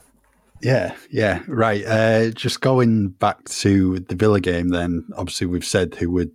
Yeah, 0.61 0.95
yeah, 1.11 1.41
right. 1.47 1.85
Uh, 1.85 2.29
just 2.31 2.61
going 2.61 3.09
back 3.09 3.43
to 3.45 3.99
the 3.99 4.15
Villa 4.15 4.39
game, 4.39 4.69
then 4.69 5.07
obviously 5.17 5.47
we've 5.47 5.65
said 5.65 5.95
who 5.95 6.09
would 6.11 6.31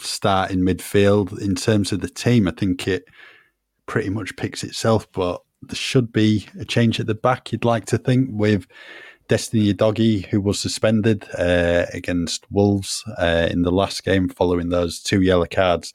start 0.00 0.50
in 0.50 0.60
midfield. 0.60 1.40
In 1.40 1.54
terms 1.54 1.92
of 1.92 2.00
the 2.00 2.08
team, 2.08 2.48
I 2.48 2.52
think 2.52 2.86
it 2.88 3.04
pretty 3.86 4.10
much 4.10 4.36
picks 4.36 4.64
itself, 4.64 5.10
but 5.12 5.42
there 5.62 5.76
should 5.76 6.12
be 6.12 6.46
a 6.58 6.64
change 6.64 7.00
at 7.00 7.06
the 7.06 7.14
back. 7.14 7.52
You'd 7.52 7.64
like 7.64 7.86
to 7.86 7.98
think 7.98 8.30
with 8.32 8.66
Destiny 9.28 9.72
Udogie, 9.72 10.26
who 10.26 10.40
was 10.40 10.58
suspended 10.58 11.26
uh, 11.36 11.86
against 11.92 12.46
Wolves 12.50 13.02
uh, 13.18 13.48
in 13.50 13.62
the 13.62 13.72
last 13.72 14.04
game 14.04 14.28
following 14.28 14.68
those 14.68 15.00
two 15.00 15.20
yellow 15.20 15.46
cards 15.46 15.92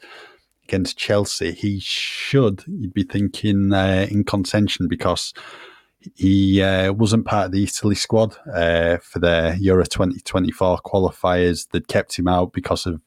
against 0.72 0.98
Chelsea, 0.98 1.52
he 1.52 1.80
should, 1.82 2.64
you'd 2.66 2.94
be 2.94 3.04
thinking, 3.04 3.74
uh, 3.74 4.08
in 4.10 4.24
contention 4.24 4.88
because 4.88 5.34
he 6.16 6.62
uh, 6.62 6.94
wasn't 6.94 7.26
part 7.26 7.48
of 7.48 7.52
the 7.52 7.64
Italy 7.64 7.94
squad 7.94 8.38
uh, 8.52 8.98
for 9.00 9.20
their 9.20 9.56
Euro 9.56 9.84
2024 9.84 10.80
qualifiers. 10.86 11.68
They'd 11.70 11.90
kept 11.90 12.18
him 12.18 12.30
out 12.30 12.54
because 12.54 12.86
of 12.86 13.02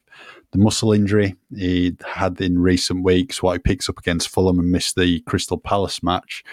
the 0.51 0.59
muscle 0.59 0.93
injury 0.93 1.35
he 1.53 1.97
had 2.05 2.39
in 2.39 2.59
recent 2.59 3.03
weeks, 3.03 3.41
what 3.41 3.53
he 3.53 3.59
picks 3.59 3.89
up 3.89 3.97
against 3.97 4.29
Fulham 4.29 4.59
and 4.59 4.71
missed 4.71 4.95
the 4.95 5.21
Crystal 5.21 5.57
Palace 5.57 6.03
match. 6.03 6.43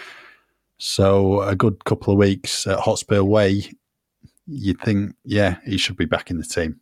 So 0.78 1.42
a 1.42 1.54
good 1.54 1.84
couple 1.84 2.14
of 2.14 2.18
weeks 2.18 2.66
at 2.66 2.80
Hotspur 2.80 3.22
Way, 3.22 3.70
you'd 4.46 4.80
think, 4.80 5.14
yeah, 5.24 5.58
he 5.66 5.76
should 5.76 5.98
be 5.98 6.06
back 6.06 6.30
in 6.30 6.38
the 6.38 6.44
team 6.44 6.80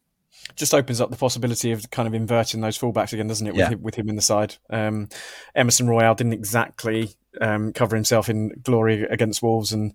just 0.56 0.74
opens 0.74 1.00
up 1.00 1.10
the 1.10 1.16
possibility 1.16 1.72
of 1.72 1.90
kind 1.90 2.06
of 2.06 2.14
inverting 2.14 2.60
those 2.60 2.78
fullbacks 2.78 3.12
again, 3.12 3.26
doesn't 3.26 3.46
it? 3.46 3.50
With, 3.50 3.60
yeah. 3.60 3.68
him, 3.70 3.82
with 3.82 3.94
him 3.94 4.08
in 4.08 4.16
the 4.16 4.22
side, 4.22 4.56
um, 4.70 5.08
Emerson 5.54 5.88
Royal 5.88 6.14
didn't 6.14 6.32
exactly 6.32 7.14
um, 7.40 7.72
cover 7.72 7.94
himself 7.94 8.28
in 8.28 8.50
glory 8.62 9.04
against 9.04 9.42
Wolves 9.42 9.72
and 9.72 9.92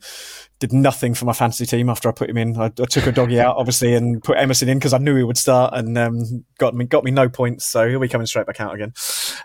did 0.60 0.72
nothing 0.72 1.14
for 1.14 1.26
my 1.26 1.34
fantasy 1.34 1.66
team 1.66 1.90
after 1.90 2.08
I 2.08 2.14
put 2.14 2.30
him 2.30 2.38
in. 2.38 2.58
I, 2.58 2.66
I 2.66 2.70
took 2.70 3.04
Udogie 3.04 3.40
out 3.40 3.58
obviously 3.58 3.94
and 3.94 4.24
put 4.24 4.38
Emerson 4.38 4.70
in 4.70 4.80
because 4.80 4.94
I 4.94 5.00
knew 5.00 5.16
he 5.16 5.24
would 5.24 5.38
start 5.38 5.74
and 5.74 5.98
um, 5.98 6.46
got 6.58 6.74
me 6.74 6.86
got 6.86 7.04
me 7.04 7.12
no 7.12 7.28
points, 7.28 7.66
so 7.66 7.90
he'll 7.90 8.00
be 8.00 8.08
coming 8.08 8.28
straight 8.28 8.48
back 8.48 8.62
out 8.62 8.74
again. 8.74 8.94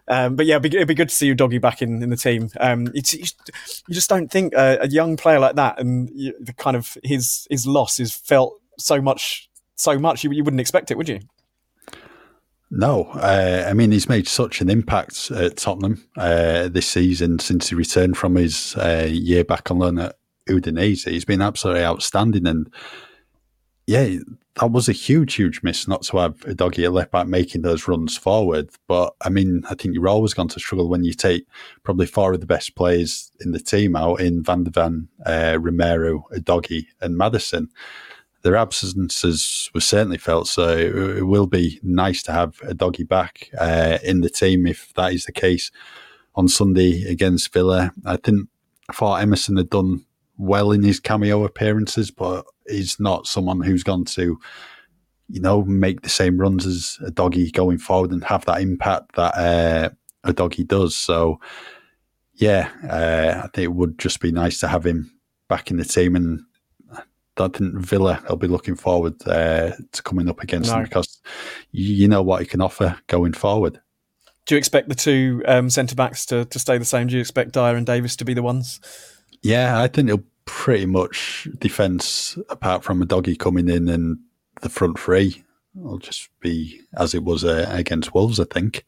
Um, 0.07 0.36
but 0.36 0.46
yeah, 0.46 0.57
it'd 0.57 0.70
be, 0.70 0.76
it'd 0.76 0.88
be, 0.88 0.94
good 0.94 1.09
to 1.09 1.14
see 1.14 1.34
Udogie 1.34 1.61
back 1.61 1.82
in, 1.82 2.03
in 2.03 2.11
the 2.11 2.16
team. 2.16 2.51
Um, 2.61 2.88
it's, 2.94 3.14
you 3.14 3.94
just 3.94 4.09
don't 4.09 4.30
think 4.30 4.55
a, 4.55 4.78
a 4.82 4.88
young 4.88 5.16
player 5.16 5.40
like 5.40 5.57
that 5.57 5.80
and 5.80 6.11
you, 6.14 6.34
the 6.40 6.53
kind 6.53 6.76
of 6.76 6.96
his 7.03 7.46
his 7.51 7.66
loss 7.66 7.98
is 7.98 8.12
felt 8.12 8.61
so 8.78 9.01
much 9.01 9.49
so 9.81 9.99
much 9.99 10.24
you, 10.24 10.31
you 10.33 10.45
wouldn't 10.45 10.61
expect 10.61 10.91
it, 10.91 10.97
would 10.97 11.09
you? 11.09 11.20
No, 12.70 13.07
uh, 13.14 13.66
I 13.68 13.72
mean 13.72 13.91
he's 13.91 14.09
made 14.09 14.28
such 14.28 14.61
an 14.61 14.70
impact 14.70 15.31
at 15.33 15.57
Tottenham 15.57 16.07
uh, 16.16 16.68
this 16.68 16.87
season 16.87 17.41
since 17.41 17.68
he 17.68 17.74
returned 17.74 18.16
from 18.16 18.37
his 18.37 18.76
uh, 18.76 19.09
year 19.11 19.43
back 19.43 19.70
on 19.70 19.81
loan 19.81 19.99
at 19.99 20.16
Udinese. 20.49 21.09
He's 21.09 21.24
been 21.24 21.43
absolutely 21.43 21.83
outstanding, 21.83 22.47
and 22.47 22.72
yeah, 23.89 24.18
that 24.61 24.70
was 24.70 24.89
a 24.89 24.93
huge, 24.93 25.35
huge 25.35 25.62
miss 25.64 25.89
not 25.89 26.03
to 26.03 26.18
have 26.18 26.39
Udogie 26.41 26.85
at 26.85 26.93
left 26.93 27.11
back 27.11 27.26
making 27.26 27.62
those 27.62 27.89
runs 27.89 28.16
forward. 28.16 28.70
But 28.87 29.14
I 29.20 29.31
mean, 29.31 29.64
I 29.68 29.74
think 29.74 29.95
you're 29.95 30.09
always 30.09 30.35
going 30.35 30.49
to 30.49 30.61
struggle 30.61 30.89
when 30.89 31.03
you 31.03 31.12
take 31.12 31.47
probably 31.83 32.07
four 32.07 32.35
of 32.35 32.41
the 32.41 32.47
best 32.47 32.76
players 32.76 33.33
in 33.41 33.51
the 33.51 33.59
team 33.59 33.97
out 33.97 34.20
in 34.20 34.45
Van 34.45 34.62
der 34.62 34.70
Ven, 34.70 35.09
uh, 35.26 35.59
Romero, 35.61 36.28
Udogie, 36.33 36.87
and 37.01 37.16
Maddison 37.16 37.68
their 38.43 38.57
absences 38.57 39.70
were 39.74 39.80
certainly 39.80 40.18
felt. 40.18 40.49
So 40.49 40.76
it, 40.76 41.26
will 41.26 41.47
be 41.47 41.78
nice 41.82 42.22
to 42.24 42.32
have 42.32 42.57
Udogie 42.59 43.09
back 43.09 43.51
uh, 43.59 43.99
in 44.03 44.20
the 44.20 44.30
team 44.30 44.66
if 44.66 44.93
that 44.95 45.12
is 45.12 45.26
the 45.26 45.32
case 45.32 45.70
on 46.34 46.49
Sunday 46.49 47.05
against 47.05 47.53
Villa. 47.53 47.93
I 48.05 48.16
think 48.16 48.49
I 48.88 48.93
thought 48.93 49.22
Emerson 49.22 49.57
had 49.57 49.70
done 49.70 50.05
well 50.38 50.72
in 50.72 50.82
his 50.82 51.01
cameo 51.01 51.45
appearances, 51.45 52.11
but 52.11 52.47
he's 52.66 52.99
not 52.99 53.26
someone 53.26 53.61
who's 53.61 53.82
gone 53.82 54.05
to, 54.07 54.38
you 55.28 55.41
know, 55.41 55.62
make 55.64 56.01
the 56.01 56.09
same 56.09 56.38
runs 56.38 56.64
as 56.66 56.99
Udogie 57.03 57.53
going 57.53 57.78
forward 57.78 58.11
and 58.11 58.24
have 58.24 58.47
that 58.47 58.62
impact 58.62 59.16
that 59.16 59.34
uh, 59.36 59.91
Udogie 60.24 60.66
does. 60.66 60.97
So, 60.97 61.41
yeah, 62.34 62.70
uh, 62.88 63.45
I 63.45 63.49
think 63.49 63.64
it 63.64 63.74
would 63.74 63.99
just 63.99 64.20
be 64.20 64.32
nice 64.32 64.59
to 64.61 64.68
have 64.68 64.86
him 64.86 65.12
back 65.49 65.70
in 65.70 65.76
the 65.76 65.84
team 65.84 66.16
and 66.16 66.41
I 67.41 67.49
think 67.49 67.74
Villa 67.76 68.22
will 68.28 68.36
be 68.36 68.47
looking 68.47 68.74
forward 68.74 69.14
uh, 69.26 69.72
to 69.93 70.03
coming 70.03 70.28
up 70.28 70.43
against 70.43 70.70
no. 70.70 70.78
him 70.78 70.84
because 70.84 71.20
you 71.72 72.09
know 72.09 72.22
what 72.22 72.41
he 72.41 72.47
can 72.47 72.61
offer 72.61 72.99
going 73.07 73.32
forward. 73.32 73.80
Do 74.47 74.55
you 74.55 74.59
expect 74.59 74.88
the 74.88 74.95
two 74.95 75.43
um, 75.47 75.70
centre 75.70 75.95
backs 75.95 76.26
to, 76.26 76.45
to 76.45 76.59
stay 76.59 76.78
the 76.78 76.84
same? 76.84 77.07
Do 77.07 77.14
you 77.14 77.20
expect 77.20 77.53
Dier 77.53 77.76
and 77.76 77.86
Davies 77.86 78.16
to 78.16 78.24
be 78.24 78.34
the 78.34 78.43
ones? 78.43 78.80
Yeah, 79.43 79.80
I 79.80 79.88
think 79.88 80.09
it'll 80.09 80.24
pretty 80.45 80.86
much 80.86 81.49
defence 81.59 82.36
apart 82.49 82.82
from 82.82 83.03
Udogie 83.03 83.38
coming 83.38 83.68
in 83.68 83.88
and 83.88 84.18
the 84.62 84.68
front 84.68 84.99
three 84.99 85.45
will 85.74 85.99
just 85.99 86.28
be 86.41 86.80
as 86.97 87.14
it 87.14 87.22
was 87.22 87.45
uh, 87.45 87.66
against 87.70 88.14
Wolves. 88.14 88.41
I 88.41 88.45
think. 88.45 88.84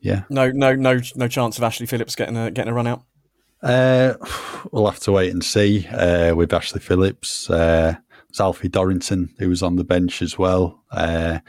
Yeah. 0.00 0.22
No, 0.28 0.50
no, 0.50 0.74
no, 0.74 1.00
no 1.14 1.28
chance 1.28 1.58
of 1.58 1.64
Ashley 1.64 1.86
Phillips 1.86 2.16
getting 2.16 2.36
a 2.36 2.50
getting 2.50 2.70
a 2.70 2.74
run 2.74 2.86
out. 2.86 3.04
Uh, 3.62 4.14
we'll 4.72 4.86
have 4.86 5.00
to 5.00 5.12
wait 5.12 5.32
and 5.32 5.44
see 5.44 5.86
uh, 5.88 6.34
with 6.34 6.52
Ashley 6.52 6.80
Phillips. 6.80 7.48
Uh, 7.48 7.96
Alfie 8.40 8.68
Dorrington, 8.68 9.34
who 9.38 9.48
was 9.48 9.62
on 9.62 9.76
the 9.76 9.84
bench 9.84 10.22
as 10.22 10.38
well. 10.38 10.82
Uh, 10.90 11.40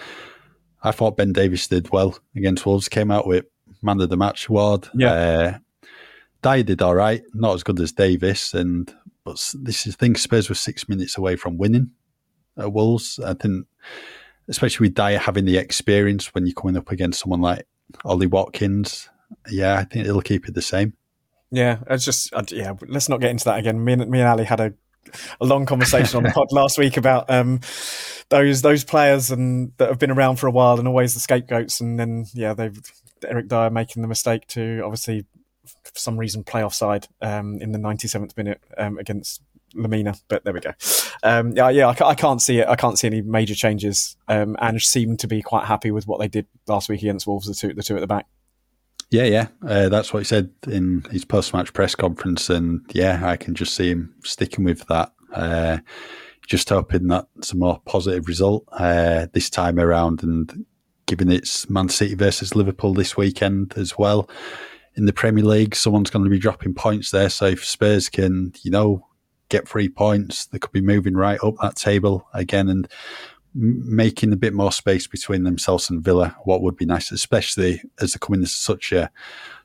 I 0.83 0.91
thought 0.91 1.17
Ben 1.17 1.31
Davies 1.31 1.67
did 1.67 1.89
well 1.91 2.17
against 2.35 2.65
Wolves, 2.65 2.89
came 2.89 3.09
out 3.09 3.25
with 3.25 3.45
Man 3.81 4.01
of 4.01 4.09
the 4.09 4.17
Match 4.17 4.49
award. 4.49 4.89
Yeah. 4.93 5.59
Uh, 6.43 6.61
did 6.61 6.81
all 6.81 6.95
right, 6.95 7.23
not 7.33 7.55
as 7.55 7.63
good 7.63 7.79
as 7.79 7.93
Davies, 7.93 8.53
And 8.53 8.93
but 9.23 9.35
this 9.61 9.87
is 9.87 9.95
the 9.95 9.97
thing, 9.97 10.15
Spurs 10.15 10.49
were 10.49 10.55
six 10.55 10.89
minutes 10.89 11.17
away 11.17 11.37
from 11.37 11.57
winning 11.57 11.91
at 12.57 12.73
Wolves. 12.73 13.19
I 13.19 13.33
think, 13.33 13.65
especially 14.49 14.87
with 14.87 14.95
Dier 14.95 15.19
having 15.19 15.45
the 15.45 15.57
experience 15.57 16.33
when 16.33 16.45
you're 16.45 16.53
coming 16.53 16.75
up 16.75 16.91
against 16.91 17.21
someone 17.21 17.39
like 17.39 17.65
Ollie 18.03 18.27
Watkins, 18.27 19.09
yeah, 19.49 19.77
I 19.77 19.85
think 19.85 20.05
it'll 20.05 20.21
keep 20.21 20.49
it 20.49 20.53
the 20.53 20.61
same. 20.61 20.93
Yeah, 21.53 21.77
it's 21.87 22.03
just 22.03 22.33
uh, 22.33 22.41
yeah. 22.49 22.73
Let's 22.87 23.09
not 23.09 23.21
get 23.21 23.29
into 23.29 23.45
that 23.45 23.59
again. 23.59 23.83
Me 23.83 23.93
and 23.93 24.09
me 24.09 24.19
and 24.19 24.27
Ali 24.27 24.43
had 24.43 24.59
a, 24.59 24.73
a 25.39 25.45
long 25.45 25.67
conversation 25.67 26.17
on 26.17 26.23
the 26.23 26.31
pod 26.31 26.47
last 26.51 26.79
week 26.79 26.97
about 26.97 27.29
um, 27.29 27.59
those 28.29 28.63
those 28.63 28.83
players 28.83 29.29
and 29.29 29.71
that 29.77 29.87
have 29.87 29.99
been 29.99 30.09
around 30.09 30.37
for 30.37 30.47
a 30.47 30.51
while 30.51 30.79
and 30.79 30.87
always 30.87 31.13
the 31.13 31.19
scapegoats. 31.19 31.79
And 31.79 31.99
then 31.99 32.25
yeah, 32.33 32.55
they've 32.55 32.75
Eric 33.23 33.49
Dier 33.49 33.69
making 33.69 34.01
the 34.01 34.07
mistake 34.07 34.47
to 34.47 34.81
obviously 34.83 35.27
for 35.65 35.91
some 35.93 36.17
reason 36.17 36.43
play 36.43 36.63
offside 36.63 37.07
um, 37.21 37.59
in 37.61 37.71
the 37.71 37.79
97th 37.79 38.35
minute 38.35 38.59
um, 38.77 38.97
against 38.97 39.43
Lemina. 39.75 40.19
but 40.27 40.43
there 40.43 40.53
we 40.53 40.59
go. 40.59 40.71
Um, 41.21 41.51
yeah, 41.55 41.69
yeah, 41.69 41.87
I, 41.87 42.09
I, 42.09 42.15
can't 42.15 42.41
see 42.41 42.59
it. 42.59 42.67
I 42.67 42.75
can't 42.75 42.97
see 42.97 43.07
any 43.07 43.21
major 43.21 43.55
changes. 43.55 44.17
Um, 44.27 44.55
and 44.59 44.81
seem 44.81 45.17
to 45.17 45.27
be 45.27 45.41
quite 45.41 45.65
happy 45.65 45.91
with 45.91 46.07
what 46.07 46.19
they 46.19 46.27
did 46.27 46.47
last 46.67 46.89
week 46.89 47.01
against 47.01 47.27
Wolves. 47.27 47.47
The 47.47 47.53
two, 47.53 47.73
the 47.73 47.83
two 47.83 47.95
at 47.95 48.01
the 48.01 48.07
back. 48.07 48.25
Yeah, 49.09 49.25
yeah, 49.25 49.47
uh, 49.67 49.89
that's 49.89 50.11
what 50.11 50.19
he 50.21 50.25
said 50.25 50.49
in 50.67 51.05
his 51.11 51.23
post-match 51.23 51.73
press 51.73 51.93
conference, 51.93 52.49
and 52.49 52.81
yeah, 52.93 53.21
I 53.23 53.37
can 53.37 53.53
just 53.53 53.75
see 53.75 53.89
him 53.89 54.15
sticking 54.23 54.65
with 54.65 54.87
that. 54.87 55.13
Uh, 55.31 55.77
just 56.47 56.69
hoping 56.69 57.07
that 57.07 57.27
it's 57.37 57.51
a 57.51 57.57
more 57.57 57.79
positive 57.85 58.27
result 58.27 58.67
uh, 58.71 59.27
this 59.33 59.49
time 59.49 59.79
around, 59.79 60.23
and 60.23 60.65
given 61.05 61.29
it's 61.31 61.69
Man 61.69 61.89
City 61.89 62.15
versus 62.15 62.55
Liverpool 62.55 62.93
this 62.93 63.15
weekend 63.15 63.73
as 63.77 63.97
well 63.97 64.29
in 64.95 65.05
the 65.05 65.13
Premier 65.13 65.43
League, 65.43 65.75
someone's 65.75 66.09
going 66.09 66.23
to 66.23 66.29
be 66.29 66.39
dropping 66.39 66.73
points 66.73 67.11
there. 67.11 67.29
So 67.29 67.45
if 67.45 67.65
Spurs 67.65 68.09
can, 68.09 68.53
you 68.61 68.71
know, 68.71 69.07
get 69.49 69.67
three 69.67 69.89
points, 69.89 70.45
they 70.45 70.59
could 70.59 70.71
be 70.71 70.81
moving 70.81 71.15
right 71.15 71.39
up 71.43 71.55
that 71.61 71.75
table 71.75 72.27
again, 72.33 72.69
and 72.69 72.87
making 73.53 74.33
a 74.33 74.37
bit 74.37 74.53
more 74.53 74.71
space 74.71 75.07
between 75.07 75.43
themselves 75.43 75.89
and 75.89 76.03
Villa, 76.03 76.35
what 76.43 76.61
would 76.61 76.75
be 76.75 76.85
nice, 76.85 77.11
especially 77.11 77.81
as 78.01 78.13
they're 78.13 78.19
coming 78.19 78.41
into 78.41 78.51
such 78.51 78.91
a 78.91 79.11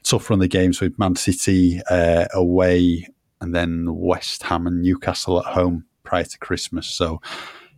tough 0.03 0.29
run 0.31 0.43
of 0.43 0.51
games 0.51 0.81
with 0.81 0.99
Man 0.99 1.17
City 1.17 1.81
uh, 1.91 2.27
away 2.33 3.09
and 3.41 3.55
then 3.55 3.87
West 3.95 4.43
Ham 4.45 4.67
and 4.67 4.83
Newcastle 4.83 5.39
at 5.39 5.53
home 5.53 5.85
prior 6.03 6.25
to 6.25 6.39
Christmas. 6.39 6.87
So, 6.87 7.21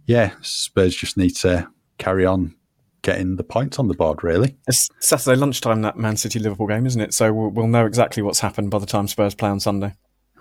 yeah, 0.07 0.33
Spurs 0.41 0.97
just 0.97 1.17
need 1.17 1.37
to 1.37 1.69
carry 1.99 2.25
on 2.27 2.55
getting 3.03 3.37
the 3.37 3.45
points 3.45 3.79
on 3.79 3.89
the 3.89 3.95
board, 3.95 4.23
really. 4.23 4.57
It's 4.67 4.89
Saturday 5.01 5.37
lunchtime, 5.37 5.83
that 5.83 5.97
Man 5.97 6.17
City 6.17 6.39
Liverpool 6.39 6.67
game, 6.67 6.87
isn't 6.87 7.01
it? 7.01 7.15
So 7.15 7.33
we'll, 7.33 7.51
we'll 7.51 7.67
know 7.67 7.87
exactly 7.87 8.23
what's 8.23 8.41
happened 8.41 8.71
by 8.71 8.79
the 8.79 8.87
time 8.87 9.09
Spurs 9.09 9.35
play 9.35 9.49
on 9.49 9.61
Sunday. 9.61 9.95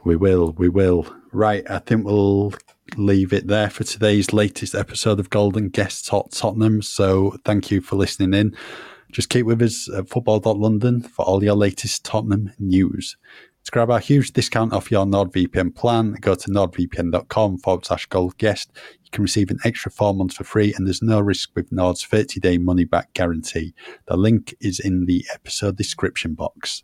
We 0.03 0.15
will, 0.15 0.53
we 0.53 0.69
will. 0.69 1.07
Right, 1.31 1.69
I 1.69 1.79
think 1.79 2.05
we'll 2.05 2.53
leave 2.95 3.33
it 3.33 3.47
there 3.47 3.69
for 3.69 3.83
today's 3.83 4.33
latest 4.33 4.73
episode 4.73 5.19
of 5.19 5.29
Gold 5.29 5.57
and 5.57 5.71
Guest 5.71 6.07
Talk 6.07 6.31
Tottenham. 6.31 6.81
So 6.81 7.37
thank 7.45 7.69
you 7.69 7.81
for 7.81 7.95
listening 7.95 8.33
in. 8.33 8.55
Just 9.11 9.29
keep 9.29 9.45
with 9.45 9.61
us 9.61 9.89
at 9.89 10.07
football.london 10.07 11.01
for 11.01 11.25
all 11.25 11.43
your 11.43 11.55
latest 11.55 12.05
Tottenham 12.05 12.51
news. 12.59 13.17
To 13.65 13.71
grab 13.71 13.91
our 13.91 13.99
huge 13.99 14.31
discount 14.31 14.73
off 14.73 14.89
your 14.89 15.05
NordVPN 15.05 15.75
plan, 15.75 16.13
go 16.13 16.33
to 16.33 16.49
nordvpn.com 16.49 17.57
forward 17.57 17.85
slash 17.85 18.05
gold 18.05 18.37
guest. 18.37 18.71
You 19.03 19.11
can 19.11 19.23
receive 19.23 19.51
an 19.51 19.59
extra 19.65 19.91
four 19.91 20.13
months 20.13 20.37
for 20.37 20.43
free, 20.43 20.73
and 20.73 20.87
there's 20.87 21.01
no 21.01 21.19
risk 21.19 21.49
with 21.55 21.71
Nord's 21.71 22.03
30 22.05 22.39
day 22.39 22.57
money 22.57 22.85
back 22.85 23.13
guarantee. 23.13 23.73
The 24.07 24.17
link 24.17 24.55
is 24.61 24.79
in 24.79 25.05
the 25.05 25.25
episode 25.33 25.75
description 25.75 26.33
box. 26.33 26.83